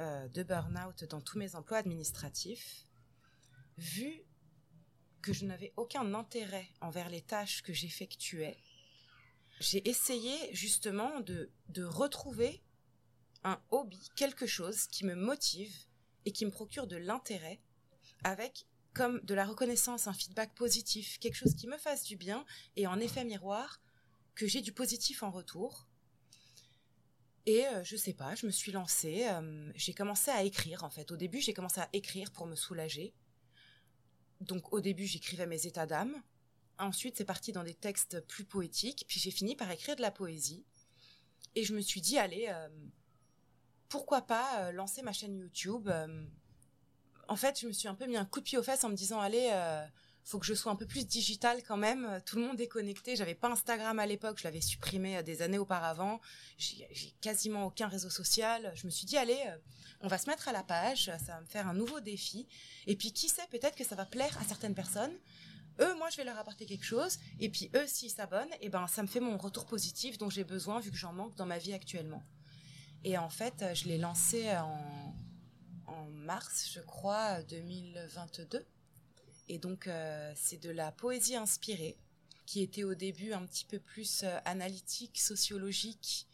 euh, 0.00 0.28
de 0.28 0.42
burn-out 0.42 1.04
dans 1.04 1.20
tous 1.20 1.38
mes 1.38 1.54
emplois 1.54 1.78
administratifs, 1.78 2.84
vu 3.78 4.22
que 5.22 5.32
je 5.32 5.44
n'avais 5.44 5.72
aucun 5.76 6.14
intérêt 6.14 6.68
envers 6.80 7.10
les 7.10 7.20
tâches 7.20 7.62
que 7.62 7.72
j'effectuais, 7.72 8.56
j'ai 9.60 9.86
essayé 9.88 10.34
justement 10.54 11.20
de, 11.20 11.50
de 11.68 11.84
retrouver 11.84 12.62
un 13.44 13.60
hobby, 13.70 14.08
quelque 14.16 14.46
chose 14.46 14.86
qui 14.86 15.04
me 15.04 15.14
motive 15.14 15.74
et 16.24 16.32
qui 16.32 16.46
me 16.46 16.50
procure 16.50 16.86
de 16.86 16.96
l'intérêt 16.96 17.60
avec 18.24 18.66
comme 18.94 19.20
de 19.20 19.34
la 19.34 19.44
reconnaissance, 19.44 20.06
un 20.06 20.12
feedback 20.12 20.54
positif, 20.54 21.18
quelque 21.18 21.36
chose 21.36 21.54
qui 21.54 21.66
me 21.66 21.78
fasse 21.78 22.04
du 22.04 22.16
bien 22.16 22.44
et 22.76 22.86
en 22.86 22.98
effet 22.98 23.24
miroir, 23.24 23.80
que 24.34 24.46
j'ai 24.46 24.62
du 24.62 24.72
positif 24.72 25.22
en 25.22 25.30
retour. 25.30 25.86
Et 27.46 27.66
euh, 27.66 27.82
je 27.84 27.96
sais 27.96 28.12
pas, 28.12 28.34
je 28.34 28.46
me 28.46 28.50
suis 28.50 28.72
lancée, 28.72 29.26
euh, 29.28 29.72
j'ai 29.74 29.94
commencé 29.94 30.30
à 30.30 30.42
écrire 30.42 30.84
en 30.84 30.90
fait. 30.90 31.10
Au 31.10 31.16
début, 31.16 31.40
j'ai 31.40 31.54
commencé 31.54 31.80
à 31.80 31.88
écrire 31.92 32.30
pour 32.32 32.46
me 32.46 32.54
soulager. 32.54 33.14
Donc 34.40 34.72
au 34.72 34.80
début, 34.80 35.06
j'écrivais 35.06 35.46
mes 35.46 35.66
états 35.66 35.86
d'âme. 35.86 36.14
Ensuite, 36.78 37.16
c'est 37.16 37.24
parti 37.24 37.52
dans 37.52 37.64
des 37.64 37.74
textes 37.74 38.20
plus 38.26 38.44
poétiques. 38.44 39.04
Puis 39.06 39.20
j'ai 39.20 39.30
fini 39.30 39.54
par 39.56 39.70
écrire 39.70 39.96
de 39.96 40.02
la 40.02 40.10
poésie. 40.10 40.64
Et 41.54 41.64
je 41.64 41.74
me 41.74 41.80
suis 41.80 42.00
dit, 42.00 42.18
allez, 42.18 42.46
euh, 42.48 42.68
pourquoi 43.88 44.22
pas 44.22 44.70
lancer 44.72 45.02
ma 45.02 45.12
chaîne 45.12 45.36
YouTube 45.36 45.90
en 47.30 47.36
fait, 47.36 47.60
je 47.60 47.68
me 47.68 47.72
suis 47.72 47.86
un 47.86 47.94
peu 47.94 48.06
mis 48.06 48.16
un 48.16 48.24
coup 48.24 48.40
de 48.40 48.44
pied 48.44 48.58
aux 48.58 48.62
fesses 48.62 48.82
en 48.82 48.88
me 48.88 48.96
disant, 48.96 49.20
allez, 49.20 49.50
euh, 49.52 49.86
faut 50.24 50.40
que 50.40 50.46
je 50.46 50.52
sois 50.52 50.72
un 50.72 50.76
peu 50.76 50.84
plus 50.84 51.06
digital 51.06 51.62
quand 51.62 51.76
même. 51.76 52.20
Tout 52.26 52.36
le 52.36 52.42
monde 52.42 52.60
est 52.60 52.66
connecté. 52.66 53.14
J'avais 53.14 53.36
pas 53.36 53.48
Instagram 53.48 54.00
à 54.00 54.06
l'époque, 54.06 54.38
je 54.38 54.44
l'avais 54.44 54.60
supprimé 54.60 55.16
euh, 55.16 55.22
des 55.22 55.40
années 55.40 55.56
auparavant. 55.56 56.20
J'ai 56.58 57.14
quasiment 57.20 57.66
aucun 57.66 57.86
réseau 57.86 58.10
social. 58.10 58.72
Je 58.74 58.84
me 58.84 58.90
suis 58.90 59.06
dit, 59.06 59.16
allez, 59.16 59.38
euh, 59.46 59.56
on 60.00 60.08
va 60.08 60.18
se 60.18 60.28
mettre 60.28 60.48
à 60.48 60.52
la 60.52 60.64
page. 60.64 61.04
Ça 61.24 61.34
va 61.34 61.40
me 61.40 61.46
faire 61.46 61.68
un 61.68 61.72
nouveau 61.72 62.00
défi. 62.00 62.48
Et 62.88 62.96
puis, 62.96 63.12
qui 63.12 63.28
sait, 63.28 63.46
peut-être 63.52 63.76
que 63.76 63.84
ça 63.84 63.94
va 63.94 64.06
plaire 64.06 64.36
à 64.40 64.44
certaines 64.44 64.74
personnes. 64.74 65.14
Eux, 65.78 65.94
moi, 65.98 66.10
je 66.10 66.16
vais 66.16 66.24
leur 66.24 66.36
apporter 66.36 66.66
quelque 66.66 66.84
chose. 66.84 67.16
Et 67.38 67.48
puis, 67.48 67.70
eux, 67.76 67.86
s'ils 67.86 68.10
s'abonnent, 68.10 68.50
eh 68.60 68.70
ben, 68.70 68.88
ça 68.88 69.02
me 69.02 69.06
fait 69.06 69.20
mon 69.20 69.38
retour 69.38 69.66
positif 69.66 70.18
dont 70.18 70.30
j'ai 70.30 70.42
besoin 70.42 70.80
vu 70.80 70.90
que 70.90 70.96
j'en 70.96 71.12
manque 71.12 71.36
dans 71.36 71.46
ma 71.46 71.58
vie 71.58 71.74
actuellement. 71.74 72.24
Et 73.04 73.16
en 73.16 73.30
fait, 73.30 73.64
je 73.74 73.84
l'ai 73.84 73.98
lancé 73.98 74.50
en 74.56 75.14
en 75.90 76.04
mars, 76.10 76.70
je 76.72 76.80
crois, 76.80 77.42
2022. 77.42 78.64
Et 79.48 79.58
donc, 79.58 79.86
euh, 79.86 80.32
c'est 80.36 80.62
de 80.62 80.70
la 80.70 80.92
poésie 80.92 81.36
inspirée, 81.36 81.96
qui 82.46 82.62
était 82.62 82.84
au 82.84 82.94
début 82.94 83.32
un 83.32 83.44
petit 83.44 83.64
peu 83.64 83.78
plus 83.78 84.22
euh, 84.22 84.38
analytique, 84.44 85.18
sociologique, 85.18 86.28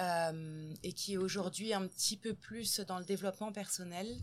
euh, 0.00 0.74
et 0.82 0.92
qui 0.92 1.14
est 1.14 1.16
aujourd'hui 1.16 1.72
un 1.72 1.86
petit 1.86 2.16
peu 2.16 2.34
plus 2.34 2.80
dans 2.80 2.98
le 2.98 3.04
développement 3.04 3.52
personnel. 3.52 4.14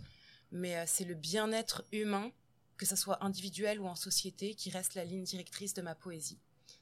Mais 0.52 0.86
c'est 0.86 1.06
le 1.06 1.16
bien-être 1.16 1.84
humain, 1.94 2.30
que 2.78 2.86
ce 2.86 2.98
soit 2.98 3.24
individuel 3.24 3.80
ou 3.80 3.88
en 3.88 3.96
société, 3.96 4.54
qui 4.54 4.70
reste 4.70 4.96
la 4.96 5.06
ligne 5.06 5.24
directrice 5.24 5.74
de 5.74 5.82
ma 5.82 5.96
poésie. 5.96 6.40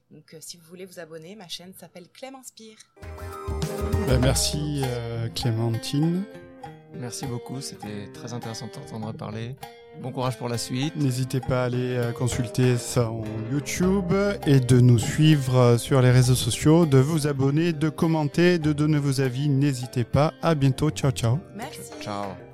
Donc, 0.10 0.36
si 0.40 0.58
vous 0.58 0.66
voulez 0.66 0.88
vous 0.88 1.00
abonner, 1.00 1.36
ma 1.36 1.48
chaîne 1.48 1.76
s'appelle 1.76 2.10
Clem 2.10 2.34
Inspire. 2.34 2.80
Ben, 4.08 4.20
merci 4.20 4.82
Clémentine. 5.36 6.26
Merci 6.94 7.26
beaucoup, 7.28 7.62
c'était 7.62 8.10
très 8.14 8.34
intéressant 8.34 8.68
de 8.68 8.72
t'entendre 8.72 9.14
parler. 9.14 9.56
Bon 10.02 10.12
courage 10.12 10.38
pour 10.38 10.48
la 10.48 10.58
suite. 10.58 10.96
N'hésitez 10.96 11.40
pas 11.40 11.64
à 11.64 11.66
aller 11.66 11.98
euh, 11.98 12.12
consulter 12.12 12.78
ça 12.78 13.10
en 13.10 13.24
YouTube 13.52 14.14
et 14.46 14.60
de 14.60 14.80
nous 14.80 15.00
suivre 15.00 15.56
euh, 15.58 15.78
sur 15.78 16.02
les 16.02 16.12
réseaux 16.12 16.36
sociaux, 16.36 16.86
de 16.86 17.00
vous 17.00 17.28
abonner, 17.28 17.74
de 17.74 17.90
commenter, 17.90 18.60
de 18.60 18.72
donner 18.72 18.98
vos 18.98 19.20
avis. 19.20 19.50
N'hésitez 19.50 20.04
pas. 20.04 20.34
À 20.42 20.56
bientôt. 20.56 20.90
Ciao, 20.90 21.12
ciao. 21.12 21.40
Merci. 21.56 21.92
Ciao. 22.02 22.49